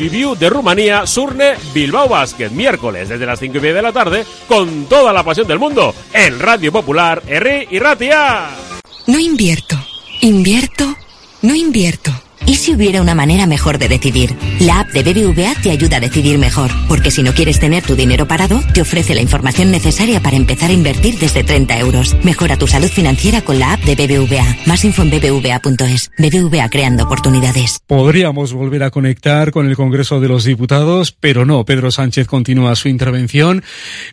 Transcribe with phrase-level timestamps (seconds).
[0.00, 4.24] Sibiu de Rumanía, Surne, Bilbao Basket, miércoles desde las 5 y media de la tarde,
[4.48, 8.48] con toda la pasión del mundo, en Radio Popular, R y Ratia.
[9.06, 9.76] No invierto,
[10.22, 10.96] invierto,
[11.42, 12.10] no invierto.
[12.46, 14.36] ¿Y si hubiera una manera mejor de decidir?
[14.60, 17.94] La app de BBVA te ayuda a decidir mejor, porque si no quieres tener tu
[17.94, 22.16] dinero parado, te ofrece la información necesaria para empezar a invertir desde 30 euros.
[22.24, 24.56] Mejora tu salud financiera con la app de BBVA.
[24.66, 26.10] Más info en bbva.es.
[26.18, 27.80] BBVA creando oportunidades.
[27.86, 31.64] Podríamos volver a conectar con el Congreso de los Diputados, pero no.
[31.64, 33.62] Pedro Sánchez continúa su intervención,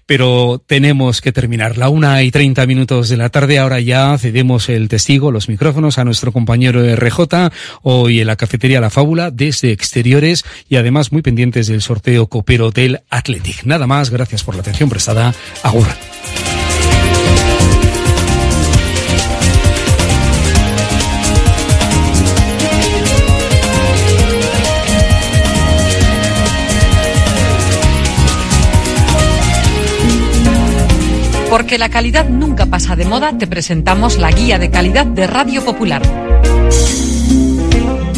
[0.05, 1.77] pero tenemos que terminar.
[1.77, 5.97] La una y 30 minutos de la tarde, ahora ya cedemos el testigo, los micrófonos
[5.97, 7.51] a nuestro compañero RJ.
[7.81, 12.71] Hoy el la cafetería La Fábula desde exteriores y además muy pendientes del sorteo copero
[12.71, 13.63] del Athletic.
[13.63, 15.33] Nada más, gracias por la atención prestada.
[15.63, 15.87] Agur.
[31.49, 35.63] Porque la calidad nunca pasa de moda, te presentamos la guía de calidad de Radio
[35.63, 36.36] Popular.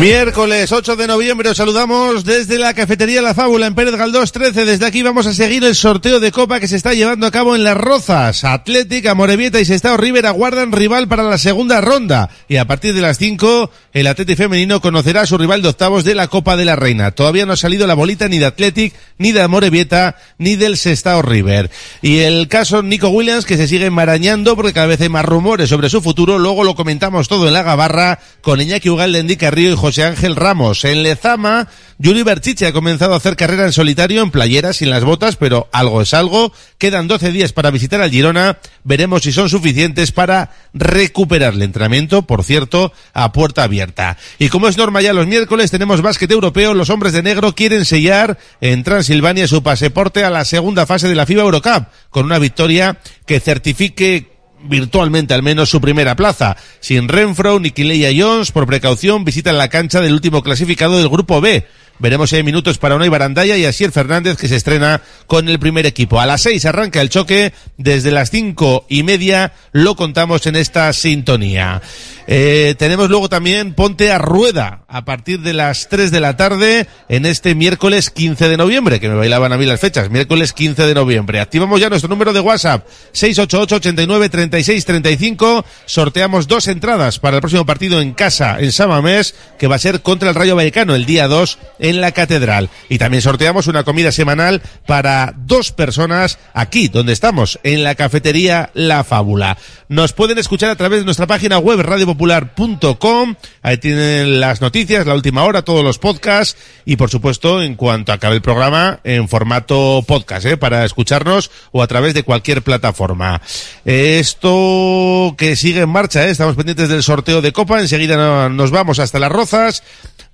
[0.00, 4.64] Miércoles 8 de noviembre os saludamos desde la cafetería La Fábula en Pérez Galdós 13.
[4.64, 7.54] Desde aquí vamos a seguir el sorteo de copa que se está llevando a cabo
[7.54, 8.42] en Las Rozas.
[8.42, 12.28] Atlética, Morevieta y Sestao River aguardan rival para la segunda ronda.
[12.48, 16.02] Y a partir de las 5, el Atlético femenino conocerá a su rival de octavos
[16.02, 17.12] de la Copa de la Reina.
[17.12, 21.22] Todavía no ha salido la bolita ni de Athletic, ni de Morevieta, ni del Sestao
[21.22, 21.70] River.
[22.02, 25.68] Y el caso Nico Williams que se sigue enmarañando porque cada vez hay más rumores
[25.70, 26.40] sobre su futuro.
[26.40, 30.34] Luego lo comentamos todo en la gabarra con Iñaki Ugalde, Endica Río y José Ángel
[30.34, 30.82] Ramos.
[30.86, 31.68] En Lezama,
[31.98, 35.68] Yuri Berchiche ha comenzado a hacer carrera en solitario en playeras sin las botas, pero
[35.72, 36.54] algo es algo.
[36.78, 38.56] Quedan 12 días para visitar al Girona.
[38.82, 44.16] Veremos si son suficientes para recuperar el entrenamiento, por cierto, a puerta abierta.
[44.38, 46.72] Y como es norma ya los miércoles, tenemos básquet europeo.
[46.72, 51.14] Los hombres de negro quieren sellar en Transilvania su pasaporte a la segunda fase de
[51.14, 54.33] la FIBA Eurocup, con una victoria que certifique
[54.64, 56.56] virtualmente al menos su primera plaza.
[56.80, 61.40] Sin Renfro ni Kileya Jones, por precaución, visitan la cancha del último clasificado del grupo
[61.40, 61.66] B.
[61.98, 65.58] Veremos si hay minutos para Unai Barandaya y Asier Fernández que se estrena con el
[65.58, 66.20] primer equipo.
[66.20, 70.92] A las seis arranca el choque, desde las cinco y media lo contamos en esta
[70.92, 71.80] sintonía.
[72.26, 76.86] Eh, tenemos luego también Ponte a Rueda a partir de las 3 de la tarde
[77.08, 80.86] en este miércoles 15 de noviembre, que me bailaban a mí las fechas, miércoles 15
[80.86, 81.40] de noviembre.
[81.40, 85.64] Activamos ya nuestro número de WhatsApp, 688 89 36 35.
[85.84, 90.00] Sorteamos dos entradas para el próximo partido en casa, en Samamés, que va a ser
[90.00, 92.70] contra el Rayo Vallecano el día 2 en la catedral.
[92.88, 98.70] Y también sorteamos una comida semanal para dos personas aquí, donde estamos, en la cafetería
[98.72, 99.58] La Fábula.
[99.88, 103.34] Nos pueden escuchar a través de nuestra página web radiopopular.com.
[103.62, 108.12] Ahí tienen las noticias, la última hora, todos los podcasts y por supuesto, en cuanto
[108.12, 110.56] acabe el programa, en formato podcast, ¿eh?
[110.56, 113.42] para escucharnos o a través de cualquier plataforma.
[113.84, 116.30] Esto que sigue en marcha, ¿eh?
[116.30, 117.80] estamos pendientes del sorteo de Copa.
[117.80, 119.82] Enseguida nos vamos hasta las Rozas.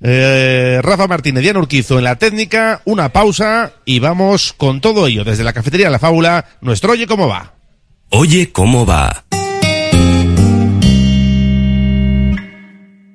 [0.02, 5.25] Eh, Rafa Martínez, Diana Urquizo en la técnica, una pausa y vamos con todo ello
[5.25, 7.55] desde la cafetería La Fábula, nuestro Oye Cómo Va.
[8.11, 9.25] Oye cómo va.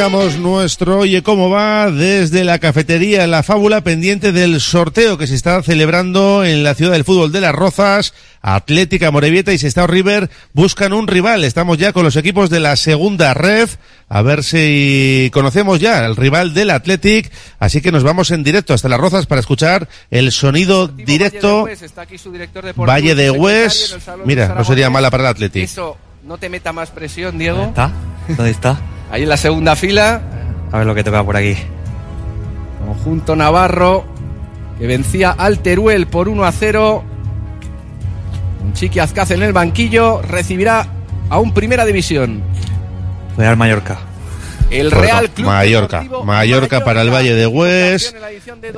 [0.00, 5.34] Arrancamos nuestro Oye cómo va desde la cafetería La Fábula pendiente del sorteo que se
[5.34, 8.14] está celebrando en la ciudad del fútbol de Las Rozas.
[8.40, 11.44] Atlética Morevieta y Sestao River buscan un rival.
[11.44, 13.76] Estamos ya con los equipos de la segunda ref.
[14.08, 17.30] A ver si conocemos ya el rival del Athletic.
[17.58, 21.68] Así que nos vamos en directo hasta Las Rozas para escuchar el sonido directo.
[22.76, 23.98] Valle de Hues.
[24.24, 25.64] Mira, no sería mala para el Athletic.
[25.64, 27.64] Eso, no te meta más presión, Diego.
[27.64, 27.92] ¿Está?
[28.28, 28.80] ¿Dónde está?
[29.10, 30.22] Ahí en la segunda fila.
[30.72, 31.56] A ver lo que toca por aquí.
[32.86, 34.04] Conjunto Navarro
[34.78, 37.04] que vencía al Teruel por 1 a 0.
[38.64, 40.86] Un Chiqui Azcaz en el banquillo recibirá
[41.28, 42.42] a un Primera División.
[43.36, 44.09] Real Mallorca.
[44.70, 48.14] El Real Club Mallorca, Mallorca para el Valle de Hues.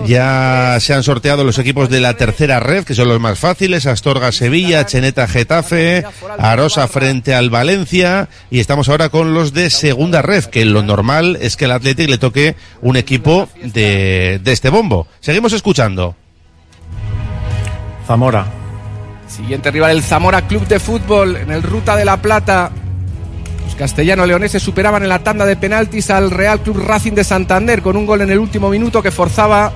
[0.07, 3.87] Ya se han sorteado los equipos de la tercera red, que son los más fáciles:
[3.87, 6.05] Astorga Sevilla, Cheneta Getafe,
[6.39, 8.29] Arosa frente al Valencia.
[8.51, 12.09] Y estamos ahora con los de segunda red, que lo normal es que al Athletic
[12.09, 15.07] le toque un equipo de, de este bombo.
[15.21, 16.17] Seguimos escuchando.
[18.07, 18.47] Zamora.
[19.29, 22.71] Siguiente rival, el Zamora Club de Fútbol en el Ruta de la Plata.
[23.73, 27.97] Los castellano-leoneses superaban en la tanda de penaltis al Real Club Racing de Santander con
[27.97, 29.73] un gol en el último minuto que forzaba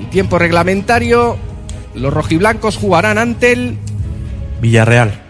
[0.00, 1.36] el tiempo reglamentario.
[1.94, 3.76] Los rojiblancos jugarán ante el
[4.62, 5.21] Villarreal.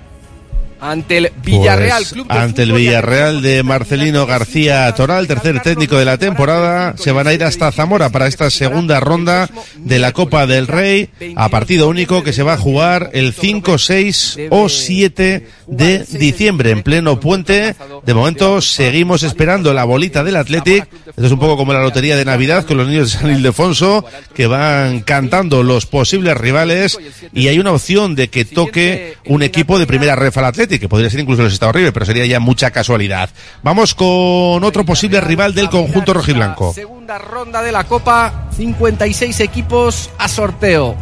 [0.82, 2.72] Ante el Villarreal Pues, Club de ante el.
[2.72, 7.70] Villarreal de Marcelino García Toral, tercer técnico de la temporada, se van a ir hasta
[7.70, 12.42] Zamora para esta segunda ronda de la Copa del Rey a partido único que se
[12.42, 17.76] va a jugar el 5, 6 o 7 de diciembre en pleno puente.
[18.04, 20.88] De momento seguimos esperando la bolita del Athletic.
[21.06, 24.04] Esto es un poco como la lotería de Navidad con los niños de San Ildefonso
[24.34, 26.98] que van cantando los posibles rivales
[27.32, 30.88] y hay una opción de que toque un equipo de primera ref al Athletic, que
[30.88, 33.31] podría ser incluso los Estados River, pero sería ya mucha casualidad.
[33.62, 36.73] Vamos con otro posible rival del conjunto rojiblanco.
[36.73, 40.95] Segunda ronda de la Copa, 56 equipos a sorteo.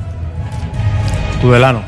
[1.41, 1.83] Tudelano.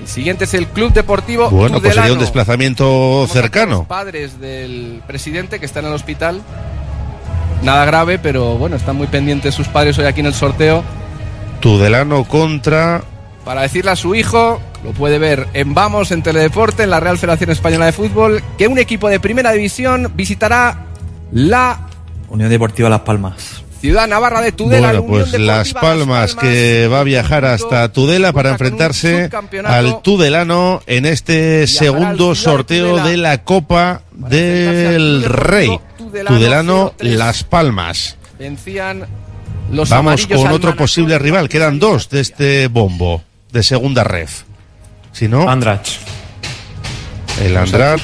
[0.00, 3.84] El siguiente es el Club Deportivo Bueno, pues sería un desplazamiento cercano.
[3.84, 6.40] padres del presidente que están en el hospital.
[7.62, 10.84] Nada grave, pero bueno, están muy pendientes sus padres hoy aquí en el sorteo.
[11.60, 13.02] Tudelano contra
[13.44, 17.18] Para decirle a su hijo, lo puede ver en Vamos, en Teledeporte, en la Real
[17.18, 20.86] Federación Española de Fútbol, que un equipo de primera división visitará
[21.32, 21.86] la
[22.28, 23.62] Unión Deportiva Las Palmas.
[23.80, 24.92] ciudad navarra de Tudela.
[24.92, 29.30] la Bueno, Unión pues Las Deportiva Palmas que va a viajar hasta Tudela para enfrentarse
[29.64, 35.78] al Tudelano en este segundo sorteo de la Copa del Rey.
[35.96, 38.16] Tudelano Las Palmas.
[38.38, 39.06] Vencían
[39.70, 41.48] los Vamos con otro posible rival.
[41.48, 44.47] Quedan dos de este bombo de segunda ref.
[45.18, 45.98] Si no, Andrach.
[47.42, 48.00] el Andrach.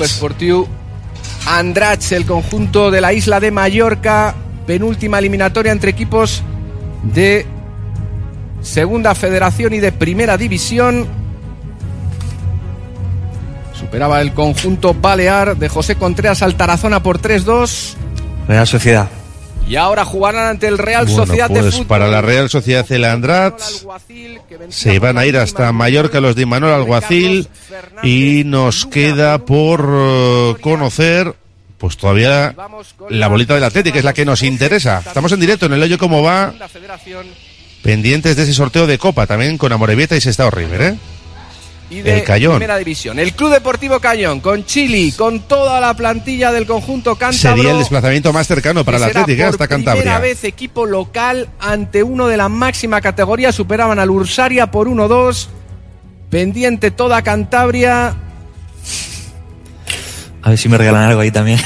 [1.47, 4.35] Andrach, el conjunto de la isla de Mallorca,
[4.67, 6.43] penúltima eliminatoria entre equipos
[7.05, 7.47] de
[8.63, 11.07] Segunda Federación y de Primera División.
[13.79, 17.95] Superaba el conjunto balear de José Contreras al Tarazona por 3-2
[18.49, 19.09] Real Sociedad.
[19.67, 21.87] Y ahora jugarán ante el Real Bueno, Sociedad de pues Fútbol.
[21.87, 23.61] para la Real Sociedad el Andrach
[24.69, 27.49] se van a ir hasta Mallorca los de Imanol Alguacil
[28.03, 31.35] y nos queda por eh, conocer
[31.79, 32.55] pues todavía
[33.11, 35.03] la bolita del Atlético, que es la que nos interesa.
[35.05, 36.55] Estamos en directo en el hoyo cómo va,
[37.83, 40.95] pendientes de ese sorteo de Copa, también con Amorebieta y Sestao River, ¿eh?
[41.95, 42.57] Y de el Cayón.
[42.57, 43.19] Primera División.
[43.19, 47.57] El Club Deportivo Cayón con Chili, con toda la plantilla del conjunto cántabro.
[47.57, 50.19] Sería el desplazamiento más cercano para el Atlético, hasta Primera Cantabria.
[50.19, 53.53] vez equipo local ante uno de la máxima categoría.
[53.53, 55.49] Superaban al Ursaria por 1-2.
[56.31, 58.17] Pendiente toda Cantabria.
[60.43, 61.59] A ver si me regalan algo ahí también.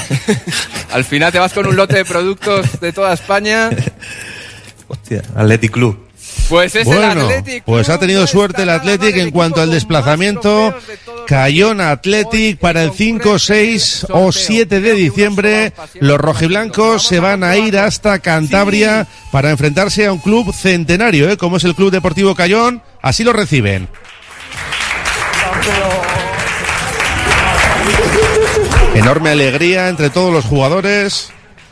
[0.91, 3.69] Al final te vas con un lote de productos de toda España.
[4.87, 6.08] Hostia, Athletic Club.
[6.49, 7.63] Pues es el Bueno, Athletic.
[7.63, 10.73] pues ha tenido suerte el Athletic en cuanto al desplazamiento.
[11.27, 15.73] Cayón Athletic para el 5, 6 o 7 de diciembre.
[15.99, 21.37] Los rojiblancos se van a ir hasta Cantabria para enfrentarse a un club centenario, ¿eh?
[21.37, 22.81] como es el Club Deportivo Cayón.
[23.01, 23.87] Así lo reciben.
[28.95, 31.31] Enorme alegría entre todos los jugadores.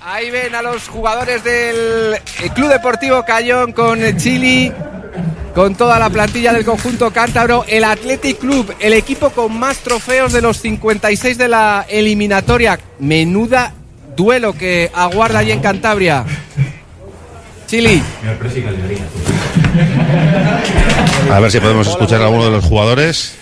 [0.10, 4.72] Ahí ven a los jugadores del eh, Club Deportivo Cayón con Chili,
[5.54, 7.66] con toda la plantilla del conjunto cántabro.
[7.68, 12.80] El Athletic Club, el equipo con más trofeos de los 56 de la eliminatoria.
[13.00, 13.74] Menuda
[14.16, 16.24] duelo que aguarda allí en Cantabria.
[17.68, 18.02] Chili.
[21.30, 23.36] A ver si podemos escuchar a alguno de los jugadores.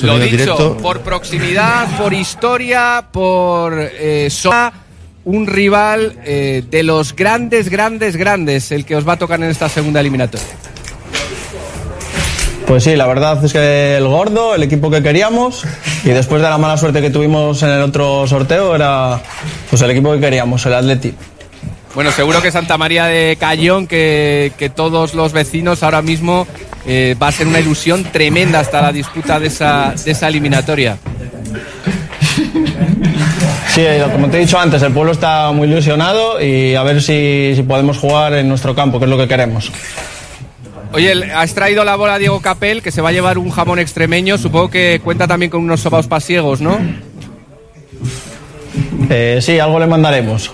[0.00, 0.76] Lo dicho, directo.
[0.78, 4.50] por proximidad, por historia, por eh, so-
[5.24, 9.50] un rival eh, de los grandes, grandes, grandes, el que os va a tocar en
[9.50, 10.46] esta segunda eliminatoria.
[12.66, 15.64] Pues sí, la verdad es que el gordo, el equipo que queríamos,
[16.04, 19.20] y después de la mala suerte que tuvimos en el otro sorteo, era
[19.68, 21.12] pues el equipo que queríamos, el Atleti.
[21.94, 26.46] Bueno, seguro que Santa María de Cayón, que, que todos los vecinos ahora mismo
[26.86, 30.96] eh, va a ser una ilusión tremenda hasta la disputa de esa, de esa eliminatoria.
[33.80, 37.00] Sí, eh, como te he dicho antes, el pueblo está muy ilusionado y a ver
[37.00, 39.72] si, si podemos jugar en nuestro campo, que es lo que queremos.
[40.92, 43.78] Oye, has traído la bola a Diego Capel, que se va a llevar un jamón
[43.78, 44.36] extremeño.
[44.36, 46.78] Supongo que cuenta también con unos sobaos pasiegos, ¿no?
[49.08, 50.52] Eh, sí, algo le mandaremos.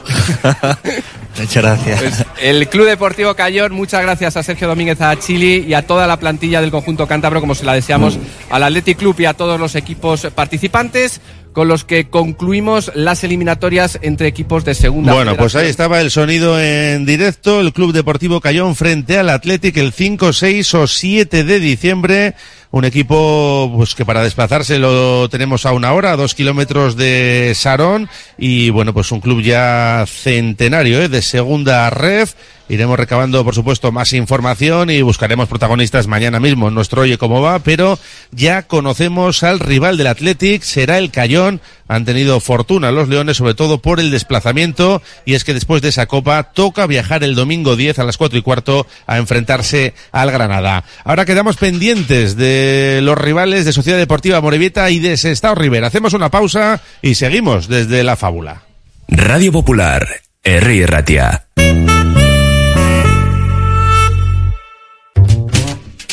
[1.37, 2.01] Muchas gracias.
[2.01, 6.07] Pues, el Club Deportivo Cayón, muchas gracias a Sergio Domínguez, a Chili y a toda
[6.07, 8.19] la plantilla del conjunto cántabro, como se la deseamos
[8.51, 11.21] al Athletic Club y a todos los equipos participantes,
[11.57, 15.15] con los que concluimos las eliminatorias entre equipos de segunda.
[15.15, 17.63] Bueno, pues ahí estaba el sonido en directo.
[17.63, 22.35] El Club Deportivo Cayón frente al Athletic el 5, 6 o 7 de diciembre.
[22.73, 27.55] Un equipo pues que para desplazarse lo tenemos a una hora, a dos kilómetros de
[27.57, 28.11] Sarón.
[28.37, 31.09] Y bueno, pues un club ya centenario, ¿eh?
[31.09, 32.35] de segunda ref.
[32.69, 37.41] Iremos recabando, por supuesto, más información y buscaremos protagonistas mañana mismo en nuestro Oye Cómo
[37.41, 37.99] Va, pero
[38.33, 41.61] ya conocemos al rival del Athletic, será el Cayón.
[41.89, 45.91] Han tenido fortuna los Leones, sobre todo por el desplazamiento, y es que después de
[45.91, 50.33] esa copa toca viajar el domingo 10 a las 4 y cuarto a enfrentarse al
[50.33, 50.83] Granada.
[51.05, 55.87] Ahora quedamos pendientes de los rivales de Sociedad Deportiva Morevieta y de Sestao Rivera.
[55.87, 58.63] Hacemos una pausa y seguimos desde la fábula.
[59.09, 60.09] Radio Popular,
[60.43, 60.87] R.
[60.87, 61.47] Ratia.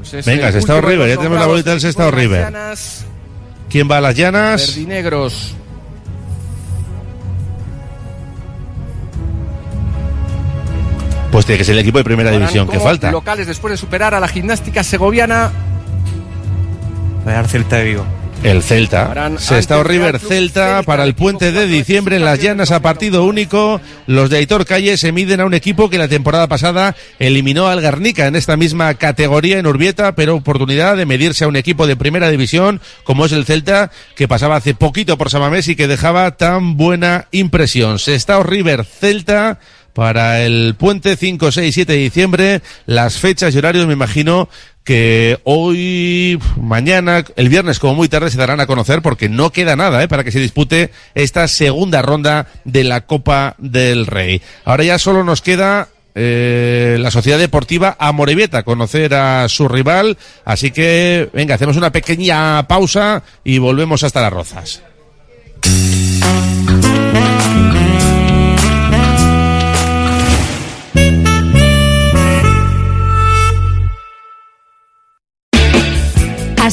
[0.00, 2.44] Pues es Venga, Sestao River, ya tenemos la bolita del Sestao River.
[2.44, 3.04] llanas,
[3.68, 4.66] ¿Quién va a las llanas?
[4.68, 5.54] Verdinegros.
[11.30, 13.12] Pues tiene que ser el equipo de primera división que falta.
[13.12, 15.52] Locales después de superar a la gimnástica segoviana.
[17.26, 18.06] Real Celta de Vigo.
[18.42, 19.12] El Celta.
[19.38, 23.82] Sestao antes River Celta para el puente de diciembre en las llanas a partido único.
[24.06, 27.82] Los de Aitor Calle se miden a un equipo que la temporada pasada eliminó al
[27.82, 31.96] Garnica en esta misma categoría en Urbieta, pero oportunidad de medirse a un equipo de
[31.96, 36.36] primera división como es el Celta, que pasaba hace poquito por Samamés y que dejaba
[36.38, 37.98] tan buena impresión.
[37.98, 39.58] Sestao River Celta
[39.92, 42.62] para el puente 5, 6, 7 de diciembre.
[42.86, 44.48] Las fechas y horarios me imagino
[44.84, 49.76] que hoy, mañana, el viernes como muy tarde se darán a conocer porque no queda
[49.76, 50.08] nada ¿eh?
[50.08, 54.42] para que se dispute esta segunda ronda de la Copa del Rey.
[54.64, 60.18] Ahora ya solo nos queda eh, la Sociedad Deportiva Amorebieta, conocer a su rival.
[60.44, 64.82] Así que, venga, hacemos una pequeña pausa y volvemos hasta las rozas.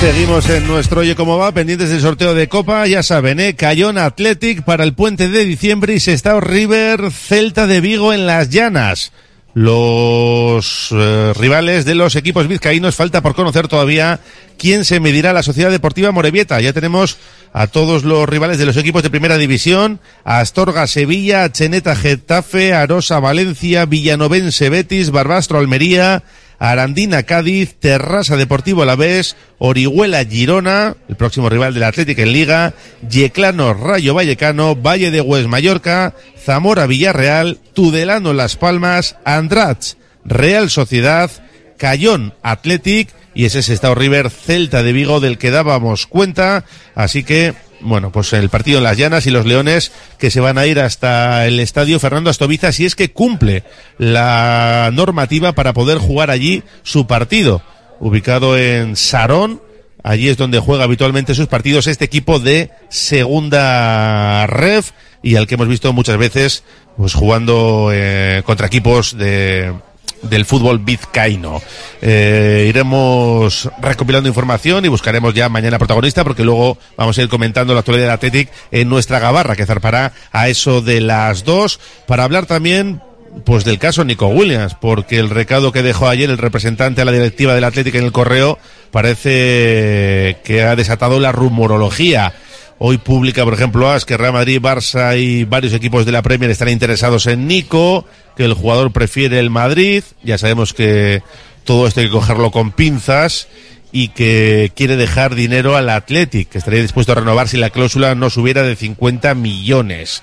[0.00, 3.54] Seguimos en nuestro Oye Cómo Va, pendientes del sorteo de Copa, ya saben, ¿eh?
[3.54, 8.48] Cayón Athletic para el puente de diciembre y Sestao River Celta de Vigo en las
[8.48, 9.12] llanas.
[9.52, 14.20] Los eh, rivales de los equipos vizcaínos falta por conocer todavía
[14.56, 16.58] quién se medirá la Sociedad Deportiva Morevieta.
[16.62, 17.18] Ya tenemos
[17.52, 23.20] a todos los rivales de los equipos de primera división, Astorga Sevilla, Cheneta Getafe, Arosa
[23.20, 26.22] Valencia, Villanovense Betis, Barbastro Almería,
[26.60, 32.74] Arandina Cádiz, Terrasa Deportivo Alavés, Orihuela Girona, el próximo rival del Atlético en Liga,
[33.08, 39.96] Yeclano Rayo Vallecano, Valle de Hues Mallorca, Zamora Villarreal, Tudelano Las Palmas, Andrach
[40.26, 41.30] Real Sociedad,
[41.78, 46.66] Cayón Athletic y ese es Estado River Celta de Vigo del que dábamos cuenta.
[46.94, 50.58] Así que bueno, pues el partido en las llanas y los leones que se van
[50.58, 53.64] a ir hasta el estadio Fernando Astoviza si es que cumple
[53.98, 57.62] la normativa para poder jugar allí su partido.
[57.98, 59.60] Ubicado en Sarón,
[60.02, 65.56] allí es donde juega habitualmente sus partidos este equipo de segunda ref y al que
[65.56, 66.64] hemos visto muchas veces
[66.96, 69.72] pues jugando eh, contra equipos de
[70.22, 71.62] del fútbol vizcaíno.
[72.02, 77.74] Eh, iremos recopilando información y buscaremos ya mañana protagonista porque luego vamos a ir comentando
[77.74, 82.24] la actualidad del Athletic en nuestra gabarra que zarpará a eso de las dos para
[82.24, 83.00] hablar también
[83.44, 87.12] pues del caso Nico Williams, porque el recado que dejó ayer el representante a la
[87.12, 88.58] directiva del Atlético en el correo
[88.90, 92.34] parece que ha desatado la rumorología.
[92.82, 96.50] Hoy publica, por ejemplo, AS que Real Madrid, Barça y varios equipos de la Premier
[96.50, 98.06] están interesados en Nico,
[98.38, 100.02] que el jugador prefiere el Madrid.
[100.22, 101.22] Ya sabemos que
[101.64, 103.48] todo esto hay que cogerlo con pinzas
[103.92, 108.14] y que quiere dejar dinero al Athletic, que estaría dispuesto a renovar si la cláusula
[108.14, 110.22] no subiera de 50 millones.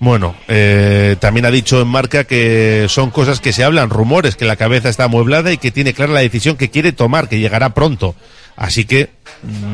[0.00, 4.46] Bueno, eh, también ha dicho en marca que son cosas que se hablan, rumores, que
[4.46, 7.74] la cabeza está amueblada y que tiene clara la decisión que quiere tomar, que llegará
[7.74, 8.14] pronto.
[8.56, 9.10] Así que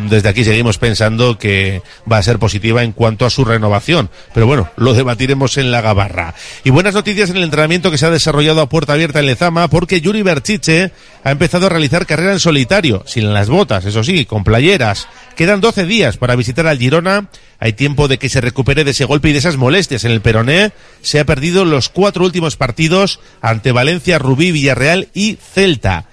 [0.08, 4.10] desde aquí seguimos pensando que va a ser positiva en cuanto a su renovación.
[4.34, 6.34] Pero bueno, lo debatiremos en la gabarra.
[6.64, 9.68] Y buenas noticias en el entrenamiento que se ha desarrollado a puerta abierta en Lezama
[9.68, 10.92] porque Yuri Berchiche
[11.22, 15.06] ha empezado a realizar carrera en solitario, sin las botas, eso sí, con playeras.
[15.36, 17.28] Quedan 12 días para visitar al Girona.
[17.58, 20.20] Hay tiempo de que se recupere de ese golpe y de esas molestias en el
[20.20, 20.72] peroné.
[21.02, 26.06] Se ha perdido los cuatro últimos partidos ante Valencia, Rubí, Villarreal y Celta.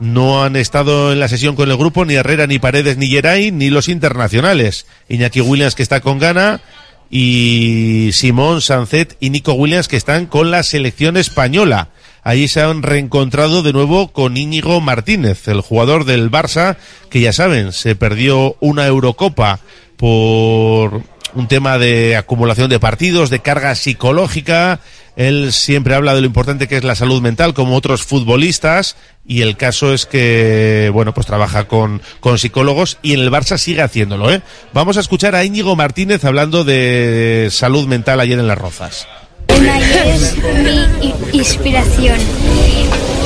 [0.00, 3.52] No han estado en la sesión con el grupo ni Herrera, ni Paredes, ni Geray,
[3.52, 4.86] ni los internacionales.
[5.10, 6.62] Iñaki Williams que está con Gana
[7.10, 11.88] y Simón Sancet y Nico Williams que están con la selección española.
[12.22, 16.76] Allí se han reencontrado de nuevo con Íñigo Martínez, el jugador del Barça,
[17.10, 19.60] que ya saben, se perdió una Eurocopa
[19.96, 21.02] por
[21.34, 24.80] un tema de acumulación de partidos, de carga psicológica.
[25.16, 28.96] Él siempre habla de lo importante que es la salud mental, como otros futbolistas,
[29.26, 33.58] y el caso es que, bueno, pues trabaja con, con psicólogos y en el Barça
[33.58, 34.42] sigue haciéndolo, ¿eh?
[34.72, 39.06] Vamos a escuchar a Íñigo Martínez hablando de salud mental ayer en Las Rozas.
[39.48, 42.18] es mi inspiración.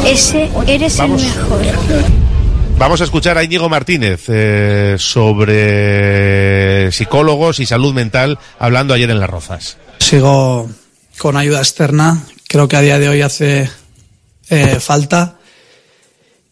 [0.06, 1.22] Ese eres Vamos.
[1.22, 1.62] el mejor.
[2.76, 9.20] Vamos a escuchar a Íñigo Martínez eh, sobre psicólogos y salud mental hablando ayer en
[9.20, 9.78] Las Rozas.
[10.00, 10.68] Sigo
[11.18, 12.24] con ayuda externa.
[12.48, 13.68] Creo que a día de hoy hace
[14.48, 15.38] eh, falta.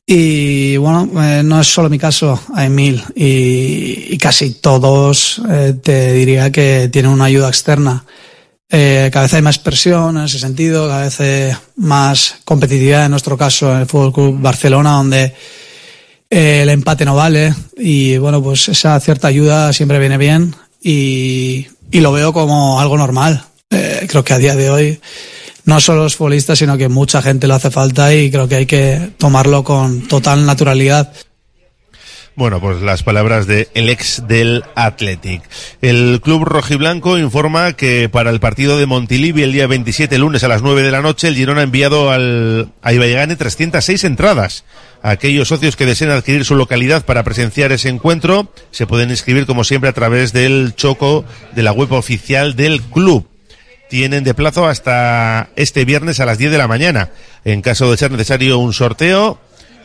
[0.07, 3.03] Y bueno, eh, no es solo mi caso, hay mil.
[3.14, 8.05] Y, casi todos eh, te diría que tienen una ayuda externa.
[8.68, 13.11] Eh, cada vez hay más presión en ese sentido, cada vez eh, más competitividad, en
[13.11, 15.35] nuestro caso en el Fútbol Club Barcelona, donde
[16.29, 17.55] el empate no vale.
[17.77, 23.44] Y bueno, pues esa cierta ayuda siempre viene bien y lo veo como algo normal.
[23.73, 25.01] Eh, creo que a día de hoy
[25.65, 28.67] no solo los futbolistas, sino que mucha gente lo hace falta y creo que hay
[28.67, 31.13] que tomarlo con total naturalidad.
[32.35, 35.43] Bueno, pues las palabras de el ex del Athletic.
[35.83, 40.49] El club rojiblanco informa que para el partido de Montilivi el día 27, lunes a
[40.49, 44.65] las 9 de la noche, el Girona ha enviado al, a Ibaigane 306 entradas.
[45.03, 49.63] Aquellos socios que deseen adquirir su localidad para presenciar ese encuentro se pueden inscribir como
[49.63, 53.29] siempre a través del choco de la web oficial del club
[53.93, 57.11] tienen de plazo hasta este viernes a las 10 de la mañana.
[57.45, 59.39] En caso de ser necesario un sorteo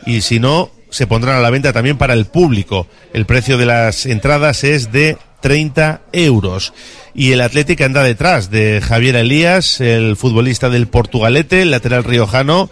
[0.06, 2.86] y si no, se pondrán a la venta también para el público.
[3.12, 6.72] El precio de las entradas es de 30 euros.
[7.14, 12.70] Y el Atlético anda detrás de Javier Elías, el futbolista del Portugalete, el lateral riojano,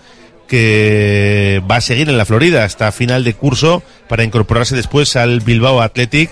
[0.48, 5.40] que va a seguir en la Florida hasta final de curso para incorporarse después al
[5.40, 6.30] Bilbao Athletic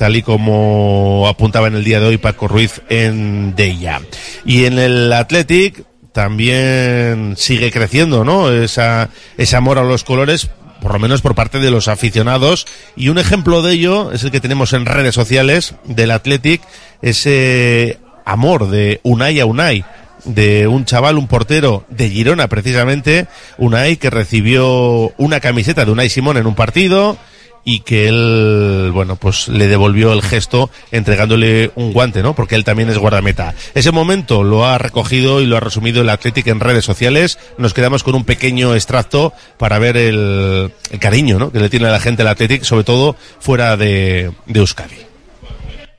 [0.00, 4.00] tal y como apuntaba en el día de hoy Paco Ruiz en Deia.
[4.46, 5.84] Y en el Athletic
[6.14, 8.50] también sigue creciendo, ¿no?
[8.50, 10.48] Esa, ese amor a los colores,
[10.80, 12.66] por lo menos por parte de los aficionados.
[12.96, 16.62] Y un ejemplo de ello es el que tenemos en redes sociales del Athletic,
[17.02, 19.84] ese amor de Unai a Unai.
[20.24, 23.26] de un chaval, un portero de Girona precisamente,
[23.58, 27.18] Unai, que recibió una camiseta de Unai Simón en un partido
[27.64, 32.34] y que él, bueno, pues le devolvió el gesto entregándole un guante, ¿no?
[32.34, 33.54] Porque él también es guardameta.
[33.74, 37.38] Ese momento lo ha recogido y lo ha resumido el Athletic en redes sociales.
[37.58, 41.52] Nos quedamos con un pequeño extracto para ver el, el cariño, ¿no?
[41.52, 44.96] Que le tiene la gente al Athletic, sobre todo fuera de, de Euskadi.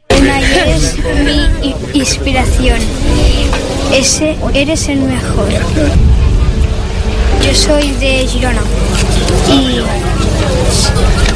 [0.10, 2.80] Es mi inspiración.
[4.54, 5.50] Eres el mejor.
[7.46, 8.62] Yo soy de Girona
[9.50, 9.80] y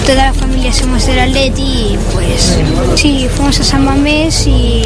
[0.05, 2.59] toda la familia somos del Atleti y pues
[2.95, 4.83] sí, fuimos a San Mamés y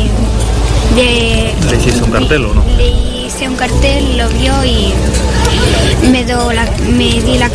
[0.95, 2.63] de, ¿Le hiciste un cartel o no?
[2.77, 4.93] le hice un cartel, lo vio y
[6.09, 7.49] me, do la, me di la,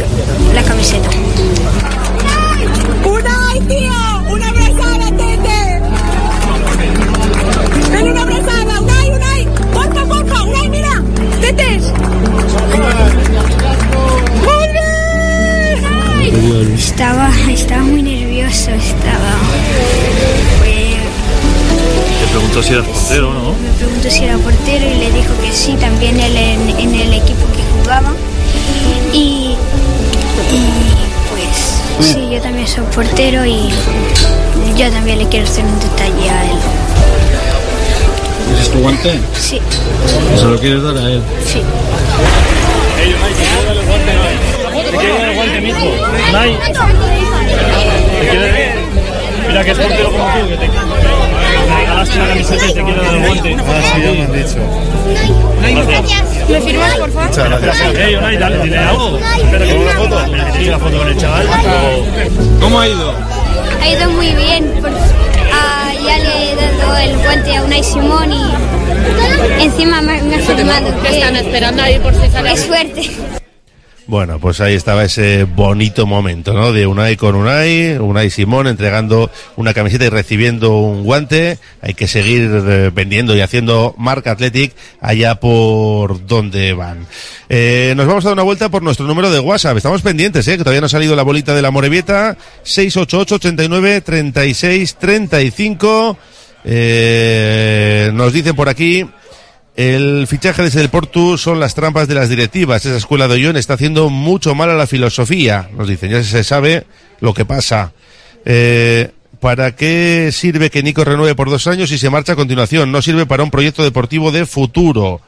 [0.55, 1.09] la camiseta.
[3.05, 4.14] ¡Unai, tío!
[38.85, 39.19] Guante?
[39.41, 39.59] Sí,
[40.37, 41.23] ¿Se lo quieres dar a él?
[41.47, 41.63] sí.
[44.91, 45.79] ¿Te quieres dar el guante, mijo?
[46.33, 46.59] Nai.
[48.21, 48.75] ¿Te quieres...
[49.49, 50.67] Mira que es portero como tú, que te
[51.87, 53.57] ganaste la camiseta y te quiere dar el guante.
[53.59, 54.59] Ah, sí, ya me han dicho.
[55.87, 56.49] Gracias.
[56.49, 57.29] ¿Me firmas, por favor?
[57.29, 57.95] Muchas gracias.
[57.99, 59.19] Ey, Unai, dale, dile algo.
[59.19, 60.27] Espera, que una foto.
[60.31, 61.47] Mira, que te la foto con el chaval.
[62.61, 63.15] ¿Cómo ha ido?
[63.83, 64.65] Ha ido muy bien.
[64.81, 64.91] por-
[66.97, 71.03] el guante a Unai Simón y encima me, me ha firmado.
[71.03, 72.51] ¿Qué están esperando ahí por si sale?
[72.51, 73.11] Qué suerte.
[74.07, 76.73] Bueno, pues ahí estaba ese bonito momento, ¿no?
[76.73, 81.59] De Unai con Unai, Unai Simón entregando una camiseta y recibiendo un guante.
[81.81, 87.07] Hay que seguir eh, vendiendo y haciendo marca Athletic allá por donde van.
[87.49, 89.79] Eh, nos vamos a dar una vuelta por nuestro número de WhatsApp.
[89.79, 90.59] Estamos pendientes, ¿eh?
[90.59, 92.37] Que todavía no ha salido la bolita de la Morevieta.
[92.63, 96.19] 688 89 36 35.
[96.65, 99.07] Eh, nos dicen por aquí,
[99.77, 102.87] el fichaje desde el Portu son las trampas de las directivas.
[102.87, 105.69] Esa escuela de Ollón está haciendo mucho mal a la filosofía.
[105.77, 106.85] Nos dicen, ya se sabe
[107.21, 107.93] lo que pasa.
[108.45, 112.91] Eh, ¿Para qué sirve que Nico renueve por dos años y se marcha a continuación?
[112.91, 115.21] No sirve para un proyecto deportivo de futuro.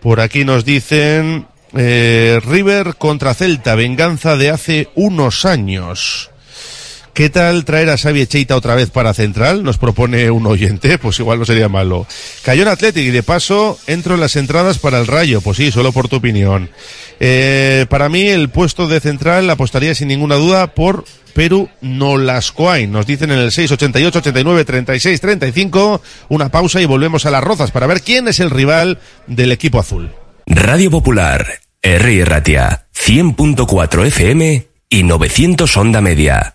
[0.00, 6.30] Por aquí nos dicen, eh, River contra Celta, venganza de hace unos años.
[7.14, 9.64] ¿Qué tal traer a Xavi Echeita otra vez para central?
[9.64, 12.06] Nos propone un oyente, pues igual no sería malo.
[12.42, 15.72] Cayó en Athletic y de paso entro en las entradas para el Rayo, pues sí,
[15.72, 16.70] solo por tu opinión.
[17.20, 22.90] Eh, para mí el puesto de central apostaría sin ninguna duda por Perú Nolascoain.
[22.90, 27.70] Nos dicen en el 688 89 36 35 una pausa y volvemos a las rozas
[27.70, 30.10] para ver quién es el rival del equipo azul.
[30.46, 32.24] Radio Popular, R.
[32.24, 36.54] Ratia, 100.4 FM y 900 Onda Media.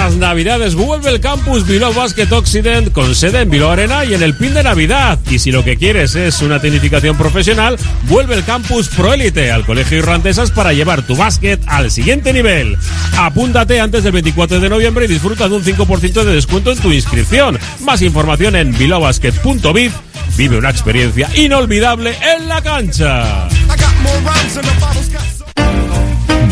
[0.00, 4.22] Estas navidades vuelve el campus Bilbao Basket Occident con sede en Bilbao Arena y en
[4.22, 5.18] el pin de Navidad.
[5.28, 9.98] Y si lo que quieres es una tecnificación profesional, vuelve el campus Proélite al Colegio
[9.98, 12.78] Irlandesas para llevar tu básquet al siguiente nivel.
[13.18, 16.90] Apúntate antes del 24 de noviembre y disfruta de un 5% de descuento en tu
[16.90, 17.58] inscripción.
[17.80, 19.92] Más información en bilbaobasket.biz.
[20.38, 23.48] Vive una experiencia inolvidable en la cancha.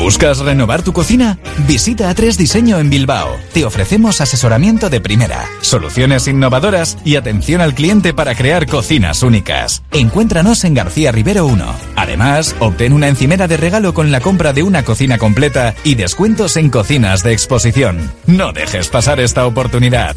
[0.09, 1.38] ¿Buscas renovar tu cocina?
[1.66, 3.37] Visita A3 Diseño en Bilbao.
[3.53, 9.83] Te ofrecemos asesoramiento de primera, soluciones innovadoras y atención al cliente para crear cocinas únicas.
[9.92, 11.62] Encuéntranos en García Rivero 1.
[11.97, 16.57] Además, obtén una encimera de regalo con la compra de una cocina completa y descuentos
[16.57, 18.11] en cocinas de exposición.
[18.27, 20.16] No dejes pasar esta oportunidad.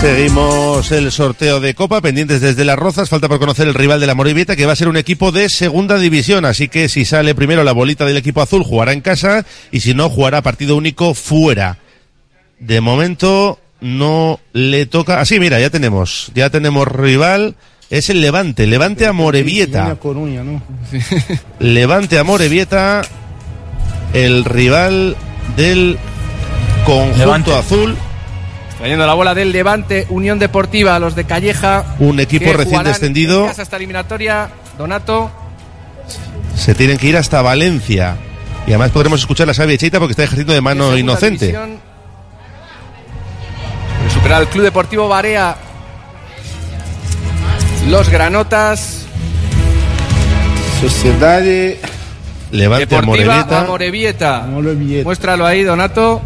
[0.00, 3.10] Seguimos el sorteo de Copa, pendientes desde las Rozas.
[3.10, 5.50] Falta por conocer el rival de la Morevieta, que va a ser un equipo de
[5.50, 6.46] segunda división.
[6.46, 9.44] Así que si sale primero la bolita del equipo azul, jugará en casa.
[9.70, 11.76] Y si no, jugará partido único fuera.
[12.58, 15.20] De momento no le toca.
[15.20, 16.32] Así, mira, ya tenemos.
[16.34, 17.56] Ya tenemos rival.
[17.90, 18.66] Es el Levante.
[18.66, 19.98] Levante a Morevieta.
[21.58, 23.02] Levante a Morevieta.
[24.14, 25.14] El rival
[25.56, 25.98] del
[26.86, 27.54] conjunto Levante.
[27.54, 27.96] azul.
[28.80, 31.84] Trayendo la bola del Levante, Unión Deportiva, los de Calleja.
[31.98, 33.46] Un equipo recién descendido.
[33.46, 35.30] esta eliminatoria, Donato.
[36.56, 38.16] Se tienen que ir hasta Valencia.
[38.66, 41.48] Y además podremos escuchar la sabia Cheita porque está ejerciendo de mano inocente.
[41.48, 41.78] división.
[44.14, 45.56] Superar al Club Deportivo Barea.
[47.86, 49.04] Los Granotas.
[50.80, 51.42] Sociedad
[52.50, 53.60] Levante a Deportiva Morevieta.
[54.40, 55.04] Amorebieta.
[55.04, 56.22] Muéstralo ahí, Donato.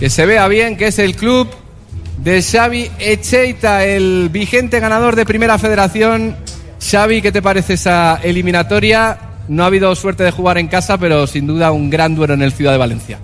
[0.00, 1.48] Que se vea bien que es el club
[2.18, 6.36] de Xavi Echeita, el vigente ganador de Primera Federación.
[6.80, 9.18] Xavi, ¿qué te parece esa eliminatoria?
[9.48, 12.42] No ha habido suerte de jugar en casa, pero sin duda un gran duelo en
[12.42, 13.18] el Ciudad de Valencia.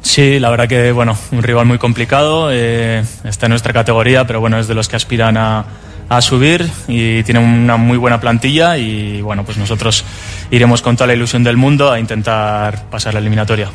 [0.00, 2.48] Sí, la verdad que, bueno, un rival muy complicado.
[2.52, 5.64] eh, está en nuestra categoría, pero bueno, es de los que aspiran a,
[6.08, 8.78] a subir y tiene una muy buena plantilla.
[8.78, 10.04] Y bueno, pues nosotros
[10.50, 13.68] iremos con toda la ilusión del mundo a intentar pasar la eliminatoria.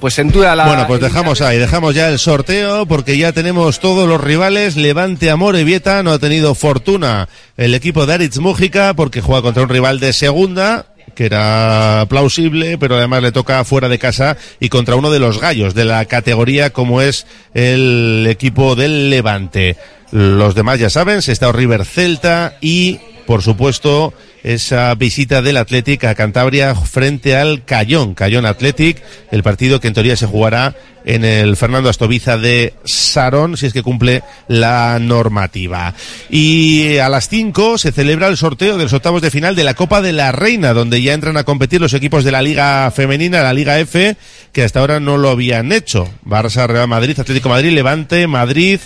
[0.00, 0.66] Pues duda la.
[0.66, 4.76] Bueno, pues dejamos ahí, dejamos ya el sorteo porque ya tenemos todos los rivales.
[4.76, 9.62] Levante Amore Vieta no ha tenido fortuna el equipo de Aritz Mújica porque juega contra
[9.62, 14.70] un rival de segunda que era plausible, pero además le toca fuera de casa y
[14.70, 19.76] contra uno de los gallos de la categoría como es el equipo del Levante.
[20.12, 26.04] Los demás ya saben, se está River Celta y por supuesto, esa visita del Athletic
[26.04, 30.74] a Cantabria frente al Cayón, Cayón Athletic, el partido que en teoría se jugará
[31.04, 35.94] en el Fernando Astoviza de Sarón, si es que cumple la normativa.
[36.28, 39.74] Y a las 5 se celebra el sorteo de los octavos de final de la
[39.74, 43.42] Copa de la Reina, donde ya entran a competir los equipos de la Liga Femenina,
[43.42, 44.16] la Liga F,
[44.52, 46.08] que hasta ahora no lo habían hecho.
[46.24, 48.80] Barça, Real Madrid, Atlético Madrid, Levante, Madrid,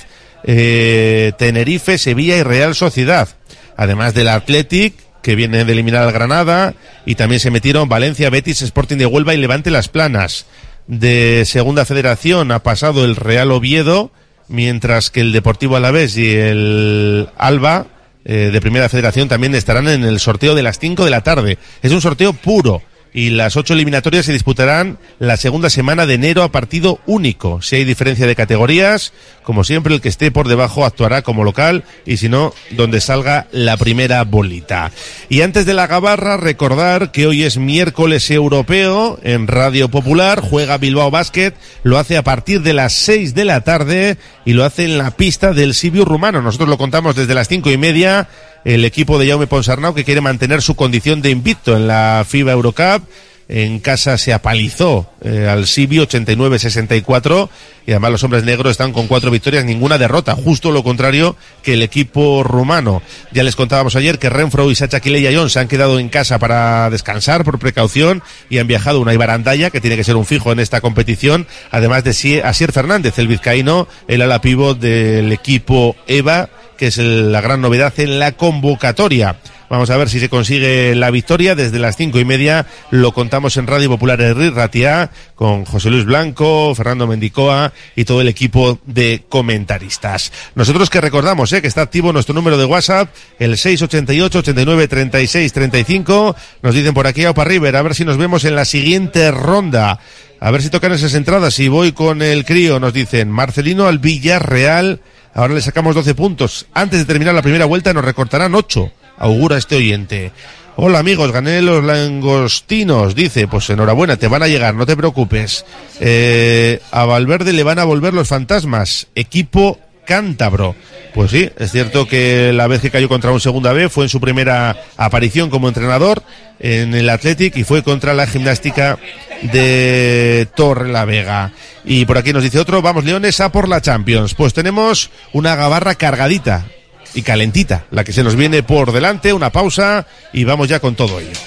[0.44, 3.28] eh, Tenerife, Sevilla y Real Sociedad
[3.76, 6.74] además del Athletic, que viene de eliminar al Granada,
[7.06, 10.44] y también se metieron Valencia, Betis, Sporting de Huelva y Levante Las Planas.
[10.86, 14.12] De Segunda Federación ha pasado el Real Oviedo,
[14.48, 17.86] mientras que el Deportivo Alavés y el Alba
[18.26, 21.56] eh, de Primera Federación también estarán en el sorteo de las 5 de la tarde.
[21.82, 22.82] Es un sorteo puro.
[23.14, 27.62] Y las ocho eliminatorias se disputarán la segunda semana de enero a partido único.
[27.62, 29.12] Si hay diferencia de categorías,
[29.44, 33.46] como siempre, el que esté por debajo actuará como local y si no, donde salga
[33.52, 34.90] la primera bolita.
[35.28, 40.78] Y antes de la gabarra, recordar que hoy es miércoles europeo en Radio Popular, juega
[40.78, 41.52] Bilbao Basket,
[41.84, 45.12] lo hace a partir de las seis de la tarde y lo hace en la
[45.12, 46.42] pista del Sibiu rumano.
[46.42, 48.28] Nosotros lo contamos desde las cinco y media
[48.64, 52.52] el equipo de Jaume Ponsarnau que quiere mantener su condición de invicto en la FIBA
[52.52, 53.04] Eurocup.
[53.46, 57.50] En casa se apalizó eh, al Sibi 89-64
[57.86, 61.74] y además los hombres negros están con cuatro victorias, ninguna derrota, justo lo contrario que
[61.74, 63.02] el equipo rumano.
[63.32, 66.38] Ya les contábamos ayer que Renfro y Sacha y John se han quedado en casa
[66.38, 70.50] para descansar por precaución y han viajado una Ibarandaya que tiene que ser un fijo
[70.50, 76.48] en esta competición, además de Asier Fernández, el vizcaíno, el ala pívot del equipo EVA
[76.76, 79.36] que es la gran novedad en la convocatoria.
[79.70, 81.54] Vamos a ver si se consigue la victoria.
[81.54, 86.04] Desde las cinco y media lo contamos en Radio Popular de Ratia con José Luis
[86.04, 90.32] Blanco, Fernando Mendicoa y todo el equipo de comentaristas.
[90.54, 93.08] Nosotros que recordamos eh, que está activo nuestro número de WhatsApp,
[93.38, 96.36] el 688 89 36 35.
[96.62, 99.98] Nos dicen por aquí Opa River, a ver si nos vemos en la siguiente ronda.
[100.40, 101.54] A ver si tocan esas entradas.
[101.54, 105.00] Si voy con el crío, nos dicen Marcelino al Villarreal.
[105.34, 106.66] Ahora le sacamos 12 puntos.
[106.72, 108.90] Antes de terminar la primera vuelta nos recortarán 8.
[109.18, 110.32] Augura este oyente.
[110.76, 113.14] Hola amigos, gané los langostinos.
[113.14, 115.64] Dice, pues enhorabuena, te van a llegar, no te preocupes.
[116.00, 119.08] Eh, a Valverde le van a volver los fantasmas.
[119.14, 120.74] Equipo cántabro.
[121.14, 124.08] Pues sí, es cierto que la vez que cayó contra un segunda B fue en
[124.08, 126.22] su primera aparición como entrenador
[126.58, 128.98] en el Athletic y fue contra la gimnástica
[129.42, 131.52] de Torre la Vega.
[131.84, 134.34] Y por aquí nos dice otro, vamos Leones a por la Champions.
[134.34, 136.66] Pues tenemos una gabarra cargadita
[137.14, 140.96] y calentita, la que se nos viene por delante, una pausa y vamos ya con
[140.96, 141.38] todo ello.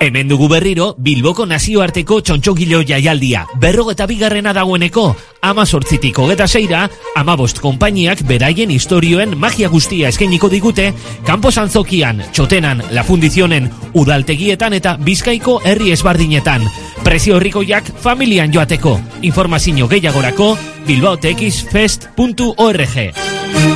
[0.00, 3.46] Hemen dugu berriro, Bilboko nazioarteko txontxogilo jaialdia.
[3.60, 5.16] Berro eta bigarrena dagoeneko,
[5.48, 10.92] ama sortzitik hogeta seira, ama bost konpainiak beraien historioen magia guztia eskainiko digute,
[11.24, 16.62] kanpo zantzokian, txotenan, lafundizionen, udaltegietan eta bizkaiko herri esbardinetan.
[17.04, 19.00] Prezio horrikoiak familian joateko.
[19.22, 23.75] Informazio gehiagorako, bilbaotexfest.org.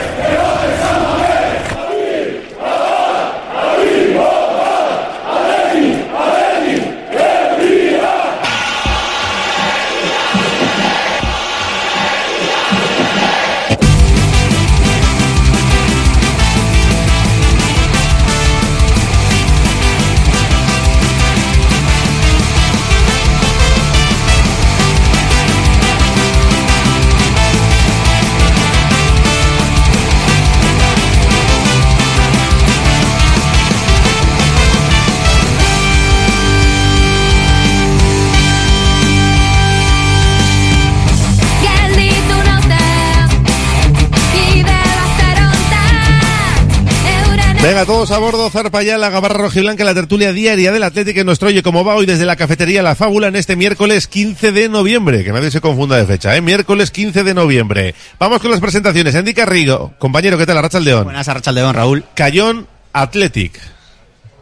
[47.61, 51.27] Venga, todos a bordo, zarpa ya la gabarra rojiblanca, la tertulia diaria del Atlético en
[51.27, 54.67] nuestro Oye Cómo Va hoy desde la cafetería La Fábula en este miércoles 15 de
[54.67, 56.41] noviembre, que nadie se confunda de fecha, ¿eh?
[56.41, 57.93] Miércoles 15 de noviembre.
[58.17, 59.13] Vamos con las presentaciones.
[59.13, 60.57] Andy Carrigo, compañero, ¿qué tal?
[60.57, 61.03] Arracha León.
[61.03, 62.03] Buenas, Arracha León, Raúl.
[62.15, 63.59] Cayón Athletic.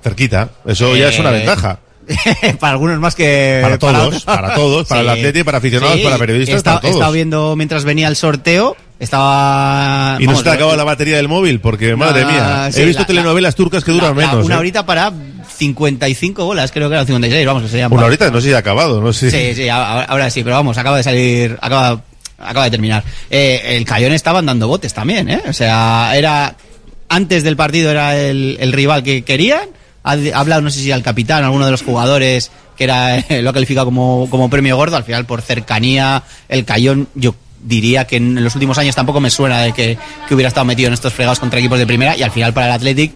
[0.01, 1.79] Cerquita, eso ya es una Eh, ventaja.
[2.59, 6.17] para algunos más que Para todos, para todos, para el Atleti, para aficionados, Sí, para
[6.17, 6.95] periodistas, he estado, para todos.
[6.95, 10.17] he estado viendo mientras venía el sorteo, estaba...
[10.19, 12.85] Y no se te ha acabado la batería del móvil, porque madre mía, sí, he
[12.85, 14.45] visto la- telenovelas turcas que duran la- menos.
[14.45, 14.59] Una ¿eh?
[14.59, 15.11] horita para
[15.57, 17.95] 55 bolas, creo que era 56, vamos, que se llama.
[17.95, 19.29] Una horita, no sé si ha acabado, no sé.
[19.31, 22.01] Sí, sí, ahora, ahora sí, pero vamos, acaba de salir, acaba,
[22.37, 23.03] acaba de terminar.
[23.29, 25.41] Eh, el Cayón estaban dando botes también, ¿eh?
[25.47, 26.55] O sea, era,
[27.09, 29.69] antes del partido era el, el rival que querían,
[30.03, 33.41] ha, ha hablado, no sé si al capitán, alguno de los jugadores, que era, eh,
[33.41, 38.05] lo ha calificado como, como premio gordo, al final por cercanía, el Cayón, yo diría
[38.05, 39.97] que en los últimos años tampoco me suena de que,
[40.27, 42.67] que hubiera estado metido en estos fregados contra equipos de primera, y al final para
[42.67, 43.13] el Athletic,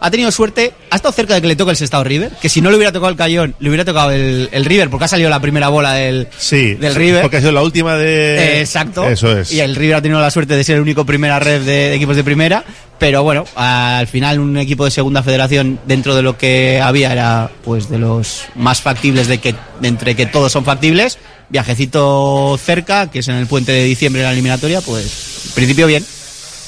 [0.00, 2.60] ha tenido suerte, ha estado cerca de que le toque el Sestao River, que si
[2.60, 5.30] no le hubiera tocado el Cayón, le hubiera tocado el, el River, porque ha salido
[5.30, 7.22] la primera bola del, Sí, del River.
[7.22, 8.36] Porque ha sido la última de.
[8.38, 9.06] Eh, exacto.
[9.08, 9.52] Eso es.
[9.52, 11.94] Y el River ha tenido la suerte de ser el único primera red de, de
[11.94, 12.64] equipos de primera.
[12.98, 17.50] Pero bueno, al final un equipo de segunda federación dentro de lo que había era
[17.64, 21.18] pues de los más factibles de que de entre que todos son factibles.
[21.48, 25.86] Viajecito cerca, que es en el puente de diciembre de la eliminatoria, pues en principio
[25.86, 26.04] bien.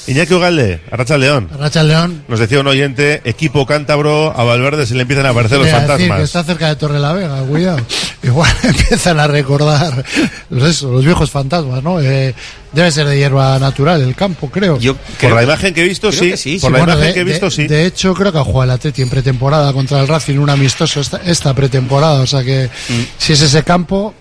[0.07, 1.49] Iñaki Ugalde, Arracha León.
[1.53, 2.23] Arracha León.
[2.27, 5.71] Nos decía un oyente, equipo cántabro, a Valverde se le empiezan a aparecer los a
[5.81, 6.17] decir fantasmas.
[6.17, 7.79] que está cerca de Torre la Vega, cuidado.
[8.23, 10.03] Igual empiezan a recordar
[10.49, 11.99] pues eso, los viejos fantasmas, ¿no?
[12.01, 12.33] Eh,
[12.71, 14.79] debe ser de hierba natural el campo, creo.
[15.21, 16.33] Por la imagen que he visto, sí.
[16.61, 17.67] Por la Bueno, imagen de- que he visto, de- sí.
[17.67, 21.01] De hecho, creo que ha jugado el Atleti en pretemporada contra el Racing, un amistoso
[21.01, 22.21] esta, esta pretemporada.
[22.21, 23.01] O sea que Mm.
[23.17, 24.13] si es ese campo,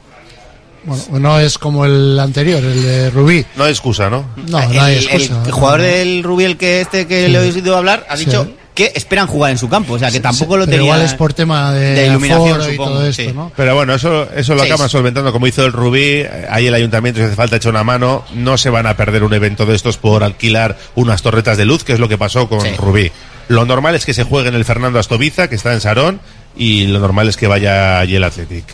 [0.87, 3.45] bueno, no es como el anterior, el de Rubí.
[3.57, 4.25] No hay excusa, ¿no?
[4.49, 5.43] No, el, no hay el- excusa.
[5.45, 7.33] el jugador del Rubiel que este que Sí.
[7.33, 8.25] le he oído hablar ha Sí.
[8.27, 11.01] dicho que esperan jugar en su campo, o sea que tampoco lo Pero tenía igual
[11.03, 13.33] es por tema de, de iluminación, y supongo, todo esto, sí.
[13.35, 13.51] ¿no?
[13.57, 16.23] Pero bueno, eso, eso lo acaban solventando como hizo el Rubí.
[16.51, 18.23] Ahí el ayuntamiento, si hace falta, echar una mano.
[18.35, 21.85] No se van a perder un evento de estos por alquilar unas torretas de luz,
[21.85, 22.69] que es lo que pasó con Sí.
[22.77, 23.11] Rubí.
[23.49, 26.21] Lo normal es que se juegue en el Fernando Astoviza, que está en Sarón,
[26.55, 28.65] y lo normal es que vaya allí el Athletic.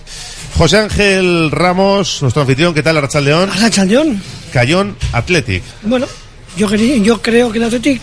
[0.56, 3.50] José Ángel Ramos, nuestro anfitrión, ¿qué tal, Arrachaldeón?
[3.50, 4.22] Arrachaldeón.
[4.52, 5.62] Cayón Athletic.
[5.82, 6.06] Bueno,
[6.56, 6.68] yo,
[7.20, 8.00] creo que el Athletic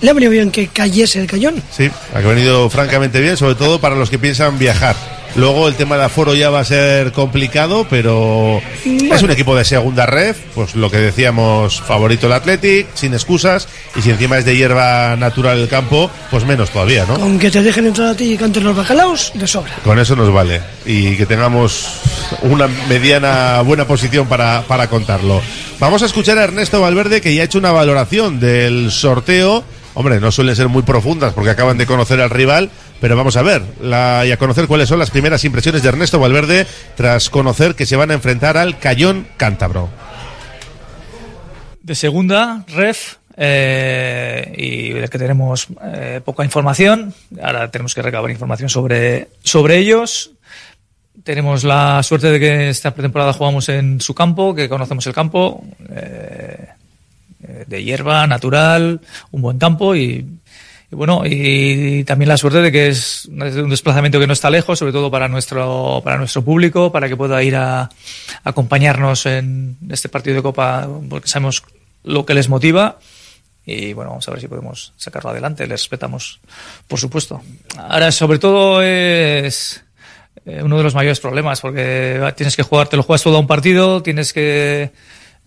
[0.00, 1.62] le ha venido bien que cayese el Cayón.
[1.70, 4.96] Sí, ha venido francamente bien, sobre todo para los que piensan viajar.
[5.34, 9.64] Luego el tema de aforo ya va a ser complicado, pero es un equipo de
[9.64, 13.66] segunda red, pues lo que decíamos, favorito el Athletic, sin excusas,
[13.96, 17.18] y si encima es de hierba natural el campo, pues menos todavía, ¿no?
[17.18, 19.72] Con que te dejen entrar a ti y canten los bacalaos, de sobra.
[19.84, 20.60] Con eso nos vale.
[20.84, 22.00] Y que tengamos
[22.42, 25.40] una mediana buena posición para, para contarlo.
[25.78, 29.64] Vamos a escuchar a Ernesto Valverde que ya ha hecho una valoración del sorteo.
[29.94, 32.70] Hombre, no suelen ser muy profundas porque acaban de conocer al rival,
[33.02, 36.68] pero vamos a ver y a conocer cuáles son las primeras impresiones de Ernesto Valverde
[36.94, 39.88] tras conocer que se van a enfrentar al Cayón Cántabro.
[41.82, 47.12] de segunda, ref, eh, y del que tenemos eh, poca información.
[47.42, 50.30] Ahora tenemos que recabar información sobre, sobre ellos.
[51.24, 55.64] Tenemos la suerte de que esta pretemporada jugamos en su campo, que conocemos el campo,
[55.90, 56.68] eh,
[57.66, 59.00] de hierba, natural,
[59.32, 60.24] un buen campo y
[60.92, 64.92] bueno, y también la suerte de que es un desplazamiento que no está lejos, sobre
[64.92, 67.88] todo para nuestro, para nuestro público, para que pueda ir a,
[68.44, 71.62] acompañarnos en este partido de Copa, porque sabemos
[72.04, 72.98] lo que les motiva.
[73.64, 75.66] Y bueno, vamos a ver si podemos sacarlo adelante.
[75.66, 76.40] Les respetamos,
[76.88, 77.40] por supuesto.
[77.78, 79.82] Ahora, sobre todo, es
[80.44, 83.40] eh, uno de los mayores problemas, porque tienes que jugar, te lo juegas todo a
[83.40, 84.90] un partido, tienes que,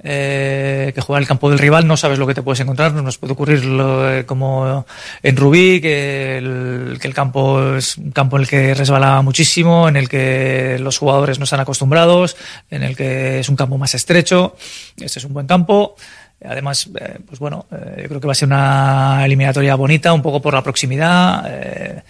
[0.04, 3.18] eh, que jugar el campo del rival, no sabes lo que te puedes encontrar, nos
[3.18, 4.86] puede ocurrir lo, eh, como
[5.24, 9.88] en Rubí, que el, que el campo es un campo en el que resbala muchísimo,
[9.88, 12.36] en el que los jugadores no están acostumbrados,
[12.70, 14.56] en el que es un campo más estrecho,
[14.98, 15.96] este es un buen campo.
[16.44, 20.22] Además, eh, pues bueno, eh, yo creo que va a ser una eliminatoria bonita, un
[20.22, 22.04] poco por la proximidad, eh,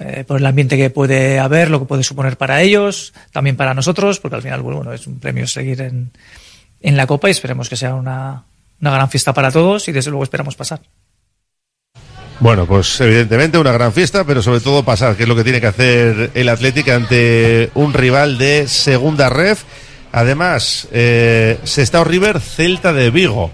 [0.00, 3.74] eh, por el ambiente que puede haber, lo que puede suponer para ellos, también para
[3.74, 6.10] nosotros, porque al final, bueno, es un premio seguir en,
[6.82, 8.44] en la Copa y esperemos que sea una,
[8.80, 10.80] una gran fiesta para todos y desde luego esperamos pasar.
[12.40, 15.60] Bueno, pues evidentemente una gran fiesta, pero sobre todo pasar, que es lo que tiene
[15.60, 19.62] que hacer el Atlético ante un rival de segunda ref.
[20.10, 23.52] Además, eh, Sestao River, Celta de Vigo.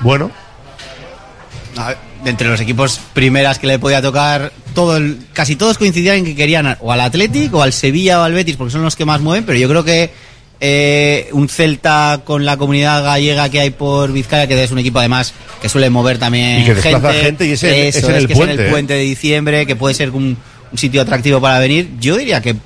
[0.00, 0.30] Bueno,
[1.76, 6.24] ver, entre los equipos primeras que le podía tocar, todo el- casi todos coincidían en
[6.24, 9.04] que querían o al Athletic o al Sevilla o al Betis, porque son los que
[9.04, 10.10] más mueven, pero yo creo que
[10.66, 14.98] eh, un Celta con la comunidad gallega que hay por Vizcaya, que es un equipo
[14.98, 18.16] además que suele mover también Y que desplaza gente y es en- es Eso en
[18.16, 18.70] el que es en puente, el ¿eh?
[18.70, 20.38] puente de diciembre, que puede ser un,
[20.72, 21.90] un sitio atractivo para venir.
[22.00, 22.56] Yo diría que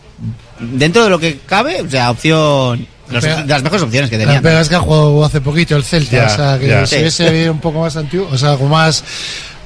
[0.60, 2.86] dentro de lo que cabe, o sea, opción...
[3.10, 4.42] los- Pega- de las mejores opciones que La tenían.
[4.44, 6.86] pega es que ha jugado hace poquito el Celta, Ya, o sea, que ya.
[6.86, 7.48] si Sí.
[7.48, 9.02] un poco más antiguo, o sea, con más,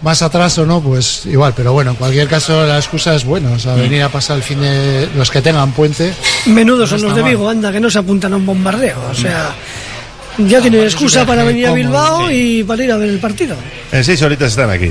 [0.02, 0.80] más atraso, ¿no?
[0.80, 3.80] Pues igual, pero bueno, en cualquier caso la excusa es buena, o sea, Mm.
[3.80, 6.12] venir a pasar el fin de los que tengan puente.
[6.46, 7.30] Menudos No son los de mal.
[7.30, 8.98] Vigo, anda, que no se apuntan a un bombardeo.
[9.10, 9.50] O sea,
[10.38, 13.54] ya tienen excusa para venir a Bilbao y para ir a ver el partido.
[13.92, 14.90] En seis horitas están aquí.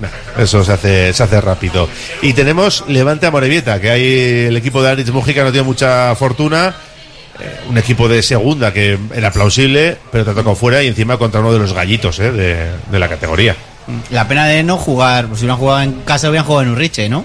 [0.00, 0.08] Nah,
[0.42, 1.88] Eso se hace, se hace rápido.
[2.22, 6.14] Y tenemos Levante a Morevieta, que hay el equipo de Aritz Mujica no tiene mucha
[6.16, 6.74] fortuna.
[7.40, 11.16] Eh, un equipo de segunda que era plausible, pero te ha tocado fuera y encima
[11.18, 13.54] contra uno de los gallitos eh, de, de la categoría.
[14.10, 17.08] La pena de no jugar, pues si hubieran jugado en casa hubieran jugado en Urriche,
[17.08, 17.24] ¿no?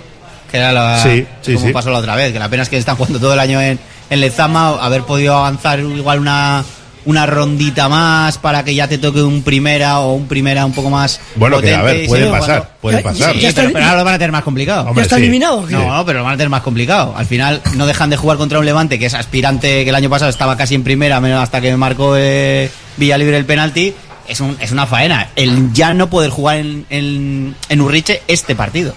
[0.51, 1.73] Que era la, Sí, sí, como sí.
[1.73, 3.77] pasó la otra vez, que la pena es que están jugando todo el año en,
[4.09, 6.63] en Lezama, haber podido avanzar igual una,
[7.03, 10.89] una rondita más para que ya te toque un primera o un primera un poco
[10.89, 12.69] más Bueno, que a potente ver, puede sí, pasar, bueno.
[12.81, 13.33] puede pasar.
[13.35, 14.81] Sí, pero, pero ahora lo van a tener más complicado.
[14.87, 15.21] Hombre, ¿Ya está sí.
[15.23, 15.65] eliminado?
[15.69, 17.13] No, no, pero lo van a tener más complicado.
[17.17, 20.09] Al final no dejan de jugar contra un Levante que es aspirante, que el año
[20.09, 23.93] pasado estaba casi en primera, menos hasta que marcó eh, Villalibre el penalti.
[24.27, 25.29] Es, un- es una faena.
[25.35, 28.93] El ya no poder jugar en, en, en Urriche este partido.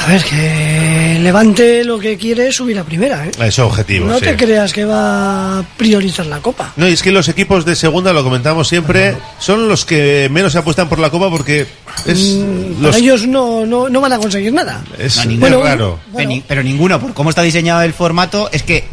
[0.00, 3.32] A ver, que Levante lo que quiere es subir a primera, ¿eh?
[3.42, 4.26] Es objetivo, No sí.
[4.26, 6.72] te creas que va a priorizar la copa.
[6.76, 10.52] No, y es que los equipos de segunda, lo comentamos siempre, son los que menos
[10.52, 11.66] se apuestan por la copa porque
[12.06, 14.82] es Mm, los Para ellos no, no, no van a conseguir nada.
[14.96, 15.62] es, No, es ninguno.
[15.64, 15.98] raro.
[16.16, 18.84] Pero, pero ninguno, por cómo está diseñado el formato, es que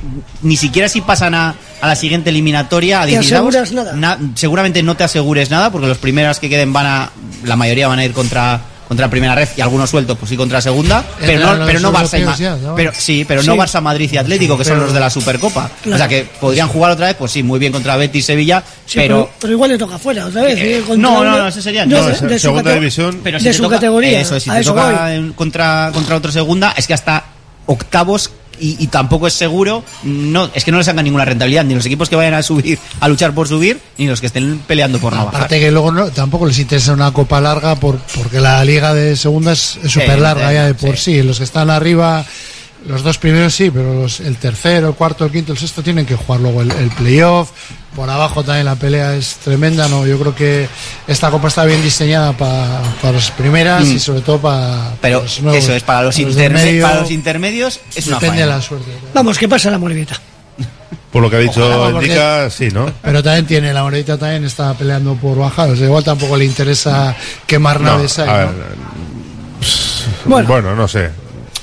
[0.42, 3.94] ni siquiera si pasan a, a la siguiente eliminatoria, a Te 16 aseguras nada.
[3.94, 7.12] na- seguramente no te asegures nada, porque los primeros que queden van a,
[7.44, 10.62] la mayoría van a ir contra contra primera red y algunos sueltos pues sí contra
[10.62, 12.76] segunda pero no, pero no Barça y ya, ¿no?
[12.76, 13.56] pero sí pero no.
[13.56, 15.96] Barça Madrid y Atlético que son los de la Supercopa Claro.
[15.96, 19.00] o sea que podrían jugar otra vez pues sí muy bien contra Betis Sevilla Sí,
[19.00, 20.60] pero pero, igual le toca fuera otra vez.
[20.60, 20.84] ¿eh?
[20.86, 23.22] Contra no, no, no, ese sería No, de- de segunda división.
[23.24, 24.22] pero si de su toca- categoría.
[24.22, 25.32] Eso, si a te eso toca voy.
[25.34, 27.24] contra, contra otro segunda, es que hasta
[27.66, 31.76] octavos y, y tampoco es seguro, no, es que no le sacan ninguna rentabilidad, ni
[31.76, 34.99] los equipos que vayan a subir, a luchar por subir, ni los que estén peleando
[34.99, 35.36] por no bajar.
[35.36, 39.16] Aparte que luego no, tampoco les interesa una copa larga por, porque la liga de
[39.16, 41.22] segunda es súper larga ya de por sí.
[41.24, 42.26] Los que están arriba,
[42.88, 46.06] los dos primeros sí, pero los- el tercero, el cuarto, el quinto, el sexto tienen
[46.06, 47.50] que jugar luego el, el playoff.
[47.96, 49.88] Por abajo también la pelea es tremenda.
[49.88, 50.68] no Yo creo que
[51.08, 53.92] esta copa está bien diseñada pa- para las primeras Mm.
[53.96, 56.84] y sobre todo para Pero los nuevos, eso es, para los, del interme- medio.
[56.84, 58.92] para los intermedios es una Depende de la suerte.
[59.14, 60.20] Vamos, que pasa la Morevieta.
[61.12, 62.92] Por lo que ha dicho Indica, sí, ¿no?
[63.02, 65.70] Pero también tiene, la Moredita también está peleando por bajar.
[65.70, 67.16] O sea, igual tampoco le interesa
[67.48, 68.28] quemar No, naves ahí.
[68.30, 68.50] a ver,
[70.26, 70.44] ¿no?
[70.46, 70.76] bueno.
[70.76, 71.10] no sé.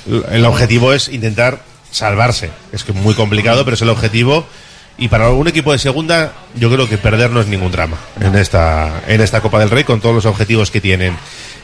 [0.06, 2.50] El objetivo es intentar salvarse.
[2.72, 4.46] Es que es muy complicado, pero es el objetivo.
[4.98, 8.34] Y para algún equipo de segunda, yo creo que perder no es ningún drama en
[8.36, 11.16] esta, en esta Copa del Rey con todos los objetivos que tienen.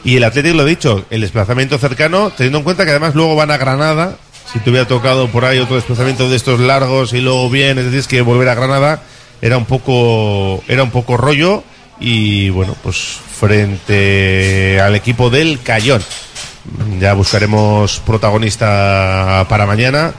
[0.03, 3.35] Y el Atlético, lo he dicho, el desplazamiento cercano, teniendo en cuenta que además luego
[3.35, 4.17] van a Granada.
[4.51, 8.07] Si te hubiera tocado por ahí otro desplazamiento de estos largos y luego vienes, tienes
[8.07, 9.03] que volver a Granada,
[9.41, 11.63] era un poco, era un poco rollo.
[11.99, 12.95] Y bueno, pues
[13.39, 16.01] frente al equipo del Cayón.
[16.99, 20.13] Ya buscaremos protagonista para mañana,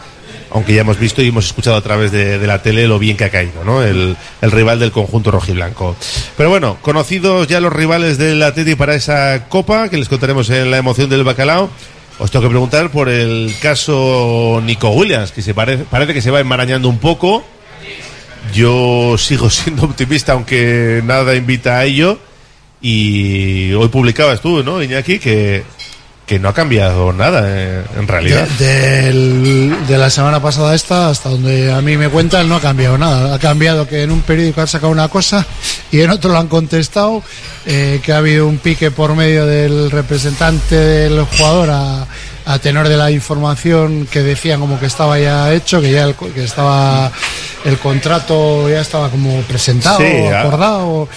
[0.50, 3.24] aunque ya hemos visto y hemos escuchado a través de, la tele lo bien que
[3.24, 3.82] ha caído, ¿no?
[3.82, 5.96] El, el rival del conjunto rojiblanco.
[6.36, 10.70] Pero bueno, conocidos ya los rivales del Atleti para esa copa, que les contaremos en
[10.70, 11.70] la emoción del bacalao.
[12.18, 16.30] Os tengo que preguntar por el caso Nico Williams, que se parece, parece que se
[16.30, 17.42] va enmarañando un poco.
[18.52, 22.18] Yo sigo siendo optimista, aunque nada invita a ello.
[22.82, 25.18] Y hoy publicabas tú, ¿no, Iñaki?
[25.18, 25.64] Que,
[26.30, 28.46] que no ha cambiado nada, eh, en realidad.
[28.56, 29.10] De,
[29.88, 33.34] de la semana pasada esta, hasta donde a mí me cuentan, no ha cambiado nada.
[33.34, 35.44] Ha cambiado que en un periódico han sacado una cosa
[35.90, 37.24] y en otro lo han contestado,
[37.66, 42.06] eh, que ha habido un pique por medio del representante del jugador a,
[42.46, 46.14] a tenor de la información que decían como que estaba ya hecho, que ya el,
[46.14, 47.10] que estaba
[47.64, 51.08] el contrato ya estaba como presentado, Sí, acordado.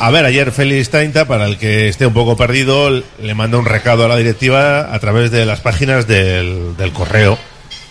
[0.00, 3.64] A, ver, ayer Félix Tainta, para el que esté un poco perdido, le manda un
[3.64, 7.38] recado a la directiva a través de las páginas del correo.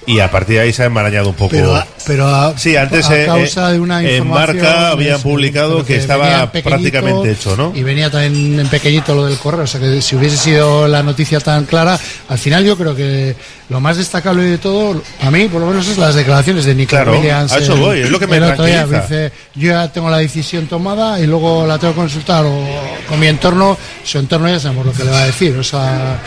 [0.07, 1.49] Y a partir de ahí se ha enmarañado un poco.
[1.51, 4.91] Pero, a- pero a, Sí, antes a eh, causa eh, de una en información marca
[4.91, 7.73] habían publicado que, estaba en prácticamente hecho, ¿no?
[7.75, 11.03] Y venía también en pequeñito lo del correo, o sea que si hubiese sido la
[11.03, 11.99] noticia tan clara,
[12.29, 13.35] al final yo creo que
[13.67, 16.91] lo más destacable de todo, a mí por lo menos es las declaraciones de Nico
[16.91, 17.51] Claro, Williams.
[17.51, 19.01] a eso el- voy, es lo que me el otro día, tranquiliza.
[19.25, 22.65] dice, yo ya tengo la decisión tomada y luego la tengo que consultar o
[23.09, 26.17] con mi entorno, su entorno ya sabemos lo que le va a decir, o sea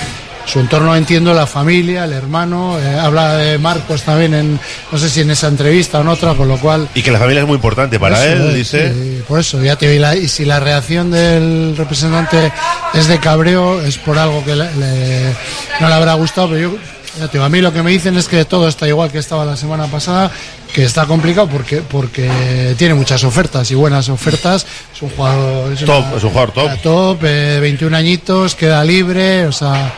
[0.46, 4.60] su entorno entiendo la familia, el hermano, eh, habla de Marcos también en,
[4.90, 6.88] no sé si en esa entrevista o en otra, con lo cual...
[6.94, 8.92] Y que la familia es muy importante para Eso él, dice.
[8.92, 12.52] sí, por eso, ya te y, la- y si la reacción del representante
[12.94, 15.34] es de cabreo, es por algo que le- le-
[15.80, 16.76] no le habrá gustado, pero yo,
[17.18, 19.18] ya te digo, a mí lo que me dicen es que todo está igual que
[19.18, 20.30] estaba la semana pasada,
[20.72, 24.64] que está complicado porque porque tiene muchas ofertas y buenas ofertas.
[24.94, 25.72] Es un jugador.
[25.72, 26.70] Es Top, una- es un jugador top.
[26.82, 29.92] top, eh, 21 añitos, queda libre, o sea.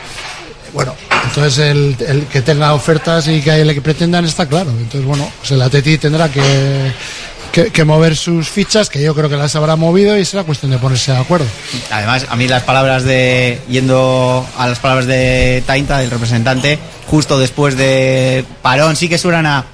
[0.73, 0.95] Bueno,
[1.27, 4.71] entonces el, el que tenga ofertas y que le pretendan está claro.
[4.71, 6.91] Entonces, bueno, pues el Atleti tendrá que,
[7.51, 10.71] que, que mover sus fichas, que yo creo que las habrá movido y será cuestión
[10.71, 11.45] de ponerse de acuerdo.
[11.91, 13.61] Además, a mí las palabras de.
[13.69, 19.45] Yendo a las palabras de Tainta, del representante, justo después de parón, sí que suenan
[19.45, 19.65] a.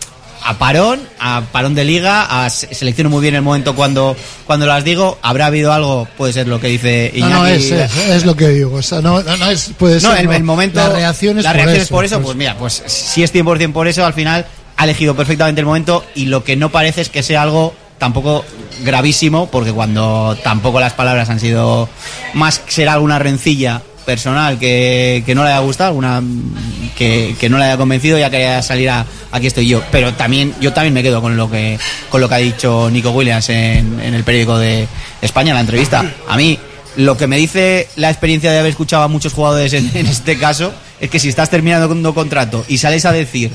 [0.43, 4.15] A parón, a parón de liga, a se- selecciono muy bien el momento cuando,
[4.45, 5.19] cuando las digo.
[5.21, 6.07] ¿Habrá habido algo?
[6.17, 7.33] Puede ser lo que dice No, Iñaki.
[7.33, 8.75] no, es, es, es lo que digo.
[8.77, 10.19] O sea, no, no, no es, puede No, ser.
[10.21, 10.33] el, no.
[10.33, 10.79] el momento.
[10.79, 11.83] La reacción es la por reacción eso.
[11.83, 14.45] es por eso, pues mira, pues si es 100% por eso, al final
[14.77, 18.45] ha elegido perfectamente el momento y lo que no parece es que sea algo tampoco
[18.83, 21.89] gravísimo, porque cuando tampoco las palabras han sido
[22.33, 27.59] más será alguna rencilla personal que, que no le haya gustado, mm, que, que no
[27.59, 29.83] le haya convencido, ya quería salir a aquí estoy yo.
[29.91, 31.77] Pero también, yo también me quedo con lo que
[32.09, 34.87] con lo que ha dicho Nico Williams en, en el periódico de
[35.21, 36.03] España, en la entrevista.
[36.27, 36.57] A mí,
[36.95, 40.73] lo que me dice la experiencia de haber escuchado a muchos jugadores en, este caso,
[40.99, 43.51] es que si estás terminando un contrato y sales a decir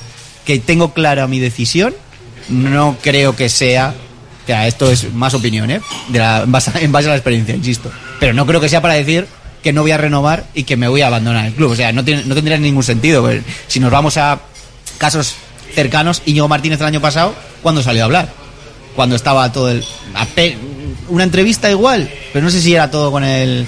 [0.46, 1.92] que tengo clara mi decisión,
[2.48, 3.92] no creo que sea.
[4.46, 5.80] O esto es más opinión, ¿eh?
[6.10, 7.90] De la- en, base, en base a la experiencia, insisto.
[8.20, 9.26] Pero no creo que sea para decir
[9.64, 11.72] que no voy a renovar y que me voy a abandonar el club.
[11.72, 13.22] O sea, no, tiene, no tendría ningún sentido.
[13.22, 14.38] Pues, Si nos vamos a
[14.98, 15.34] casos
[15.74, 18.28] cercanos, Íñigo Martínez el año pasado, ¿cuándo salió a hablar?
[18.94, 19.82] Cuando estaba todo el...
[21.08, 23.66] Una entrevista igual, pero no sé si era todo con el,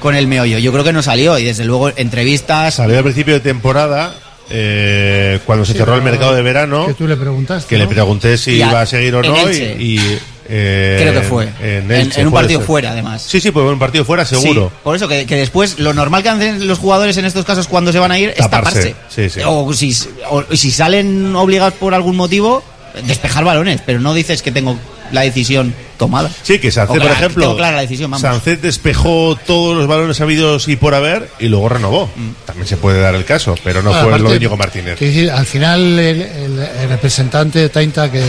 [0.00, 0.58] con el meollo.
[0.58, 2.74] Yo creo que no salió y desde luego entrevistas...
[2.74, 4.14] Salió al principio de temporada,
[4.50, 7.68] eh, cuando se Sí, cerró el mercado de verano, Que tú le preguntaste.
[7.68, 9.50] que le pregunté si a- iba a seguir o no.
[9.50, 10.18] Y, y,
[10.48, 11.48] eh, Creo que fue.
[11.60, 12.66] En, En- Elche, en un partido ser.
[12.66, 13.22] fuera, además.
[13.22, 14.68] Sí, sí, pues en un partido fuera, seguro.
[14.70, 17.68] Sí, por eso que, que después lo normal que hacen los jugadores en estos casos
[17.68, 18.90] cuando se van a ir es Taparse.
[18.90, 19.28] taparse.
[19.30, 19.40] Sí, sí.
[19.46, 19.96] O, si,
[20.30, 22.62] o si salen obligados por algún motivo,
[23.06, 24.76] despejar balones, pero no dices que tengo
[25.12, 26.30] la decisión tomada.
[26.42, 28.22] Sí, que Sancet, O por ejemplo, clara la decisión, vamos.
[28.22, 32.06] Sancet despejó todos los balones habidos y por haber y luego renovó.
[32.16, 32.30] Mm.
[32.46, 34.98] También se puede dar el caso, pero no Bueno, fue lo de Íñigo Martínez.
[34.98, 38.24] decir, al final el, el- el representante de Tainta que,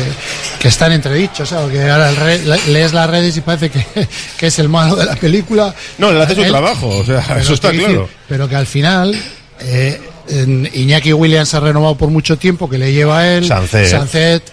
[0.59, 1.71] que está en entredicho, ¿sabes?
[1.71, 3.83] Que ahora el re- le- lees las redes y parece que,
[4.37, 5.73] que es el malo de la película.
[5.97, 7.87] No, él hace su Él- trabajo, o sea, eso está claro.
[7.87, 9.15] decir, pero que al final
[9.61, 13.45] eh, en Iñaki Williams ha renovado por mucho tiempo, que le lleva a él.
[13.47, 13.87] Sancet.
[13.89, 14.43] Sancet,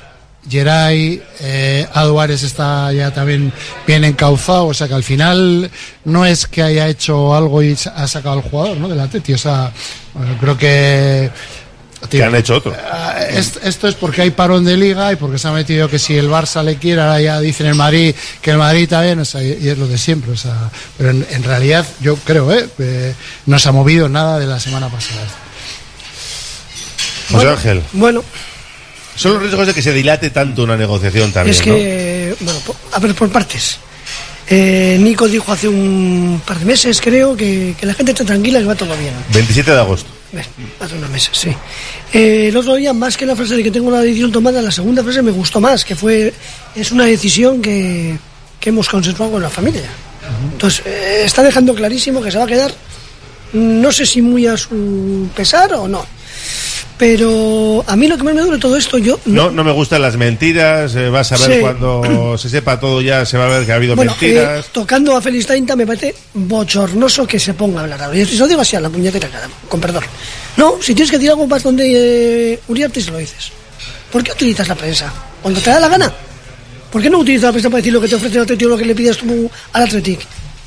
[0.51, 3.53] Geray, eh, Aduares está ya también
[3.87, 5.71] bien encauzado, o sea que al final
[6.05, 8.89] no es que haya hecho algo y ha sacado al jugador, ¿no?
[8.89, 9.71] Del Atleti, o sea,
[10.15, 11.31] bueno, creo que
[12.11, 12.75] Que han hecho otro.
[13.31, 16.17] Est- esto es porque hay parón de liga y porque se ha metido que si
[16.17, 19.43] el Barça le quiere, ahora ya dicen el Madrid que el Madrid también, o sea,
[19.43, 22.69] y es lo de siempre, o sea, pero en, en realidad yo creo, ¿eh?
[22.77, 23.15] que
[23.47, 25.21] no se ha movido nada de la semana pasada.
[27.31, 28.25] José Ángel, Bueno,
[29.21, 31.75] son los riesgos de que se dilate tanto una negociación también, es ¿no?
[31.75, 32.59] que, bueno,
[32.93, 33.77] a ver, por partes.
[34.49, 38.61] Eh, Nico dijo hace un par de meses, creo, que, que la gente está tranquila
[38.61, 39.13] y va todo bien.
[39.35, 40.09] 27 de agosto.
[40.81, 41.51] Hace unos meses, sí.
[42.15, 44.71] Eh, el otro día, más que la frase de que tengo una decisión tomada, la
[44.71, 46.33] segunda frase me gustó más, que fue,
[46.75, 48.17] es una decisión que,
[48.59, 49.91] que hemos consensuado con la familia.
[50.51, 52.73] Entonces, eh, está dejando clarísimo que se va a quedar,
[53.53, 56.07] no sé si muy a su pesar o no.
[57.01, 60.03] Pero a mí lo que más me duele todo esto, yo No, no me gustan
[60.03, 61.61] las mentiras, eh, vas a ver Sí.
[61.63, 64.67] cuando se sepa todo ya, se va a ver que ha habido Bueno, mentiras.
[64.67, 68.19] eh, tocando a Félix Tainta me parece bochornoso que se ponga a hablar ahora.
[68.19, 70.05] Y eso lo digo así a la puñetera cara, con perdón.
[70.59, 73.51] No, si tienes que decir algo más donde eh, Uriarte se lo dices.
[74.13, 75.11] ¿Por qué utilizas la prensa?
[75.41, 76.13] Cuando te da la gana.
[76.93, 78.73] ¿Por qué no utilizas la prensa para decir lo que te ofrece el Atlético o
[78.73, 80.21] lo que le pides tú al Athletic?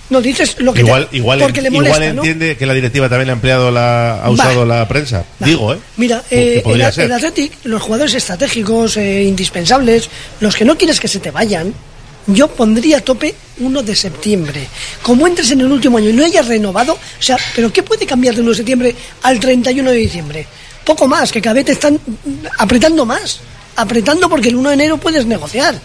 [0.09, 2.21] No, dices lo que Igual, te, igual, porque le molesta, igual ¿no?
[2.21, 5.25] entiende que la directiva también ha empleado la, ha usado la prensa.
[5.39, 5.79] Digo, ¿eh?
[5.97, 11.19] Mira, eh, el, Athletic, los jugadores estratégicos, eh, indispensables, los que no quieres que se
[11.19, 11.73] te vayan,
[12.27, 14.67] yo pondría a tope 1 de septiembre.
[15.01, 18.05] Como entres en el último año y no hayas renovado, o sea, ¿pero qué puede
[18.05, 20.47] cambiar de 1 de septiembre al 31 de diciembre?
[20.85, 21.99] Poco más, que cada vez te están
[22.57, 23.39] apretando más.
[23.75, 25.79] Apretando porque el 1 de enero puedes negociar.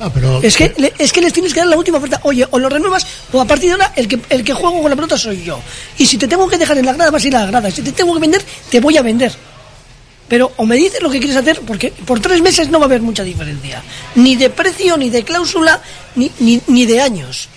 [0.00, 2.20] Ah, pero, Es que, le- es que les tienes que dar la última oferta.
[2.22, 4.88] Oye, o lo renuevas, o a partir de ahora el que, el que juego con
[4.90, 5.60] la pelota soy yo.
[5.98, 7.70] Y si te tengo que dejar en la grada, vas a ir a la grada.
[7.70, 9.32] Si te tengo que vender, te voy a vender.
[10.28, 12.88] Pero o me dices lo que quieres hacer, porque por tres meses no va a
[12.88, 13.82] haber mucha diferencia.
[14.14, 15.80] Ni de precio, ni de cláusula,
[16.14, 17.48] ni, ni, ni de años.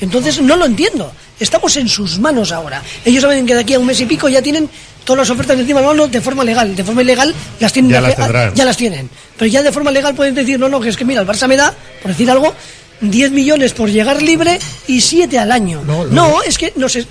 [0.00, 1.12] Entonces no lo entiendo.
[1.38, 2.82] Estamos en sus manos ahora.
[3.04, 4.70] Ellos saben que de aquí a un mes y pico ya tienen
[5.04, 6.74] todas las ofertas encima, no, no, de forma legal.
[6.76, 7.90] De forma ilegal las tienen.
[7.90, 9.10] Ya de- las ya las tienen.
[9.38, 11.46] Pero ya de forma legal pueden decir, no, no, que es que mira, el Barça
[11.48, 12.54] me da, por decir algo,
[13.00, 15.82] 10 millones por llegar libre y 7 al año.
[16.14, 17.06] No, es que no sé.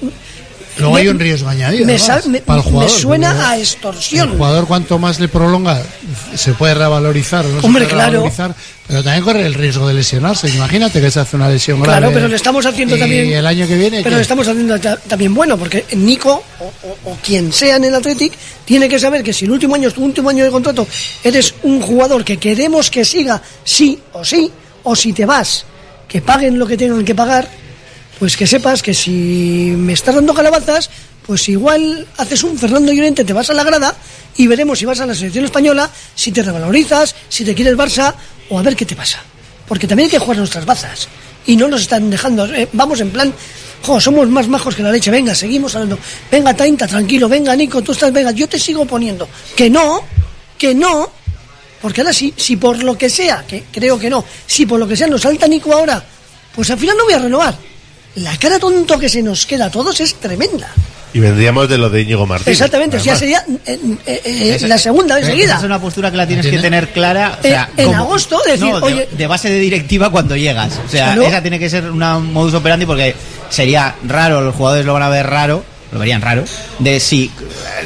[0.80, 1.86] Luego me- hay un riesgo añadido.
[1.86, 4.30] Me, además, me- para el me jugador, suena porque a El extorsión.
[4.38, 5.82] jugador cuanto más le prolonga
[6.36, 8.12] se puede revalorizar no Hombre, se puede claro.
[8.12, 8.56] revalorizar,
[8.88, 10.50] pero también corre el riesgo de lesionarse.
[10.50, 12.00] Imagínate que se hace una lesión grave.
[12.00, 13.34] Claro, pero le estamos haciendo y también.
[13.34, 13.98] el año que viene.
[13.98, 14.16] Pero ¿qué?
[14.16, 17.96] le estamos haciendo ta- también bueno, porque Nico, o, o- o quien sea en el
[17.96, 18.34] Athletic,
[18.66, 20.88] tiene que saber que si el último año tu último año de contrato,
[21.24, 24.52] eres un jugador que queremos que siga sí o sí,
[24.84, 25.66] o si te vas,
[26.08, 27.48] que paguen lo que tengan que pagar,
[28.20, 30.90] pues que sepas que si me estás dando calabazas,
[31.26, 33.96] pues igual haces un Fernando Llorente, te vas a la grada
[34.36, 38.14] y veremos si vas a la selección española, si te revalorizas, si te quieres Barça,
[38.50, 39.20] o a ver qué te pasa.
[39.68, 41.08] Porque también hay que jugar nuestras bazas.
[41.46, 42.46] Y no nos están dejando.
[42.54, 43.34] eh, vamos en plan,
[43.84, 45.12] jo, somos más majos que la leche.
[45.12, 45.98] Venga, seguimos hablando.
[46.30, 47.30] Venga, Tainta, tranquilo.
[47.30, 49.30] Venga, Nico, tú estás, venga, yo te sigo poniendo.
[49.56, 50.04] Que no,
[50.58, 51.10] que no.
[51.82, 54.88] Porque ahora si, si por lo que sea, que creo que no, si por lo
[54.88, 56.04] que sea nos salta Nico ahora,
[56.54, 57.69] pues al final no voy a renovar.
[58.22, 60.70] La cara tonto que se nos queda a todos es tremenda.
[61.12, 62.52] Y vendríamos de lo de Íñigo Martínez.
[62.54, 65.58] Exactamente, o sea, sería eh, eh, eh, Esa- la segunda Esa enseguida.
[65.58, 67.40] es una postura que la tienes que tener clara.
[67.42, 70.36] o Eh, sea, en como- agosto, decir, no, de, oye- de base de directiva cuando
[70.36, 70.80] llegas.
[70.86, 73.16] O sea, esa tiene que ser una modus operandi porque
[73.50, 76.44] sería raro, los jugadores lo van a ver raro, lo verían raro,
[76.78, 77.32] de si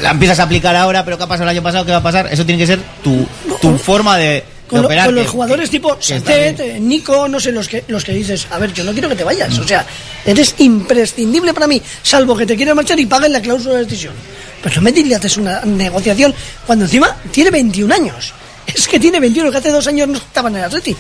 [0.02, 1.86] la empiezas a aplicar ahora, pero ¿qué ha pasado el año pasado?
[1.86, 2.28] ¿Qué va a pasar?
[2.30, 3.26] Eso tiene que ser tu,
[3.62, 4.44] tu forma de
[4.74, 5.06] con, lo- operar.
[5.08, 8.48] con los jugadores tipo que Sancet, eh, Nico, no sé, los que, los que dices,
[8.52, 9.86] a ver, yo no quiero que te vayas, o sea,
[10.26, 14.14] eres imprescindible para mí, salvo que te quieras marchar y paguen la cláusula de decisión.
[14.62, 16.34] Pero no me dilates una negociación
[16.66, 18.34] cuando encima tiene 21 años.
[18.66, 20.98] Es que tiene 21, que hace dos años no estaba en el Athletic.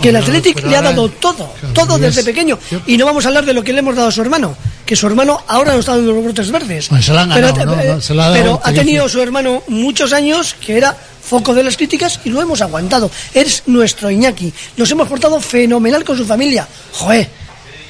[0.00, 2.58] Que el Athletic le ha dado todo, todo desde es- pequeño.
[2.86, 4.94] Y no vamos a hablar de lo que le hemos dado a su hermano, que
[4.94, 6.88] su hermano ahora no está dando los brotes verdes.
[6.88, 7.82] Pues se lo han Pero ganado, ha- ¿no?
[7.96, 8.84] eh, se ha dado pero ha Tenerife.
[8.84, 10.94] tenido su hermano muchos años que era
[11.28, 13.10] foco de las críticas y lo hemos aguantado.
[13.34, 14.52] Es nuestro Iñaki.
[14.76, 16.66] Nos hemos portado fenomenal con su familia.
[16.92, 17.28] Joder,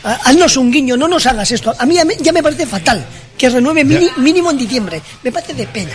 [0.04, 1.74] ha- haznos un guiño, no nos hagas esto.
[1.78, 3.04] A mí ya me, ya me parece fatal
[3.36, 5.02] que renueve mini- mínimo en diciembre.
[5.22, 5.92] Me parece de pena,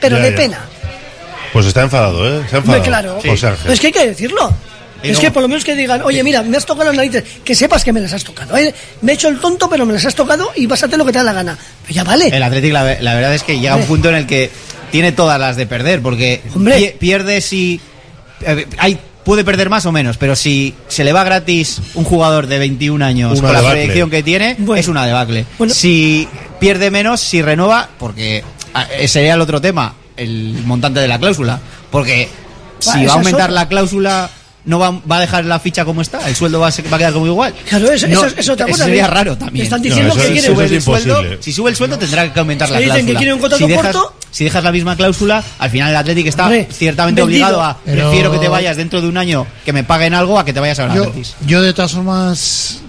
[0.00, 0.36] pero Ya, de ya.
[0.36, 0.60] pena.
[1.52, 2.44] Pues está enfadado, ¿eh?
[2.52, 2.82] Ha enfadado.
[2.84, 3.18] Claro.
[3.26, 3.72] José Ángel.
[3.72, 4.54] Es que hay que decirlo.
[5.02, 6.94] Y Es no- que por lo menos que digan, oye, mira, me has tocado las
[6.94, 8.54] narices, que sepas que me las has tocado.
[8.58, 8.72] ¿eh?
[9.00, 11.06] Me he hecho el tonto, pero me las has tocado y vas a hacer lo
[11.06, 11.58] que te da la gana.
[11.82, 12.28] Pero ya vale.
[12.28, 14.50] El Athletic, la, la verdad es que llega a un punto en el que
[14.90, 17.80] tiene todas las de perder, porque pie- pierde si.
[18.42, 22.46] eh, hay, puede perder más o menos, pero si se le va gratis un jugador
[22.46, 23.80] de 21 años Una con la debacle.
[23.80, 25.44] proyección que tiene, es una debacle.
[25.68, 26.26] Si
[26.58, 28.42] pierde menos, si renova, porque
[28.74, 31.60] ah, eh, sería el otro tema, el montante de la cláusula.
[31.90, 32.28] Porque
[32.86, 33.54] Va, si va a aumentar otra.
[33.62, 34.30] la cláusula.
[34.64, 36.28] ¿No va, va a dejar la ficha como está?
[36.28, 37.54] ¿El sueldo va a, ser- va a quedar como igual?
[37.68, 39.64] Claro, eso- No, eso eso cosa, sería raro también.
[39.64, 42.38] Están diciendo No, que si sube Eso el sueldo, si sube el sueldo tendrá que
[42.38, 43.18] aumentar Si la dicen que cláusula.
[43.18, 46.26] quieren un contrato si, dejas, corto- si dejas la misma cláusula, al final el Athletic
[46.26, 47.46] está Hombre, ciertamente vendido.
[47.46, 50.38] obligado a Pero- prefiero que te vayas dentro de un año que me paguen algo
[50.38, 51.34] a que te vayas a Yo, ganar gratis.
[51.46, 52.80] yo de todas formas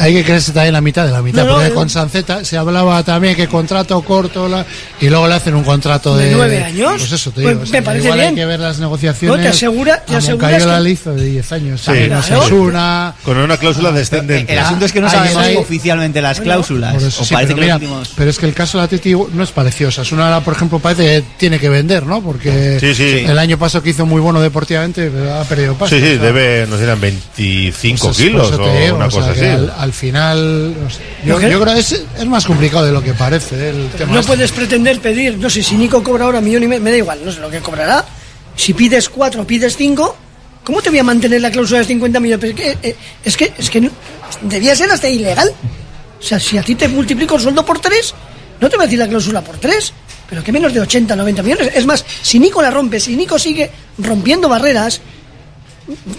[0.00, 1.72] hay que creerse también la mitad de la mitad, No, porque eh.
[1.74, 4.64] con Sanceta se hablaba también que contrato corto la-
[5.00, 6.94] y luego le hacen un contrato de, ¿De nueve años?
[6.98, 8.28] Pues eso te Pues digo, o sea, me parece igual bien.
[8.30, 9.36] hay que ver las negociaciones.
[9.36, 11.86] No, te asegura- te aseguras que- le hizo de 10 años, Sí.
[11.86, 13.14] también Claro.
[13.24, 14.52] Con una cláusula descendente.
[14.52, 16.94] El asunto es que no sabemos hay- oficialmente las cláusulas.
[16.94, 18.78] Por eso o sí, parece pero, que los mira, últimos- pero es que el caso
[18.78, 19.88] del Atleti no es parecido.
[19.88, 22.22] Osasuna ahora, por ejemplo, parece que tiene que vender, ¿no?
[22.22, 23.24] Porque Sí, sí.
[23.26, 25.94] el año pasado que hizo muy bueno deportivamente, ha perdido paso.
[25.94, 29.40] Sí, sí, o sea, debe, nos eran 25 pues, kilos o digo, una cosa así.
[29.54, 33.14] Al, al final, no sé, yo, creo que es, es más complicado de lo que
[33.14, 33.70] parece ¿eh?
[33.70, 34.12] el tema.
[34.12, 34.32] No este.
[34.32, 37.20] puedes pretender pedir, no sé, si Nico cobra ahora millón y medio, me da igual,
[37.24, 38.04] no sé lo que cobrará.
[38.56, 40.16] Si pides cuatro, pides cinco,
[40.62, 42.40] ¿cómo te voy a mantener la cláusula de 50 millones?
[42.54, 43.90] Pero es que, eh, es que, es que no-
[44.42, 45.50] debía ser hasta ilegal.
[46.20, 48.14] O sea, si a ti te multiplico el sueldo por tres,
[48.60, 49.92] no te voy a decir la cláusula por tres,
[50.28, 51.70] pero que menos de 80, 90 millones.
[51.74, 55.00] Es más, si Nico la rompe, si Nico sigue rompiendo barreras,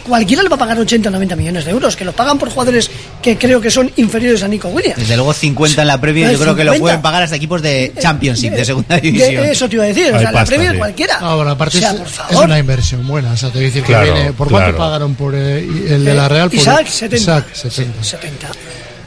[0.08, 2.90] cualquiera le va a pagar 80, 90 millones de euros, que lo pagan por jugadores
[3.22, 4.98] que creo que son inferiores a Nico Williams.
[4.98, 5.98] Desde luego 50 en la Eh,
[6.34, 6.80] yo creo que lo 50.
[6.80, 9.46] pueden pagar hasta equipos de Championship, de segunda De- división.
[9.46, 10.78] eso te iba a decir, o sea, la pasta, Premier sí.
[10.78, 11.16] cualquiera.
[11.18, 12.46] Ahora, aparte o sea, es, por es favor.
[12.46, 13.32] una inversión buena.
[13.32, 14.34] O sea, te voy a decir Claro, que viene.
[14.34, 14.64] ¿Por claro.
[14.66, 16.50] cuánto pagaron por eh, el de la Real?
[16.50, 17.16] Por, Isaac, 70.
[17.18, 18.04] Isaac, 70.
[18.04, 18.48] 70.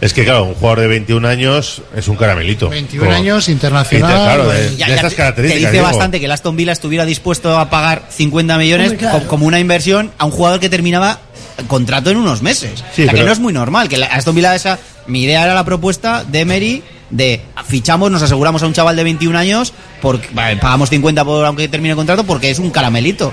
[0.01, 2.69] Es que, claro, un jugador de 21 años es un caramelito.
[2.69, 4.11] 21 Con- años, internacional.
[4.11, 5.53] Inter- claro, de, Ya- de ya te- características.
[5.53, 5.85] Te dice digo.
[5.85, 9.19] bastante que el Aston Villa estuviera dispuesto a pagar 50 millones Hombre, claro.
[9.21, 11.19] co- como una inversión a un jugador que terminaba
[11.57, 12.85] el contrato en unos meses.
[12.95, 13.89] Sí, o sea, que no es muy normal.
[13.89, 14.79] Que la- Aston Villa esa.
[15.09, 19.03] Mi idea era la propuesta de Emery de fichamos, nos aseguramos a un chaval de
[19.03, 19.73] 21 años,
[20.03, 23.33] porque vale, pagamos 50 por aunque termine el contrato porque es un caramelito.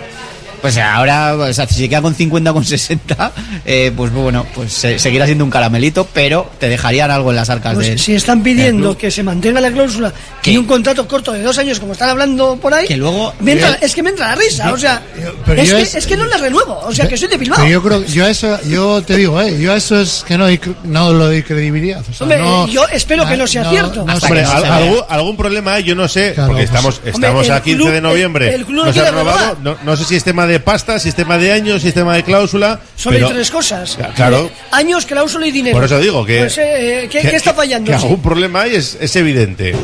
[0.66, 3.32] Pues ahora, o sea, si se queda con 50 o con 60,
[3.66, 7.52] eh, pues bueno, pues se- seguirá siendo un caramelito, pero te dejarían algo en las
[7.52, 10.12] arcas Pues de si están pidiendo que se mantenga la cláusula
[10.44, 13.52] y un contrato corto de dos años, como están hablando por ahí, Que luego- me
[13.54, 14.74] entra- Yo- es que me entra la risa.
[14.74, 15.02] o sea,
[15.46, 16.80] pero es, que, es- es que no la renuevo.
[16.86, 17.64] O sea, que soy de Bilbao.
[17.68, 20.48] Yo creo, yo a eso, yo te digo, eh, yo a eso es que no,
[20.84, 22.02] no lo doy credibilidad.
[22.02, 24.04] O sea, Hombre, no- yo espero que no sea cierto.
[24.04, 27.12] no Hombre, al- algún, algún problema hay, yo no sé, Claro, porque pues- estamos, Hombre,
[27.12, 28.48] estamos el a 15 club- de noviembre.
[28.50, 29.78] el- el club no no se ha quiere renovado, renovar.
[29.86, 31.94] no, no sé si es tema de pasta, si es tema de años, si es
[31.94, 32.80] tema de cláusula.
[32.96, 33.98] Solo pero- hay tres cosas.
[34.16, 34.50] Claro.
[34.72, 35.76] Años, cláusula y dinero.
[35.76, 36.40] Por eso digo que.
[36.40, 37.90] Pues, eh, ¿qué, que- qué está fallando?
[37.90, 39.76] Que algún problema hay es, es evidente.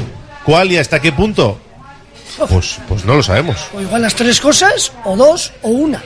[0.45, 1.59] ¿Cuál y hasta qué punto?
[2.49, 3.57] Pues, pues no lo sabemos.
[3.73, 6.01] O igual las tres cosas, o dos, o una.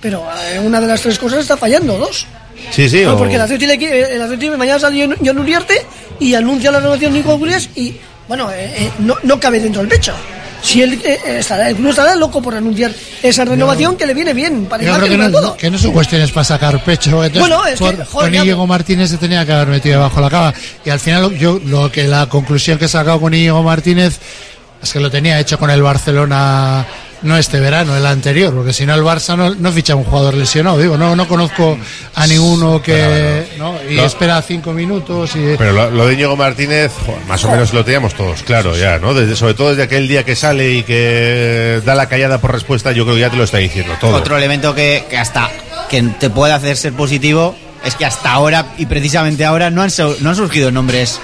[0.00, 2.26] Pero eh, una de las tres cosas está fallando, dos.
[2.70, 3.02] Sí, sí.
[3.04, 5.84] No, o- porque el Atleti mañana sale John- John Uriarte
[6.18, 7.94] y anuncia la renovación de Nico Williams y,
[8.26, 10.14] bueno, eh, eh, no, no cabe dentro del pecho.
[10.62, 12.92] Si él eh, eh, estará, el club estará loco por anunciar
[13.22, 15.56] esa renovación que le viene bien para Yo creo que no, todo.
[15.56, 17.22] que no son cuestiones para sacar pecho.
[17.24, 20.20] Entonces, Bueno, es que, por, joder, con Íñigo Martínez se tenía que haber metido debajo
[20.20, 20.54] la cama.
[20.84, 24.18] Y al final, yo lo que la conclusión que he sacado con Íñigo Martínez
[24.82, 26.86] es que lo tenía hecho con el Barcelona,
[27.22, 30.34] no este verano, el anterior, porque si no el Barça no, no ficha un jugador
[30.34, 30.78] lesionado.
[30.78, 31.78] Digo, no, no conozco
[32.14, 33.46] a ninguno que.
[33.58, 33.74] ¿no?
[33.88, 34.04] Y No.
[34.04, 35.34] espera cinco minutos.
[35.34, 38.76] y Pero lo, lo de Íñigo Martínez, joder, más o menos lo teníamos todos, claro,
[38.76, 39.14] ya, ¿no?
[39.14, 42.92] Desde, sobre todo desde aquel día que sale y que da la callada por respuesta,
[42.92, 44.14] yo creo que ya te lo está diciendo todo.
[44.14, 45.50] Otro elemento que, que hasta
[45.88, 49.90] que te puede hacer ser positivo es que hasta ahora y precisamente ahora no han,
[50.20, 51.20] no han surgido nombres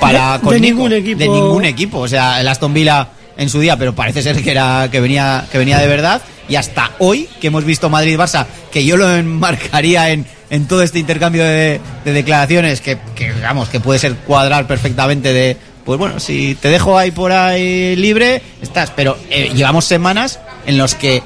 [0.00, 1.18] para De- con de Nico, ningún equipo.
[1.18, 1.98] de ningún equipo.
[2.00, 5.46] O sea, el Aston Villa en su día, pero parece ser que era que venía
[5.50, 6.22] que venía de verdad.
[6.48, 10.26] Y hasta hoy que hemos visto Madrid Barça, que yo lo enmarcaría en,
[10.68, 15.56] todo este intercambio de, de declaraciones que, que digamos que puede ser cuadrar perfectamente de
[15.84, 20.78] pues bueno, si te dejo ahí por ahí libre, estás, pero eh, llevamos semanas en
[20.78, 21.22] los que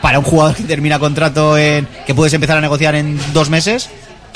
[0.00, 3.90] para un jugador que termina contrato en que puedes empezar a negociar en dos meses,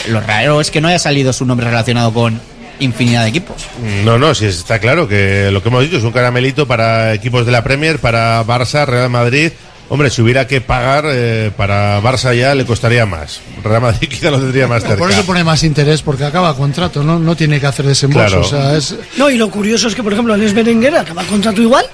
[0.08, 2.40] lo raro es que no haya salido su nombre relacionado con
[2.80, 3.66] infinidad de equipos.
[4.04, 7.46] No, no, sí está claro que lo que hemos dicho es un caramelito para equipos
[7.46, 9.52] de la Premier, para Barça, Real Madrid.
[9.90, 13.40] Hombre, si hubiera que pagar eh, para Barça ya le costaría más.
[13.62, 14.96] Real Madrid quizá lo tendría más cerca.
[14.96, 18.40] por eso pone más interés, porque acaba contrato, no, no tiene que hacer desembolso.
[18.40, 18.46] Claro.
[18.46, 21.28] O sea, es, No, y lo curioso es que, por ejemplo, Alex Berenguer acaba el
[21.28, 21.84] contrato igual.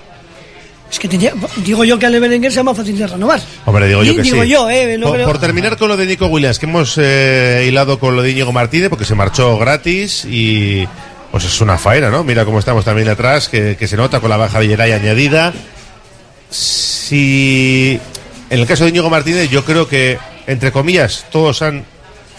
[0.91, 1.33] Es que tenía,
[1.65, 3.41] digo yo que Alex Berenguer sea más fácil de renovar.
[3.65, 4.49] Hombre, digo yo que digo sí.
[4.49, 7.67] yo, eh, no por, creo- por terminar con lo de Nico Williams, que hemos eh,
[7.69, 10.87] hilado con lo de Íñigo Martínez, porque se marchó gratis y
[11.31, 12.25] pues es una faena, ¿no?
[12.25, 15.53] Mira cómo estamos también atrás, que, que se nota con la baja de Geray añadida.
[16.51, 18.01] Si
[18.51, 20.19] en el caso de Íñigo Martínez, yo creo que,
[20.49, 21.85] entre comillas, todos han,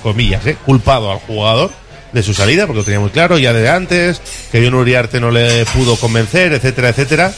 [0.03, 1.71] comillas, eh, culpado al jugador
[2.11, 4.21] de su salida, porque lo tenía muy claro ya de antes,
[4.51, 7.33] que John Uriarte no le pudo convencer, etcétera, etcétera.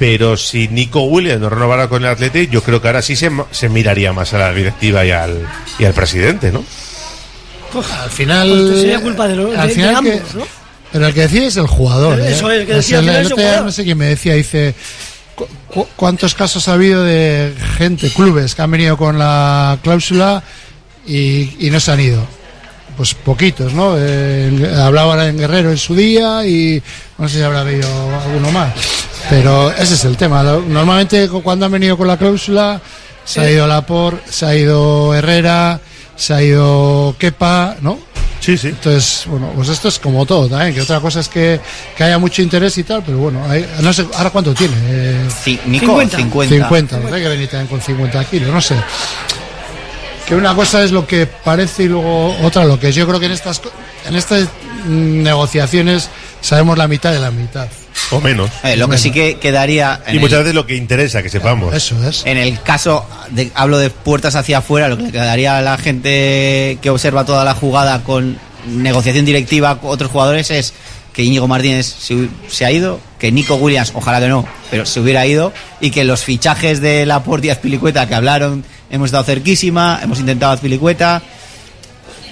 [0.00, 3.30] Pero si Nico Williams no renovara con el Athletic, yo creo que ahora sí se,
[3.50, 5.46] se miraría más a la directiva y al,
[5.78, 6.64] y al presidente, ¿no?
[8.02, 8.48] al final.
[8.48, 10.46] Pues sería culpa de, lo- al de- final de que- ¿no?
[10.90, 12.18] Pero el que decide es el jugador.
[12.18, 12.32] ¿eh?
[12.32, 13.64] Eso es, que O decía, sea, al final el es el jugador.
[13.66, 14.74] no sé quién me decía, dice,
[15.36, 20.42] "Cu- cu- ¿cuántos casos ha habido de gente, clubes, que han venido con la cláusula
[21.06, 22.26] y, y no se han ido?
[22.96, 23.94] Pues poquitos, ¿no?
[23.98, 26.82] Eh, hablaban en Guerrero en su día y
[27.20, 27.88] no sé si habrá habido
[28.24, 28.72] alguno más.
[29.28, 30.42] Pero ese es el tema.
[30.42, 32.80] Normalmente cu- cuando han venido con la cláusula
[33.24, 35.78] se ha ido Lapor, se ha ido Herrera,
[36.16, 37.98] se ha ido Kepa, ¿no?
[38.40, 38.68] Sí, sí.
[38.68, 41.60] Entonces, bueno, pues esto es como todo también, que otra cosa es que,
[41.94, 44.74] que haya mucho interés y tal, pero bueno, hay- no sé, ¿ahora cuánto tiene?
[44.88, 46.16] Eh, Ci- Nico, 50.
[46.16, 46.54] 50.
[46.56, 47.14] 50, ¿no?
[47.14, 48.76] hay que venir también con 50 kilos, no sé.
[50.26, 52.94] Que una cosa es lo que parece y luego otra lo que es.
[52.94, 53.60] Yo creo que en estas,
[54.08, 54.44] en estas
[54.86, 56.08] mm, negociaciones
[56.40, 57.68] sabemos la mitad de la mitad.
[58.12, 58.50] O menos.
[58.64, 61.28] Eh, lo que sí que quedaría en Y el- muchas veces lo que interesa, que
[61.28, 61.74] sepamos.
[61.74, 62.22] Eso es.
[62.26, 65.78] En el caso, de, hablo de puertas hacia afuera, lo que le quedaría a la
[65.78, 70.72] gente que observa toda la jugada con negociación directiva con otros jugadores es
[71.12, 71.86] que Íñigo Martínez
[72.48, 76.04] se, ha ido, que Nico Williams, ojalá que no, pero se hubiera ido, y que
[76.04, 81.20] los fichajes de la y Azpilicueta que hablaron, hemos estado cerquísima, hemos intentado Azpilicueta,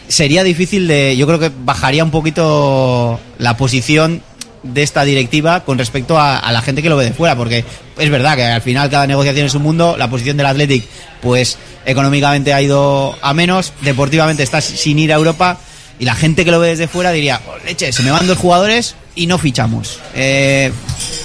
[0.09, 1.17] sería difícil de.
[1.17, 4.23] Yo creo que bajaría un poquito la posición
[4.63, 7.65] de esta directiva con respecto a, la gente que lo ve de fuera, porque
[7.97, 10.85] es verdad que al final cada negociación es un mundo, la posición del Athletic,
[11.23, 15.59] pues económicamente ha ido a menos, deportivamente está sin ir a Europa,
[16.01, 18.39] y la gente que lo ve desde fuera diría, "Oh, leche, se me van dos
[18.39, 20.01] jugadores y no fichamos.
[20.15, 20.73] Eh,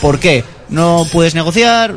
[0.01, 0.43] ¿Por qué?
[0.69, 1.95] ¿No puedes negociar?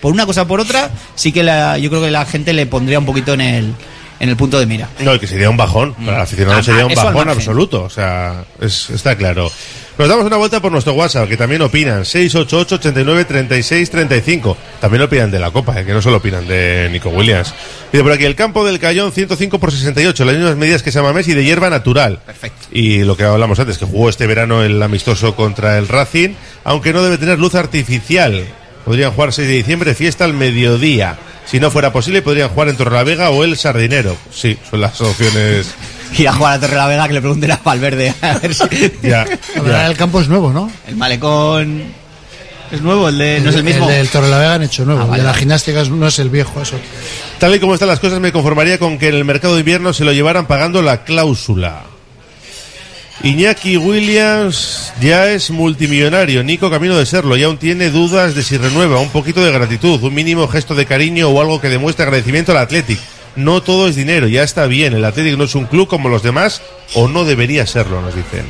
[0.00, 2.66] Por una cosa o por otra, sí que la- yo creo que la gente le
[2.66, 3.74] pondría un poquito en el,
[4.20, 4.88] en el punto de mira.
[5.00, 5.94] No, y que sería un bajón.
[5.94, 7.82] Para el aficionado sería un bajón absoluto.
[7.84, 9.50] O sea, es- está claro.
[9.96, 12.04] Nos damos una vuelta por nuestro WhatsApp, que también opinan.
[12.04, 14.56] 688 89 36 35.
[14.80, 17.54] También opinan de la Copa, eh, que no solo opinan de Nico Williams.
[17.92, 21.04] Dice por aquí, el campo del Cayón 105 por 68, las mismas medidas que San
[21.04, 22.18] Mamés y de hierba natural.
[22.26, 22.66] Perfecto.
[22.72, 26.30] Y lo que hablamos antes, que jugó este verano el amistoso contra el Racing,
[26.64, 28.44] aunque no debe tener luz artificial.
[28.84, 31.16] Podrían jugar 6 de diciembre, fiesta al mediodía.
[31.46, 34.16] Si no fuera posible, podrían jugar en Torrelavega o el Sardinero.
[34.32, 35.74] Sí, son las opciones.
[36.18, 38.14] Ir a jugar a Torre la Vega que le pregunten a Valverde.
[38.20, 38.64] A ver si...
[39.02, 39.26] Ya,
[39.86, 40.70] el campo es nuevo, ¿no?
[40.86, 41.82] El malecón
[42.70, 43.88] es nuevo, el de, no es el mismo.
[43.88, 45.02] del Torrelavega han hecho nuevo.
[45.02, 46.76] Ah, el de la gimnástica no es el viejo, eso.
[47.38, 49.92] Tal y como están las cosas, me conformaría con que en el mercado de invierno
[49.92, 51.82] se lo llevaran pagando la cláusula.
[53.24, 58.58] Iñaki Williams ya es multimillonario, Nico camino de serlo, y aún tiene dudas de si
[58.58, 62.52] renueva, un poquito de gratitud, un mínimo gesto de cariño o algo que demuestre agradecimiento
[62.52, 63.00] al Athletic.
[63.34, 66.22] No todo es dinero, ya está bien, el Athletic no es un club como los
[66.22, 66.60] demás,
[66.92, 68.44] o no debería serlo, nos dicen.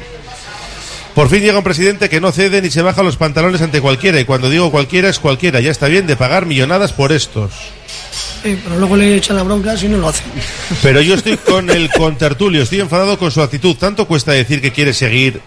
[1.15, 4.19] Por fin llega un presidente que no cede ni se baja los pantalones ante cualquiera,
[4.19, 7.53] y cuando digo cualquiera es cualquiera, ya está bien de pagar millonadas por estos.
[8.45, 10.23] Pero luego le echan la bronca si no lo hace.
[10.83, 13.75] Pero yo estoy con el contertulio, estoy enfadado con su actitud.
[13.77, 15.41] Tanto cuesta decir que quiere seguir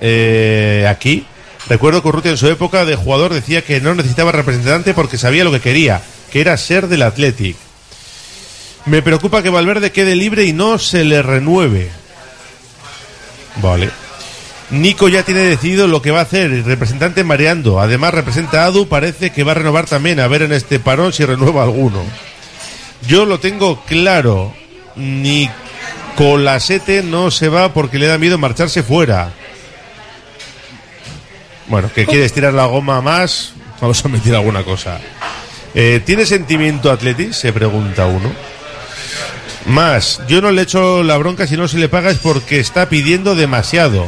[0.00, 1.24] eh, aquí.
[1.68, 5.44] Recuerdo que Urrutia en su época de jugador decía que no necesitaba representante porque sabía
[5.44, 7.56] lo que quería, que era ser del Athletic.
[8.86, 11.90] Me preocupa que Valverde quede libre y no se le renueve.
[13.62, 13.90] Vale.
[14.70, 17.80] Nico ya tiene decidido lo que va a hacer, el representante mareando.
[17.80, 21.12] Además representa a Adu, parece que va a renovar también, a ver en este parón
[21.12, 22.02] si renueva alguno.
[23.06, 24.54] Yo lo tengo claro.
[24.96, 25.48] Ni
[26.16, 29.32] Colasete no se va porque le da miedo marcharse fuera.
[31.68, 35.00] Bueno, que quiere estirar la goma más, vamos a meter alguna cosa.
[35.74, 37.32] Eh, ¿Tiene sentimiento Atleti?
[37.32, 38.32] Se pregunta uno.
[39.66, 42.88] Más, yo no le echo la bronca si no se le paga es porque está
[42.88, 44.06] pidiendo demasiado.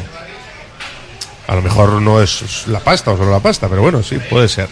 [1.47, 4.49] A lo mejor no es la pasta o solo la pasta, pero bueno, sí, puede
[4.49, 4.69] ser.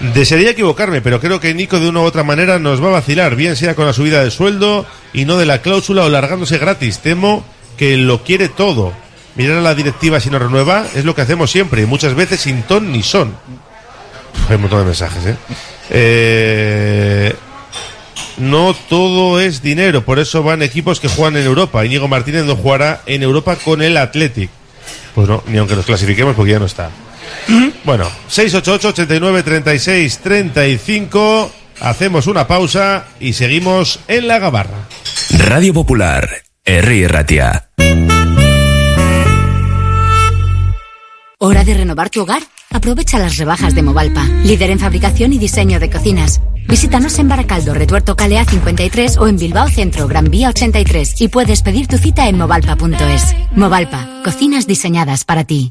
[0.00, 3.36] Desearía equivocarme, pero creo que Nico de una u otra manera nos va a vacilar,
[3.36, 6.98] bien sea con la subida de sueldo y no de la cláusula o largándose gratis.
[6.98, 7.44] Temo
[7.76, 8.92] que lo quiere todo.
[9.36, 12.40] Mirar a la directiva si no renueva es lo que hacemos siempre, y muchas veces
[12.40, 13.28] sin ton ni son.
[13.28, 15.36] Uf, hay un montón de mensajes, ¿eh?
[15.90, 17.34] Eh,
[18.38, 21.84] No todo es dinero, por eso van equipos que juegan en Europa.
[21.84, 24.50] Íñigo Martínez no jugará en Europa con el Athletic.
[25.14, 26.90] Pues no, ni aunque nos clasifiquemos porque ya no está.
[27.84, 31.52] Bueno, 688 89 36 35.
[31.80, 34.88] Hacemos una pausa y seguimos en la gabarra.
[35.30, 36.28] Radio Popular,
[36.64, 37.68] Herri Ratia.
[41.38, 42.42] ¿Hora de renovar tu hogar?
[42.70, 46.40] Aprovecha las rebajas de Movalpa, líder en fabricación y diseño de cocinas.
[46.66, 51.62] Visítanos en Baracaldo, Retuerto Calea 53 o en Bilbao Centro, Gran Vía 83 y puedes
[51.62, 53.36] pedir tu cita en movalpa.es.
[53.54, 55.70] Movalpa, cocinas diseñadas para ti.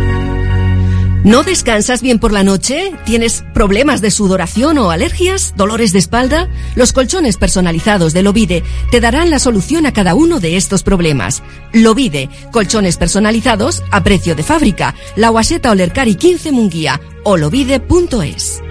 [1.23, 2.93] ¿No descansas bien por la noche?
[3.05, 5.53] ¿Tienes problemas de sudoración o alergias?
[5.55, 6.49] ¿Dolores de espalda?
[6.73, 11.43] Los colchones personalizados de Lovide te darán la solución a cada uno de estos problemas.
[11.73, 14.95] Lovide, colchones personalizados a precio de fábrica.
[15.15, 18.63] La Guaseta Olercari 15 Munguía o lovide.es.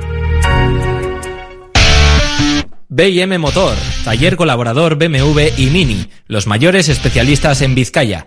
[2.93, 8.27] BM Motor, taller colaborador BMW y Mini, los mayores especialistas en Vizcaya.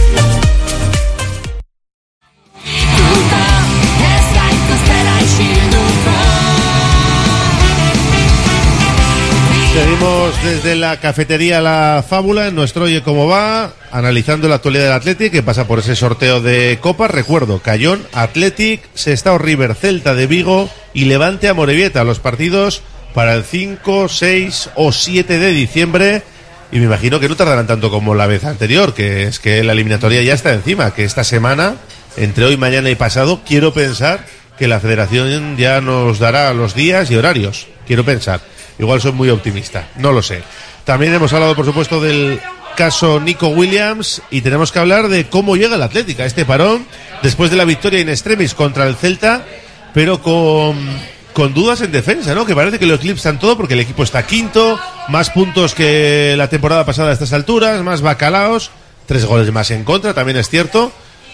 [9.73, 14.93] Seguimos desde la cafetería La Fábula en nuestro Oye Cómo Va, analizando la actualidad del
[14.93, 17.07] Athletic que pasa por ese sorteo de Copa.
[17.07, 22.03] Recuerdo, Cayón, Athletic, Sestao River, Celta de Vigo y Levante a Morevieta.
[22.03, 22.81] Los partidos
[23.13, 26.23] para el 5, 6 o 7 de diciembre.
[26.73, 29.71] Y me imagino que no tardarán tanto como la vez anterior, que es que la
[29.71, 31.75] eliminatoria ya está encima, que esta semana,
[32.17, 34.25] entre hoy, mañana y pasado, quiero pensar
[34.59, 37.67] que la federación ya nos dará los días y horarios.
[37.87, 38.41] Quiero pensar.
[38.79, 40.43] Igual soy muy optimista, no lo sé.
[40.85, 42.39] También hemos hablado, por supuesto, del
[42.75, 46.85] caso Nico Williams y tenemos que hablar de cómo llega el Atlético a este parón
[47.21, 49.45] después de la victoria in extremis contra el Celta,
[49.93, 50.77] pero con,
[51.33, 52.45] con dudas en defensa, ¿no?
[52.45, 54.79] Que parece que lo eclipsan todo porque el equipo está quinto,
[55.09, 58.71] más puntos que la temporada pasada a estas alturas, más bacalaos,
[59.05, 60.91] tres goles más en contra, también es cierto.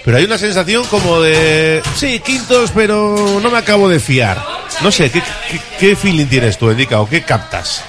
[0.08, 4.42] Pero hay una sensación como de, sí, quintos, pero no me acabo de fiar.
[4.82, 7.84] No sé, ¿qué, feeling tienes tú, Edica, o qué captas?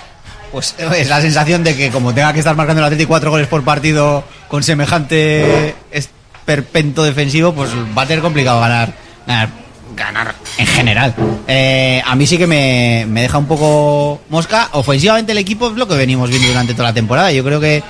[0.51, 3.47] Pues es la sensación de que como tenga que estar marcando el Atlético cuatro goles
[3.47, 8.93] por partido con semejante esperpento defensivo, pues va a tener complicado ganar,
[9.25, 9.51] ganar,
[9.95, 11.15] ganar en general.
[11.47, 14.71] Eh, a mí sí que me, me deja un poco mosca.
[14.73, 17.31] Ofensivamente el equipo es lo que venimos viendo durante toda la temporada.
[17.31, 17.81] Yo creo que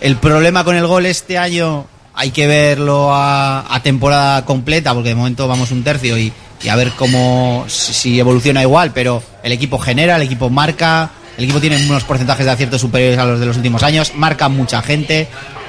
[0.00, 5.10] el problema con el gol este año hay que verlo a, a temporada completa, porque
[5.10, 6.32] de momento vamos un tercio y,
[6.62, 11.10] y a ver cómo si, si evoluciona igual, pero el equipo genera, el equipo marca,
[11.36, 14.48] el equipo tiene unos porcentajes de acierto superiores a los de los últimos años, marca
[14.48, 15.28] mucha gente.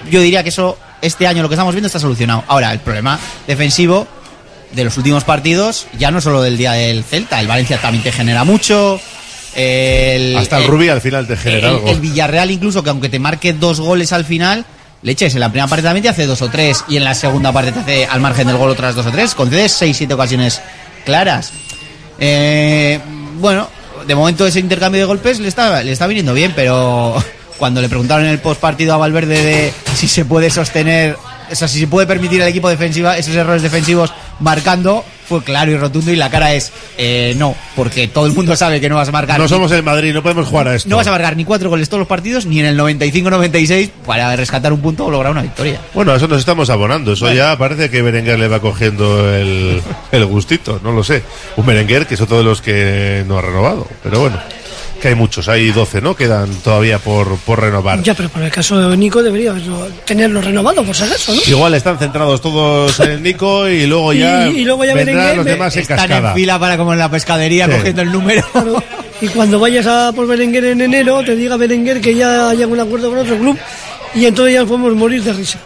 [0.10, 2.44] Yo diría que eso, este año lo que estamos viendo está solucionado.
[2.48, 4.08] Ahora, el problema defensivo
[4.74, 8.12] de los últimos partidos, ya no solo del día del Celta, el Valencia también te
[8.12, 9.00] genera mucho.
[9.56, 11.90] El, Hasta el, Rubí al final te genera el, algo.
[11.90, 14.66] el Villarreal incluso, que aunque te marque dos goles al final,
[15.04, 17.14] le eches en la primera parte también te hace dos o tres y en la
[17.14, 20.14] segunda parte te hace al margen del gol otras dos o tres, concedes seis, siete
[20.14, 20.62] ocasiones
[21.06, 21.52] claras.
[22.20, 23.00] Eh,
[23.40, 23.68] bueno,
[24.08, 27.16] de momento ese intercambio de golpes le está, le está viniendo bien, pero
[27.58, 31.18] cuando le preguntaron en el postpartido a Valverde de si se puede sostener,
[31.52, 35.72] o sea, si se puede permitir al equipo defensiva esos errores defensivos marcando, fue claro
[35.72, 38.96] y rotundo y la cara es eh, no, porque todo el mundo sabe que no
[38.96, 39.38] vas a marcar.
[39.38, 40.90] No ni- somos el Madrid, no podemos jugar a esto.
[40.90, 44.36] no vas a marcar ni cuatro goles todos los partidos, ni en el 95-96 para
[44.36, 45.80] rescatar un punto o lograr una victoria.
[45.94, 47.14] Bueno, eso nos estamos abonando.
[47.14, 49.82] Eso ya parece que Berenguer le va cogiendo el,
[50.12, 51.24] el gustito, no lo sé.
[51.58, 53.88] Un Berenguer que es otro de los que no ha renovado.
[54.04, 54.38] Pero bueno,
[55.04, 56.16] que hay muchos, hay 12, ¿no?
[56.16, 58.02] Quedan todavía por, por renovar.
[58.04, 61.42] Ya, pero por el caso de Nico debería haberlo- tenerlo renovado, por si acaso, ¿no?
[61.46, 65.36] Igual están centrados todos en Nico y luego ya, Y- y luego ya vendrán Berenguer
[65.38, 67.72] los demás en Están en fila para como en la pescadería Sí.
[67.74, 68.46] cogiendo el número.
[69.22, 72.80] Y cuando vayas a por Berenguer en enero, te diga Berenguer que ya hay algún
[72.80, 73.58] acuerdo con otro club
[74.16, 75.60] y entonces ya podemos morir de risa.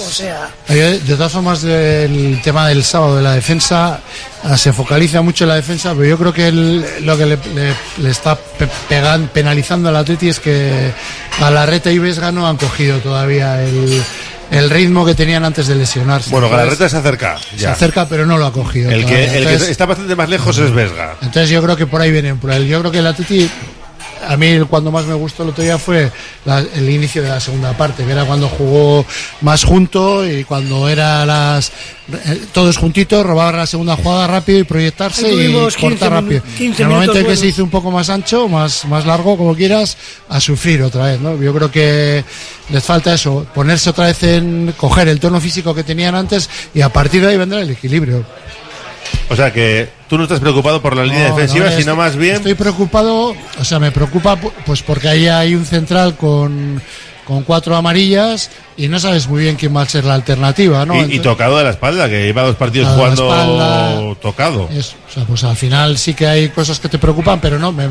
[0.00, 4.00] O sea, De todas formas, el tema del sábado de la defensa
[4.44, 7.38] ah, se focaliza mucho en la defensa, pero yo creo que el- lo que le,
[7.54, 10.92] le- le está pe- pegan- penalizando al Atleti es que
[11.40, 14.02] Galarreta y Vesga no han cogido todavía el,
[14.50, 16.30] el ritmo que tenían antes de lesionarse.
[16.30, 17.36] Bueno, Galarreta se acerca.
[17.38, 17.72] se Ya.
[17.72, 18.90] acerca, pero no lo ha cogido.
[18.90, 21.16] El que, el que Entonces- está bastante más lejos es Vesga.
[21.22, 22.66] entonces yo creo que por ahí vienen por él.
[22.66, 23.50] Yo creo que el Atleti,
[24.26, 26.10] a mí cuando más me gustó el otro día fue
[26.44, 29.04] la- el inicio de la segunda parte, que era cuando jugó
[29.40, 31.70] más junto y cuando era las
[32.12, 36.40] eh, todos juntitos, robaban la segunda jugada rápido y proyectarse y tuvimos 15 cortar rápido.
[36.42, 39.04] minu- 15 en el momento en que se hizo un poco más ancho, más, más
[39.06, 39.96] largo, como quieras,
[40.28, 41.20] a sufrir otra vez.
[41.20, 41.36] ¿no?
[41.42, 42.24] Yo creo que
[42.70, 46.80] les falta eso, ponerse otra vez en coger el tono físico que tenían antes y
[46.80, 48.24] a partir de ahí vendrá el equilibrio.
[49.28, 51.96] O sea que tú no estás preocupado por la línea No, defensiva, no, sino estoy-
[51.96, 56.16] más bien Estoy preocupado, o sea, me preocupa pu- pues porque ahí hay un central
[56.16, 56.80] con,
[57.24, 61.04] con cuatro amarillas y no sabes muy bien quién va a ser la alternativa, ¿no?
[61.06, 64.14] y, tocado de la espalda, que lleva dos partidos jugando espalda.
[64.20, 64.68] tocado.
[64.72, 67.72] Eso, o sea, pues al final sí que hay cosas que te preocupan, pero no,
[67.72, 67.88] me-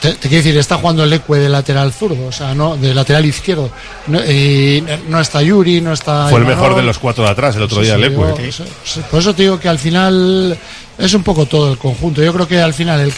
[0.00, 2.94] te, te quiero decir, está jugando el Ecue de lateral zurdo, o sea, no, de
[2.94, 3.70] lateral izquierdo.
[4.06, 6.28] No, y no está Yuri, no está.
[6.28, 6.62] Fue el Imanol.
[6.62, 8.10] mejor de los cuatro de atrás el otro Sí, día, sí, Leque.
[8.14, 10.58] digo, pues, pues, por eso te digo que al final
[10.98, 12.22] Es un poco todo el conjunto.
[12.22, 13.12] Yo creo que al final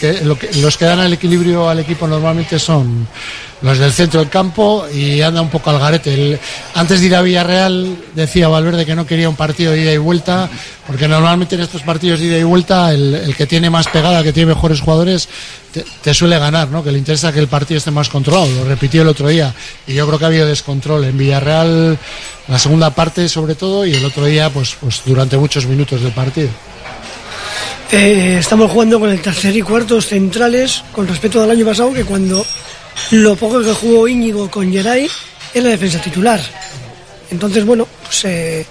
[0.61, 3.07] los que dan el equilibrio al equipo normalmente son
[3.63, 6.39] los del centro del campo y anda un poco al garete.
[6.75, 9.97] Antes de ir a Villarreal decía Valverde que no quería un partido de ida y
[9.97, 10.47] vuelta,
[10.85, 14.31] porque normalmente en estos partidos de ida y vuelta el, que tiene más pegada, que
[14.31, 15.27] tiene mejores jugadores,
[15.71, 16.83] te, te suele ganar, ¿no?
[16.83, 18.47] Que le interesa que el partido esté más controlado.
[18.47, 19.55] Lo repitió el otro día
[19.87, 21.97] y yo creo que ha habido descontrol en Villarreal
[22.47, 26.11] la segunda parte sobre todo y el otro día pues, pues durante muchos minutos del
[26.11, 26.49] partido.
[27.91, 32.05] Eh, estamos jugando con el tercer y cuartos centrales con respecto al año pasado, que
[32.05, 32.45] cuando
[33.11, 35.09] lo poco que jugó Íñigo con Geray
[35.53, 36.39] es la defensa titular.
[37.29, 38.65] Entonces, bueno, pues, eh,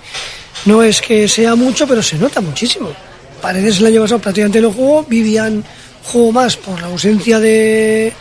[0.67, 2.93] no es que sea mucho, pero se nota muchísimo.
[3.41, 5.65] Paredes el año pasado prácticamente no jugó, Vivian
[6.05, 8.13] jugó más por la ausencia de,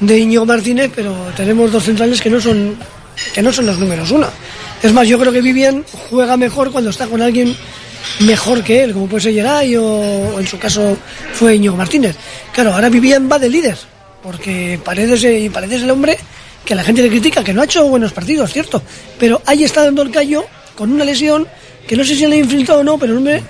[0.00, 2.78] de Íñigo Martínez, pero tenemos dos centrales que no son
[3.34, 4.28] que no son los números uno.
[4.82, 7.54] Es más, yo creo que Vivian juega mejor cuando está con alguien
[8.20, 10.96] mejor que él, como puede ser Geray o, en su caso
[11.32, 12.16] fue Íñigo Martínez.
[12.52, 13.76] Claro, ahora Vivian va de líder,
[14.22, 16.18] porque Paredes, eh, Paredes es el hombre
[16.64, 18.82] que la gente le critica, que no ha hecho buenos partidos, cierto,
[19.18, 20.44] pero ahí está dando el callo
[20.76, 21.46] con una lesión
[21.86, 23.42] que no sé si le ha infiltrado o no, pero el hombre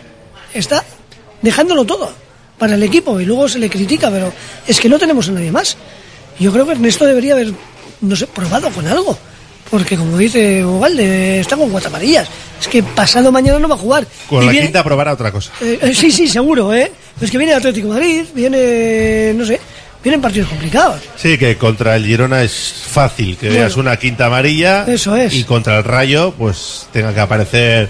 [0.54, 0.84] está
[1.42, 2.12] dejándolo todo
[2.58, 4.32] para el equipo y luego se le critica, pero
[4.66, 5.76] es que no tenemos a nadie más.
[6.38, 7.54] Yo creo que Ernesto debería haber,
[8.34, 9.18] probado con algo.
[9.70, 12.28] Porque como dice Ugalde, está con cuatro amarillas.
[12.60, 14.06] Es que pasado mañana no va a jugar.
[14.28, 15.52] Con Y la viene- quinta probará otra cosa.
[15.60, 16.90] eh, eh, sí, sí, seguro, ¿eh?
[17.20, 19.60] Es que viene Atlético de Madrid, viene, no sé,
[20.02, 21.00] vienen partidos complicados.
[21.16, 22.52] Sí, que contra el Girona es
[22.90, 23.60] fácil que Bueno.
[23.62, 24.84] veas una quinta amarilla.
[24.88, 25.34] Eso es.
[25.34, 27.88] Y contra el Rayo, pues tenga que aparecer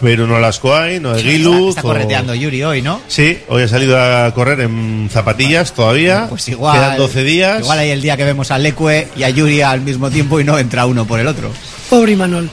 [0.00, 1.70] Peruno Lascoain o Eguiluz.
[1.70, 3.00] Está o- correteando Yuri hoy, ¿no?
[3.08, 6.26] Sí, hoy ha salido a correr en zapatillas todavía.
[6.28, 6.76] Pues igual.
[6.78, 7.60] Quedan 12 días.
[7.60, 10.44] Igual hay el día que vemos a Leque y a Yuri al mismo tiempo y
[10.44, 11.50] no entra uno por el otro.
[11.88, 12.50] Pobre Imanol.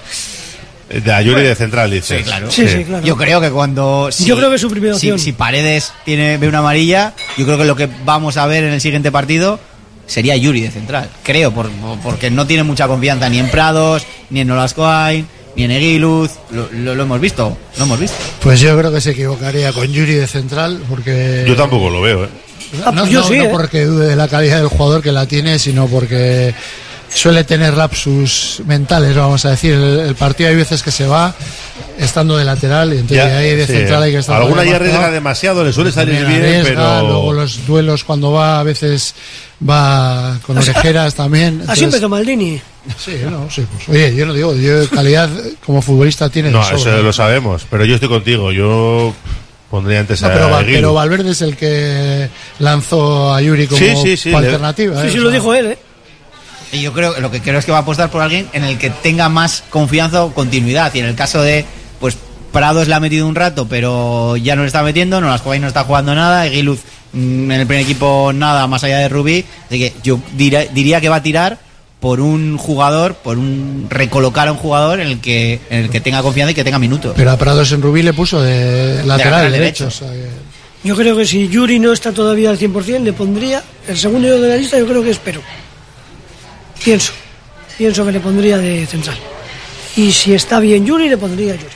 [0.89, 2.19] Eh, De a Yuri de central, dices.
[2.19, 2.51] Sí, claro.
[2.51, 3.05] Sí, sí, claro.
[3.05, 4.09] Yo creo que cuando.
[4.11, 5.19] si- Yo creo que es su primera si- opción.
[5.19, 8.73] Si, Paredes tiene, ve una amarilla, yo creo que lo que vamos a ver en
[8.73, 9.59] el siguiente partido
[10.05, 11.09] sería Yuri de central.
[11.23, 11.69] Creo, por-
[12.03, 15.25] porque no tiene mucha confianza ni en Prados, ni en Olascoain,
[15.55, 16.31] ni en Eguiluz.
[16.51, 18.17] Lo, lo- lo hemos visto, lo hemos visto.
[18.41, 21.45] Pues yo creo que se equivocaría con Yuri de central porque...
[21.47, 22.29] Yo tampoco lo veo, ¿eh?
[22.85, 26.55] No, no- no porque dude de la calidad del jugador que la tiene, sino porque
[27.13, 29.73] suele tener lapsus mentales, vamos a decir.
[29.73, 31.35] El, el partido hay veces que se va
[31.99, 33.73] estando de lateral y entonces Ya, ahí de sí.
[33.73, 37.07] central hay que estar Alguna ya arriesga demasiado, le suele salir bien, arriesga, pero.
[37.07, 39.13] Luego los duelos cuando va a veces
[39.69, 41.57] va con Así- orejeras también.
[41.67, 42.59] Así entonces- empezó Maldini.
[42.97, 45.29] Sí, no, sí, pues, oye, yo no digo, yo calidad
[45.65, 48.51] como futbolista tiene No, eso lo sabemos, pero yo estoy contigo.
[48.51, 49.13] Yo
[49.71, 50.77] pondría antes No, a pero, Val- Eguiluz.
[50.79, 52.29] pero Valverde es el que
[52.59, 55.01] lanzó a Yuri como Sí, sí, sí, alternativa.
[55.01, 55.11] Sí, ¿eh?
[55.13, 55.77] sí, lo dijo él, ¿eh?
[56.73, 58.77] Y yo creo lo que creo es que va a apostar por alguien en el
[58.77, 60.93] que tenga más confianza o continuidad.
[60.93, 61.65] Y en el caso de,
[61.99, 62.17] pues,
[62.51, 65.67] Prados le ha metido un rato, pero ya no le está metiendo, no las no
[65.67, 66.81] está jugando nada, Eguiluz
[67.13, 69.45] mm, en el primer equipo nada más allá de Rubí.
[69.67, 71.59] Así que yo dirá- diría que va a tirar
[72.03, 76.01] por un jugador, por un recolocar a un jugador en el que en el que
[76.01, 77.13] tenga confianza y que tenga minutos.
[77.15, 79.85] Pero a Prados en Rubí le puso de lateral, lateral derecho.
[79.85, 79.87] derecho.
[79.87, 80.27] o sea que-
[80.85, 84.49] Yo creo que si Yuri no está todavía al 100%, le pondría el segundo de
[84.49, 85.39] la lista, yo creo que es Perú.
[86.83, 87.13] Pienso.
[87.77, 89.17] Pienso que le pondría de central.
[89.95, 91.69] Y si está bien Yuri, le pondría a Yuri.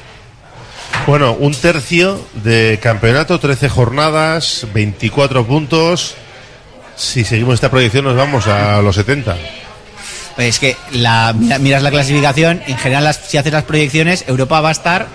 [1.08, 6.16] Bueno, un tercio de campeonato, 13 jornadas, 24 puntos.
[6.98, 9.38] Si seguimos esta proyección, nos vamos a los 70.
[10.38, 14.24] Pues es que la, mira- miras la clasificación, en general las- si haces las proyecciones,
[14.28, 15.08] Europa va a estar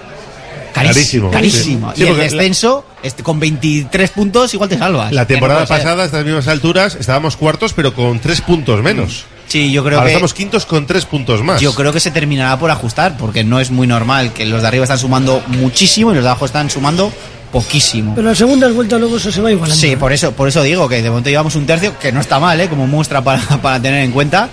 [0.75, 1.31] Carísimo, carísimo.
[1.31, 1.91] carísimo.
[1.93, 1.97] sí.
[1.97, 5.13] Sí, y el porque la- descenso, este, con 23 puntos, igual te salvas.
[5.13, 5.77] La no temporada ser.
[5.79, 9.25] pasada, a estas mismas alturas, estábamos cuartos, pero con 3 puntos menos.
[9.49, 10.15] Sí, yo creo Ahora que.
[10.15, 11.61] estamos quintos con 3 puntos más.
[11.61, 14.69] Yo creo que se terminará por ajustar, porque no es muy normal que los de
[14.69, 17.13] arriba están sumando muchísimo y los de abajo están sumando
[17.53, 18.15] poquísimo.
[18.15, 19.79] Pero la segunda vuelta luego eso se va igualando.
[19.79, 22.41] Sí, por eso, por eso digo que de momento llevamos un tercio, que no está
[22.41, 22.69] mal, ¿eh?
[22.69, 24.49] como muestra para, para tener en cuenta,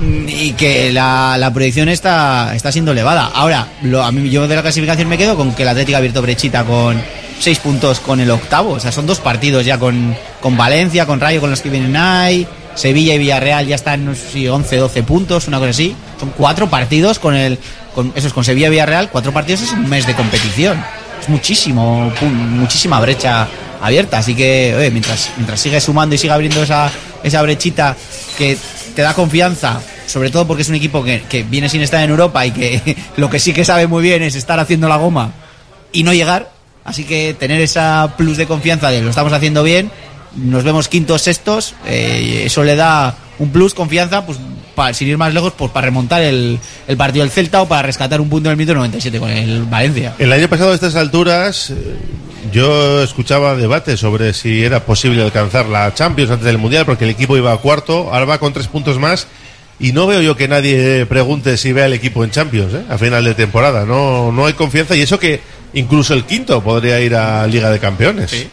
[0.00, 3.30] y que la, la proyección está, está siendo elevada.
[3.34, 5.98] Ahora, lo, a mí yo de la clasificación me quedo con que el Atlético ha
[5.98, 7.00] abierto brechita con
[7.38, 11.20] seis puntos con el octavo, o sea, son dos partidos ya con, con Valencia, con
[11.20, 14.76] Rayo, con los que vienen ahí, Sevilla y Villarreal ya están, no sé si 11,
[14.76, 15.94] 12 puntos, una cosa así.
[16.18, 17.58] Son cuatro partidos con el,
[17.94, 20.82] con, eso es con Sevilla y Villarreal, cuatro partidos es un mes de competición.
[21.20, 23.46] Es muchísimo, pum, muchísima brecha
[23.80, 24.18] abierta.
[24.18, 26.90] Así que, oye, mientras, mientras sigue sumando y sigue abriendo esa,
[27.24, 27.96] esa brechita
[28.38, 28.56] que
[28.94, 32.46] te da confianza, sobre todo porque es un equipo que, viene sin estar en Europa
[32.46, 35.32] y que lo que sí que sabe muy bien es estar haciendo la goma
[35.92, 36.52] y no llegar.
[36.84, 39.90] Así que tener esa plus de confianza de lo estamos haciendo bien,
[40.36, 44.38] nos vemos quintos, sextos, eh, eso le da un plus, confianza, pues
[44.74, 47.82] para, sin ir más lejos, pues para remontar el, el partido del Celta o para
[47.82, 50.14] rescatar un punto en el minuto 97 con el Valencia.
[50.18, 51.74] El año pasado a estas alturas, eh,
[52.52, 57.10] yo escuchaba debates sobre si era posible alcanzar la Champions antes del Mundial, porque el
[57.10, 59.26] equipo iba a cuarto, ahora va con tres puntos más.
[59.80, 62.84] Y no veo yo que nadie pregunte si ve al equipo en Champions ¿eh?
[62.88, 63.84] a final de temporada.
[63.84, 64.94] No, no hay confianza.
[64.94, 65.40] Y eso que
[65.72, 68.46] incluso el quinto podría ir a Liga de Campeones.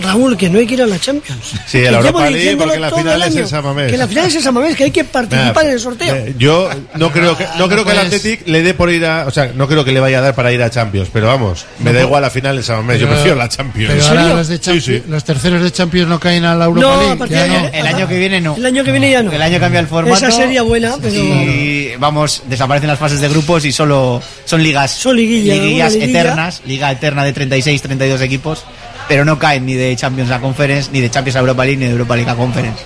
[0.00, 1.52] Raúl, que no hay que ir a la Champions.
[1.66, 3.90] Sí, a la Europa League, porque la final el es en San Mamés.
[3.90, 6.14] Que la final es en San Mamés, que hay que participar Nah, en el sorteo.
[6.14, 9.26] eh, yo no creo que no creo que el Athletic le dé por ir a,
[9.26, 11.66] o sea, no creo que le vaya a dar para ir a Champions, pero vamos,
[11.80, 13.92] me da igual la final en San Mamés, yo prefiero la Champions.
[13.94, 16.92] Pero ahora los, de Champions- los terceros de Champions no caen a la Europa No,
[16.92, 17.16] a League.
[17.16, 17.68] partir ya de- no.
[17.68, 18.56] El año que viene no.
[18.56, 19.32] El año que viene ya no.
[19.32, 20.16] El año cambia el formato.
[20.16, 21.14] Esa sería buena, pero.
[21.14, 24.90] Y vamos, desaparecen las fases de grupos y solo son ligas.
[24.92, 26.20] Son liguilla, liguillas liguilla.
[26.20, 28.64] eternas, liga eterna de 36, 32 equipos,
[29.12, 31.84] pero no caen ni de Champions a Conference, ni de Champions a Europa League, ni
[31.84, 32.82] de Europa League a Conference.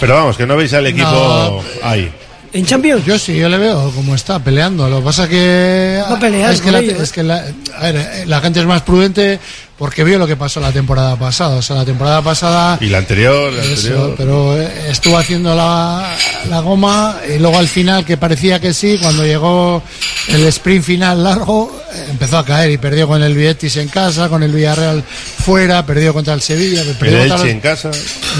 [0.00, 1.60] Pero vamos, que no veis al equipo No.
[1.86, 2.10] ahí.
[2.54, 3.04] ¿En Champions?
[3.04, 4.88] Yo sí, yo le veo como está peleando.
[4.88, 6.00] Lo que pasa que.
[6.10, 7.44] Va a pelear es que, con la, ello, es que la,
[7.78, 9.38] a ver, la gente es más prudente
[9.78, 11.56] porque vio lo que pasó la temporada pasada.
[11.56, 12.78] O sea, la temporada pasada.
[12.80, 14.14] Y la anterior, la Eso, anterior.
[14.16, 16.16] pero eh, estuvo haciendo la,
[16.48, 19.82] la goma y luego al final, que parecía que sí, cuando llegó
[20.28, 24.28] el sprint final largo, eh, empezó a caer y perdió con el Betis en casa,
[24.30, 27.90] con el Villarreal fuera, perdió contra el Sevilla, El perdió contra Elche los- en casa.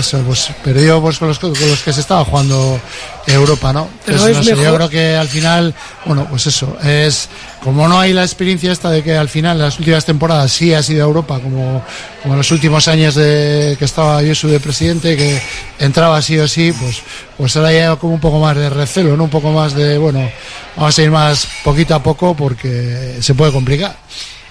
[0.01, 2.81] eso, pues perdió pues, con, los, con los que se estaba jugando
[3.27, 3.89] Europa, ¿no?
[4.05, 5.75] Pero Entonces, es no sé, mejor- Yo creo que al final,
[6.07, 7.29] bueno, pues eso, es
[7.67, 10.85] como no hay la experiencia esta de que al final, las últimas temporadas sí ha
[10.85, 11.83] sido Europa, como,
[12.25, 15.43] en los últimos años de que estaba Josu de presidente, que
[15.81, 17.03] entraba sí o sí, pues,
[17.37, 19.25] pues ahora ya como un poco más de recelo, ¿no?
[19.25, 20.31] Un poco más de, bueno,
[20.77, 23.97] vamos a ir más poquito a poco porque se puede complicar.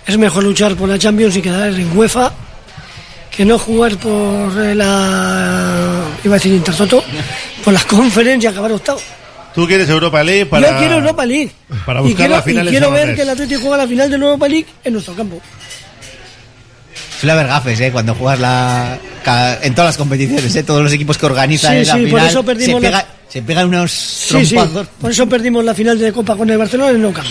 [0.06, 2.34] Es mejor luchar por la Champions y quedar en UEFA
[3.32, 6.04] que no jugar por eh, la.
[6.22, 7.02] iba a decir Intertoto,
[7.64, 9.00] por las conferencias acabar octavo.
[9.56, 11.52] Tú quieres Europa League para Yo quiero Europa League.
[11.86, 14.10] para y buscar quiero, la final y quiero ver que el Atlético juega la final
[14.12, 15.42] de la Europa League en nuestro campo.
[17.20, 17.92] Suele haber gafes, ¿eh?
[17.92, 20.64] Cuando juegas la, ca- en todas las competiciones, ¿eh?
[20.64, 23.00] Todos los equipos que organizan Sí, en la sí, por final eso perdimos se, la-
[23.00, 24.56] pega- se pegan unos Sí, sí.
[24.56, 24.88] trompados.
[25.00, 27.28] Por eso perdimos la final de Copa con el Barcelona en el Camp.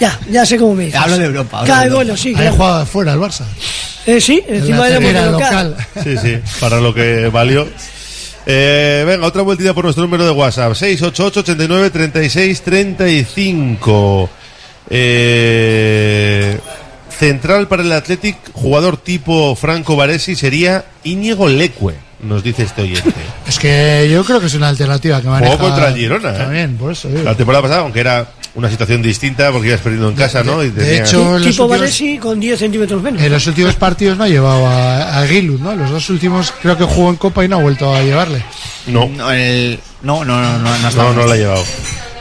[0.00, 0.98] Ya, ya sé cómo me dices.
[1.00, 1.94] Hablo de Europa, hablo Europa.
[1.94, 2.52] bueno, sí, claro.
[2.56, 3.44] jugado afuera el Barça.
[4.06, 5.00] Eh, sí, encima la de
[5.30, 5.32] local.
[5.32, 5.76] local.
[6.02, 7.68] Sí, sí, para lo que valió.
[8.46, 10.74] Eh, venga, otra vueltita por nuestro número de WhatsApp.
[10.74, 14.30] 688 89 36 35.
[14.88, 16.58] Eh,
[17.10, 23.12] central para el Athletic, jugador tipo Franco Baresi sería Íñigo Leque, nos dice este oyente.
[23.48, 25.56] Es que yo creo que es una alternativa que maneja.
[25.56, 26.38] Jugó contra el Girona, ¿eh?
[26.38, 27.22] También, por eso digo.
[27.22, 28.26] La temporada pasada, aunque era
[28.56, 30.62] una situación distinta porque ibas perdiendo en casa, ¿no?
[30.64, 33.22] Y de hecho, en los Tipo últimos- con 10 centímetros menos.
[33.22, 35.76] En los últimos partidos no ha llevado a, a Gilut, ¿no?
[35.76, 38.42] Los dos últimos creo que jugó en Copa y no ha vuelto a llevarle.
[38.86, 39.08] No.
[39.08, 41.64] No, el- no, no, no, no, no, No, no la ha llevado.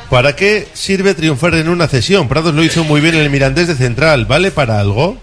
[0.09, 2.27] ¿Para qué sirve triunfar en una cesión?
[2.27, 4.25] Prados lo hizo muy bien en el Mirandés de Central.
[4.25, 5.17] ¿Vale para algo?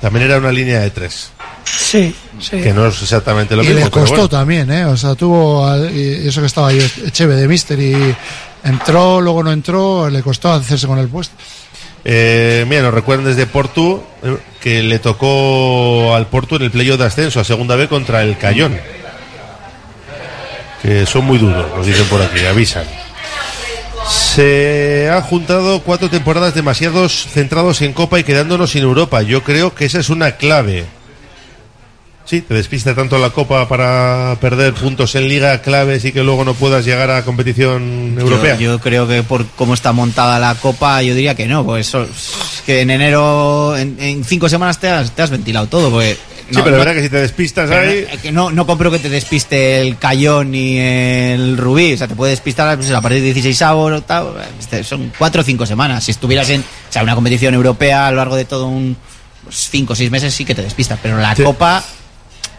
[0.00, 1.30] También era una línea de tres.
[1.66, 2.60] Sí, sí.
[2.62, 3.80] Que no es exactamente lo y mismo.
[3.84, 4.28] le pero costó bueno.
[4.28, 4.84] también, ¿eh?
[4.86, 5.66] O sea, tuvo.
[5.66, 8.14] al- y eso que estaba yo, Echeve de Mister y
[8.64, 11.34] entró, luego no entró, le costó hacerse con el puesto.
[12.04, 16.98] Eh, mira, nos recuerdan desde Portu eh, que le tocó al Portu en el playoff
[16.98, 18.78] de ascenso a segunda vez contra el Cayón.
[20.82, 22.84] Que son muy duros, nos dicen por aquí, avisan.
[24.08, 29.22] Se han juntado cuatro temporadas demasiados centrados en Copa y quedándonos sin Europa.
[29.22, 30.84] Yo creo que esa es una clave.
[32.26, 36.44] Sí, te despista tanto la Copa para perder puntos en Liga claves y que luego
[36.44, 38.56] no puedas llegar a competición europea.
[38.56, 41.92] Yo, yo creo que por cómo está montada la copa, yo diría que no, pues
[42.66, 46.16] que en enero, en, en cinco semanas te has, te has ventilado todo, porque...
[46.50, 48.06] Sí, pero es verdad que si te despistas ahí...
[48.12, 52.08] no- que no, no compro que te despiste el Cayón ni el Rubí, o sea,
[52.08, 54.02] te puede despistar pues, a partir de 16 avos,
[54.58, 56.02] este, son cuatro o cinco semanas.
[56.02, 58.96] Si estuvieras en o sea, una competición europea a lo largo de todo un
[59.44, 61.84] pues, cinco o seis meses sí que te despistas, pero la copa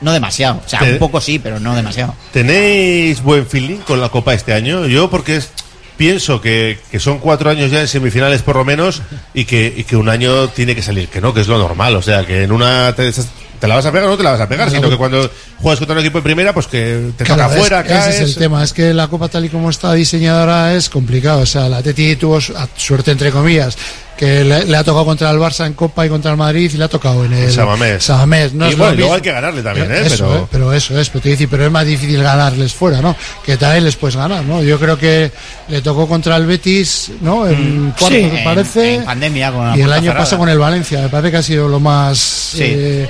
[0.02, 2.14] no demasiado, o sea, un poco sí, pero no demasiado.
[2.32, 4.86] ¿Tenéis buen feeling con la Copa este año?
[4.88, 5.50] Yo porque es-
[5.98, 9.02] pienso que, que son cuatro años ya en semifinales por lo menos
[9.34, 11.96] y que, y que un año tiene que salir, que no, que es lo normal.
[11.96, 14.32] O sea, que en una te, te la vas a pegar o no te la
[14.34, 15.28] vas a pegar, sino que cuando
[15.60, 18.16] juegas contra un equipo en primera, pues que te Claro, toca es- afuera, ese caes.
[18.16, 21.40] es el tema, es que la Copa tal y como está diseñada ahora es complicado.
[21.42, 22.40] O sea, la Teti tuvo
[22.76, 23.76] suerte, entre comillas,
[24.18, 26.78] que le, le ha tocado contra el Barça en Copa y contra el Madrid y
[26.78, 28.04] le ha tocado en el Samamés.
[28.04, 28.54] Samamés.
[28.54, 30.02] No Y es bueno, luego hay que ganarle también, ¿eh?
[30.08, 33.00] Eso, Pero- eh, pero eso es, pero te dice, pero es más difícil ganarles fuera,
[33.02, 33.16] ¿no?
[33.46, 34.64] Que también les puedes ganar, ¿no?
[34.64, 35.32] Yo creo que
[35.68, 37.48] le tocó contra el Betis, ¿no?
[37.48, 38.96] En cuarto, Sí, me parece.
[38.96, 40.20] en pandemia con la y el año cerrada.
[40.20, 42.56] pasado con el Valencia, me parece que ha sido lo más.
[42.58, 43.08] eh,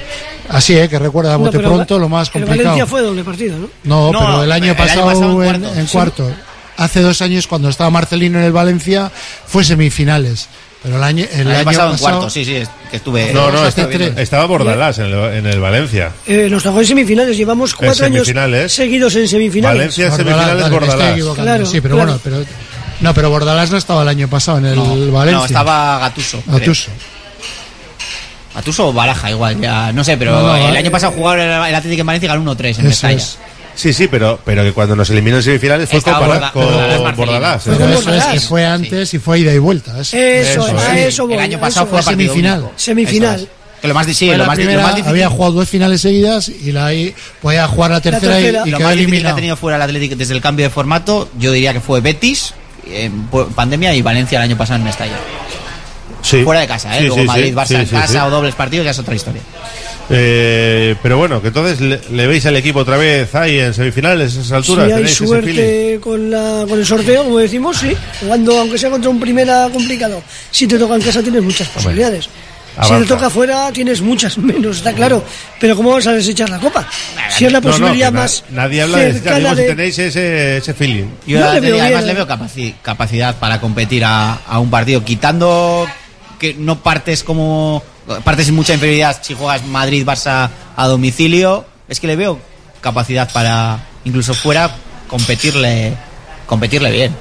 [0.50, 0.90] así, ¿eh?
[0.90, 2.64] Que recuerda a No, bote pronto, lo más el complicado.
[2.64, 3.70] Valencia fue doble partido, ¿no?
[3.86, 5.74] No, No, pero el año el año pasado, en en, cuarto.
[5.80, 5.92] en Sí.
[5.94, 6.32] cuarto.
[6.78, 9.12] Hace dos años, cuando estaba Marcelino en el Valencia,
[9.48, 10.48] fue semifinales.
[10.84, 13.34] Pero el año, el El año pasado en cuarto, sí, sí, que estuve.
[13.34, 14.18] No, no, tres.
[14.18, 16.12] estaba Bordalás en el, en el Valencia.
[16.26, 18.28] Eh, nos tocó en semifinales, llevamos cuatro años
[18.68, 19.98] seguidos en semifinales.
[19.98, 21.36] Valencia Bordalás, semifinales Bordalás.
[21.36, 22.12] Claro, sí, pero claro.
[22.12, 22.46] bueno, pero
[23.00, 25.40] no, pero Bordalás no estaba el año pasado en el Valencia.
[25.40, 26.42] No, estaba Gatuso.
[26.42, 26.58] creo.
[26.58, 26.92] Atuso.
[28.56, 29.92] Gatuso o Baraja, igual, ya.
[29.94, 32.30] No sé, pero No, no, el eh, año pasado jugaron el, Atlético en Valencia y
[32.30, 33.18] ganó 1-3 en Mestalla.
[33.18, 33.38] es.
[33.78, 36.52] Sí, sí, pero, pero que cuando nos eliminó en semifinales fue con, Estaba Bala- Borda-
[36.52, 37.16] con Bordalás Marcelino.
[37.16, 37.64] Bordalás.
[37.64, 37.94] Pero ¿eh?
[37.94, 39.92] eso es que fue antes y fue ida y vuelta.
[40.02, 41.08] Eso, Eso, Eso a es.
[41.14, 41.36] eso voy.
[41.36, 42.06] El año a pasado eso fue voy.
[42.06, 42.60] partido semifinal.
[42.62, 42.74] único.
[42.76, 43.36] Semifinal.
[43.36, 43.50] Eso es.
[43.80, 45.10] Que lo más, di- sí, Fue lo la más, di- lo primera, más difícil.
[45.12, 48.64] había jugado dos finales seguidas y la ahí podía jugar la tercera, y- tercera.
[48.66, 49.36] y, lo quedó más difícil que ha eliminado.
[49.36, 52.56] tenido fuera el Atlético desde el cambio de formato, yo diría que fue Betis,
[52.92, 55.14] en pu- pandemia y Valencia el año pasado en Mestalla.
[56.22, 56.44] Sí.
[56.44, 57.02] Fuera de casa, ¿eh?
[57.02, 58.18] Sí, Luego sí, Madrid, Barça sí, en sí, casa sí.
[58.28, 59.42] o dobles partidos ya es otra historia.
[60.10, 64.36] Eh, pero bueno, que entonces le, le veis al equipo otra vez ahí en semifinales
[64.38, 64.88] a esas alturas.
[64.88, 67.94] Si hay suerte con, la, con el sorteo, como decimos, sí.
[68.22, 70.22] Jugando, aunque sea contra un primera complicado.
[70.52, 72.26] Si te toca en casa tienes muchas posibilidades.
[72.26, 72.30] Si
[72.94, 73.00] avanza.
[73.00, 75.24] te toca afuera tienes muchas menos, está claro.
[75.60, 76.88] Pero ¿cómo vas a desechar la copa?
[77.30, 79.62] Si es la No, no, posibilidad que na- más nadie habla de cercana digo, si
[79.62, 81.06] de- tenéis ese, ese feeling.
[81.26, 82.08] Yo No a- le veo además bien.
[82.08, 85.88] le veo capaci- capacidad para competir a, a un partido, quitando
[86.40, 87.84] que no partes como
[88.24, 92.40] partes sin mucha inferioridad si juegas Madrid Barça a domicilio, es que le veo
[92.82, 94.76] capacidad para incluso fuera
[95.08, 95.94] competirle
[96.46, 97.16] competirle bien.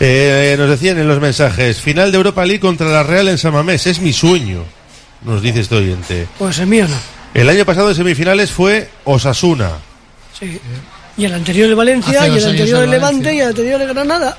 [0.00, 3.52] Eh, nos decían en los mensajes, final de Europa League contra la Real en San
[3.52, 4.64] Mamés, es mi sueño,
[5.22, 6.26] nos dice este oyente.
[6.38, 6.96] Pues el mío no.
[7.34, 9.70] El año pasado en semifinales fue Osasuna.
[10.38, 10.60] Sí.
[11.16, 13.88] Y el anterior el Valencia, y el anterior el el Levante, y el anterior el
[13.88, 14.36] Granada.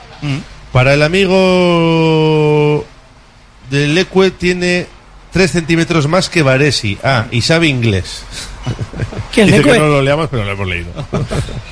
[0.72, 2.86] Para el amigo
[3.80, 4.88] del Lecue tiene
[5.32, 6.98] 3 centímetros más que Varesi.
[7.04, 8.24] Ah, y sabe inglés.
[9.34, 9.74] ¿Quién, Dice Lecue?
[9.74, 10.90] que no lo leamos, pero lo hemos leído.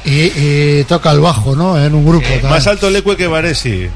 [0.04, 0.32] Y,
[0.80, 1.82] y toca el bajo, ¿no?
[1.84, 2.28] En un grupo.
[2.44, 3.88] Más alto Lecue que Varesi.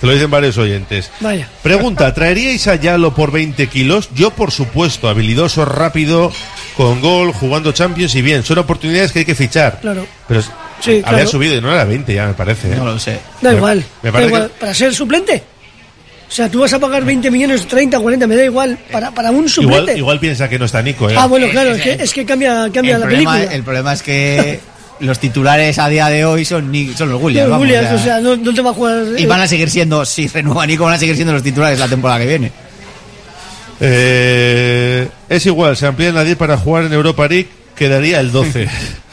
[0.00, 1.10] Te lo dicen varios oyentes.
[1.18, 1.48] Vaya.
[1.62, 4.08] Pregunta, ¿traeríais a Yalo por 20 kilos?
[4.14, 6.30] Yo, por supuesto, habilidoso, rápido,
[6.76, 8.44] con gol, jugando Champions y bien.
[8.44, 9.80] Son oportunidades que hay que fichar.
[9.80, 10.06] Claro.
[10.28, 10.42] Pero
[10.80, 11.28] Sí, había claro.
[11.28, 12.72] subido y no era 20 ya, me parece.
[12.72, 12.76] ¿eh?
[12.76, 13.18] No lo sé.
[13.42, 13.84] Da Me- igual.
[14.02, 14.48] me da parece igual.
[14.50, 15.42] que- Para ser suplente.
[16.34, 18.76] O sea, tú vas a pagar 20 millones, 30, 40, me da igual.
[18.90, 19.82] Para, para un suplente.
[19.82, 21.14] Igual, igual piensa que no está Nico, ¿eh?
[21.16, 23.54] Ah, bueno, claro, es que, es que cambia, cambia la problema, película.
[23.54, 24.58] el problema es que
[24.98, 27.50] los titulares a día de hoy son, son los Williams.
[27.50, 29.04] Los Williams, o o sea, no, no te va a jugar.
[29.16, 31.78] y eh, van a seguir siendo, si renueva Nico, van a seguir siendo los titulares
[31.78, 32.50] la temporada que viene.
[33.78, 38.68] Eh, es igual, se amplía nadie para jugar en Europa League, quedaría el 12.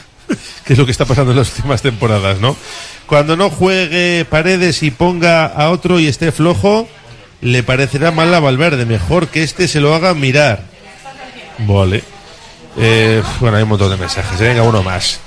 [0.65, 2.57] que es lo que está pasando en las últimas temporadas, ¿no?
[3.05, 6.87] Cuando no juegue Paredes y ponga a otro y esté flojo,
[7.41, 8.85] le parecerá mal a Valverde.
[8.85, 10.63] Mejor que este se lo haga mirar.
[11.59, 12.03] Vale.
[12.77, 14.39] Eh, bueno, hay un montón de mensajes.
[14.41, 15.19] eh, Venga, uno más.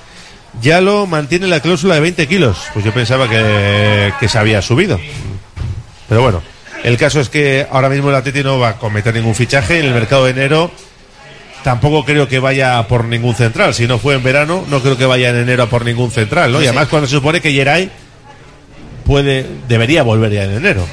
[0.61, 2.59] Ya lo mantiene la cláusula de 20 kilos.
[2.73, 5.01] Pues yo pensaba que, que se había subido.
[6.09, 6.43] Pero bueno,
[6.85, 9.81] el caso es que ahora mismo el Atleti no va a cometer ningún fichaje.
[9.81, 10.71] En el mercado de enero
[11.65, 13.75] tampoco creo que vaya por ningún central.
[13.75, 16.53] Si no fue en verano, no creo que vaya en enero a por ningún central.
[16.53, 16.61] ¿no?
[16.63, 17.91] Y además cuando se supone que Geray
[19.05, 20.87] puede, debería volver ya en enero.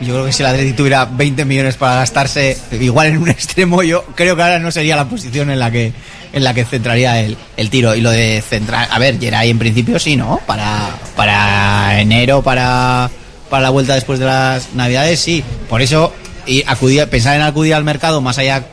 [0.00, 3.82] Yo creo que si el Atleti tuviera 20 millones para gastarse igual en un extremo,
[3.82, 5.92] yo creo que ahora no sería la posición en la que
[6.32, 7.94] en la que centraría el, el tiro.
[7.94, 10.38] Y lo de centrar, a ver, Geray en principio sí, ¿no?
[10.46, 13.10] Para, para enero, para,
[13.48, 15.42] para la vuelta después de las navidades, sí.
[15.68, 16.12] Por eso,
[16.46, 18.64] y acudir, pensar en acudir al mercado más allá,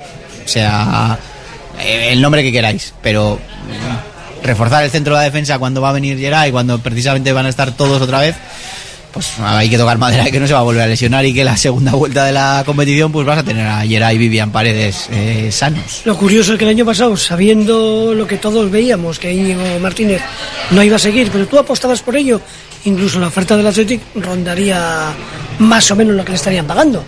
[0.44, 1.18] o sea,
[1.80, 3.40] eh, el nombre que queráis, pero
[4.44, 7.50] reforzar el centro de la defensa cuando va a venir Geray, cuando precisamente van a
[7.50, 8.36] estar todos otra vez,
[9.14, 11.34] pues hay que tocar madera de que no se va a volver a lesionar y
[11.34, 14.52] que la segunda vuelta de la competición pues vas a tener a Geray y Vivian
[14.52, 16.02] Paredes eh, sanos.
[16.04, 20.22] Lo curioso es que el año pasado, sabiendo lo que todos veíamos, que Íñigo Martínez
[20.72, 22.42] no iba a seguir, pero tú apostabas por ello,
[22.86, 25.12] incluso la oferta del Athletic rondaría
[25.60, 27.04] más o menos lo que le estarían pagando.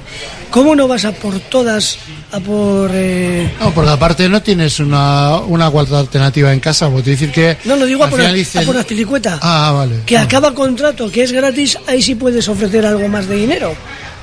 [0.51, 1.97] ¿Cómo no vas a por todas,
[2.31, 2.89] a por...
[2.93, 7.57] eh, No, porque aparte no tienes una, una cuarta alternativa en casa, porque decir que.
[7.65, 9.39] No, lo digo a por, final a dices- por Azpilicueta.
[9.41, 10.01] Ah, vale.
[10.05, 13.73] que acaba contrato, que es gratis, ahí sí puedes ofrecer algo más de dinero.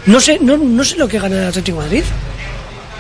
[0.07, 2.05] No sé, no, no sé lo que gana el Atlético de Madrid,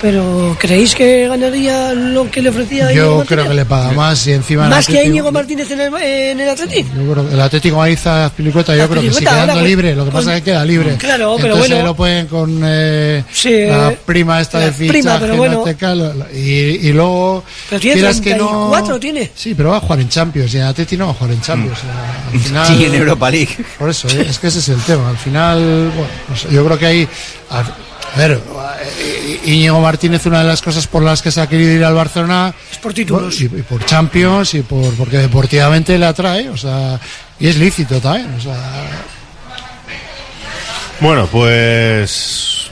[0.03, 3.29] pero ¿creéis que ganaría lo que le ofrecía Íñigo Yo Martínez?
[3.29, 4.65] creo que le paga más y encima.
[4.65, 6.89] el ¿Más que a Íñigo Martínez en el, en el Atlético?
[6.97, 9.65] Yo creo que el Atlético Madrid a Azpilicueta, yo creo que sí, quedando ahora, pues,
[9.65, 9.95] libre.
[9.95, 10.97] Lo que pasa con- es que queda libre.
[10.97, 11.85] Claro, pero Entonces bueno.
[11.87, 15.65] lo pueden con eh, Sí, la eh, prima esta la de prima, pero bueno.
[15.79, 16.41] cal- y,
[16.89, 17.45] y luego.
[17.71, 19.31] Pero tiene quieras que 34, no, tiene.
[19.35, 21.41] Sí, pero va a jugar en Champions y en Atlético no va a jugar en
[21.41, 21.79] Champions.
[21.79, 23.57] sea, al final, Sí, en Europa League.
[23.79, 25.11] Por eso, eh, es que ese es el tema.
[25.11, 25.59] Al final,
[25.95, 27.09] bueno, no sé, yo creo que hay.
[27.51, 27.63] A,
[28.15, 28.41] a ver,
[28.99, 31.95] eh, Íñigo Martínez, una de las cosas por las que se ha querido ir al
[31.95, 32.55] Barcelona.
[32.71, 33.41] Es por títulos.
[33.41, 36.99] Y, y por Champions y por porque deportivamente le atrae, o sea,
[37.41, 38.85] y es lícito también, o sea.
[41.01, 42.71] Bueno, pues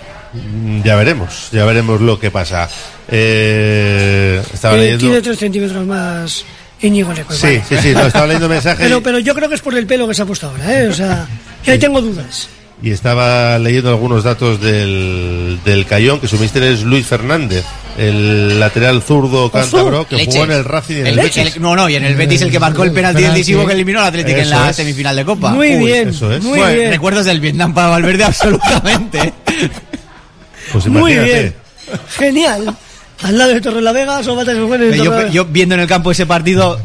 [0.84, 2.68] ya veremos, ya veremos lo que pasa.
[3.08, 5.00] Eh, estaba Eh, leyendo.
[5.00, 6.44] tiene 3 centímetros más
[6.80, 7.32] Íñigo Leco.
[7.34, 9.86] Sí, sí, sí, no, estaba leyendo mensajes Pero, pero yo creo que es por el
[9.86, 10.86] pelo que se ha puesto ahora, ¿eh?
[10.88, 11.26] O sea,
[11.64, 12.48] que ahí tengo dudas.
[12.82, 17.64] Y estaba leyendo algunos datos del, del Cayón, que su mister es Luis Fernández,
[17.98, 20.34] el lateral zurdo cántabro que Leches.
[20.34, 21.56] jugó en el Racing y en el, El- Betis.
[21.56, 24.00] el- no, no, y en el Betis el que marcó el penalti decisivo que eliminó
[24.00, 24.76] al Atlético en la es.
[24.76, 25.50] semifinal de Copa.
[25.50, 26.42] Muy bien, eso es.
[26.42, 26.90] muy Bueno, bien.
[26.90, 29.32] Recuerdos del Vietnam para Valverde absolutamente.
[30.72, 31.32] Pues Muy imagínate.
[31.40, 31.54] bien.
[32.16, 32.76] Genial.
[33.22, 36.10] Al lado de Torre la Vega, son batas en yo, yo viendo en el campo
[36.12, 36.80] ese partido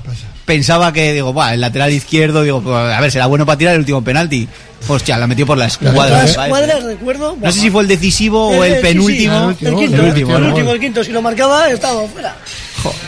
[0.46, 3.74] pensaba que, digo, "Buah, el lateral izquierdo, digo, pues, a ver, será bueno para tirar
[3.74, 4.48] el último penalti.
[4.88, 6.18] Hostia, la metió por la escuadra.
[6.18, 6.88] La me escuadra, parece.
[6.90, 7.36] recuerdo.
[7.42, 9.50] No sé si fue el decisivo o Eh, el sí, sí, penúltimo.
[9.50, 10.50] el quinto, El último, el ¿no?
[10.50, 11.04] último, el quinto.
[11.04, 12.36] Si lo marcaba, estaba fuera.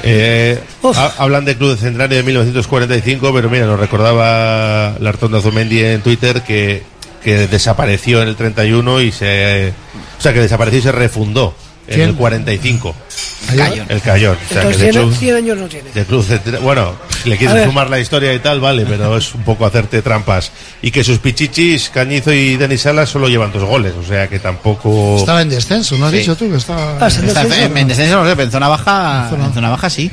[0.01, 0.59] Eh,
[0.95, 5.83] ha- hablan de Club de Centenario de 1945, pero mira, nos recordaba Lartón de Azumendi
[5.83, 6.81] en Twitter que,
[7.23, 9.73] que desapareció en el 31 y se.
[10.17, 11.53] O sea, que desapareció y se refundó
[11.87, 12.95] en el 45.
[13.55, 13.85] Cayón.
[13.89, 14.35] El Cayón.
[14.35, 15.89] O sea, que Entonces, de 100, hecho, 100 años no tiene.
[15.93, 19.65] de Bueno, si le quieres sumar la historia y tal, vale, pero es un poco
[19.65, 20.51] hacerte trampas.
[20.81, 24.39] Y que sus pichichis, Cañizo y Denis Salas, solo llevan dos goles, o sea que
[24.39, 25.17] tampoco.
[25.17, 26.17] Estaba en descenso, ¿no has Sí.
[26.19, 26.97] dicho tú que estaba...
[26.99, 29.53] Ah, Está no sé, en, en descenso, no sé, pero en zona baja, zona- en
[29.53, 30.11] zona baja sí.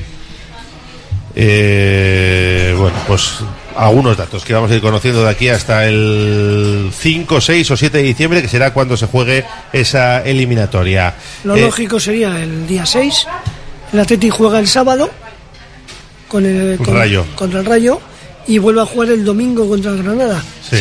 [1.36, 3.38] Eh, bueno, pues
[3.76, 7.98] algunos datos que vamos a ir conociendo de aquí hasta el 5, 6 o 7
[7.98, 11.14] de diciembre, que será cuando se juegue esa eliminatoria.
[11.44, 13.26] Lo Eh, lógico sería el día 6.
[13.92, 15.10] El Atleti juega el sábado
[16.28, 17.24] con el, con- Rayo.
[17.36, 18.00] contra el Rayo
[18.46, 20.42] y vuelve a jugar el domingo contra el Granada.
[20.68, 20.76] sí.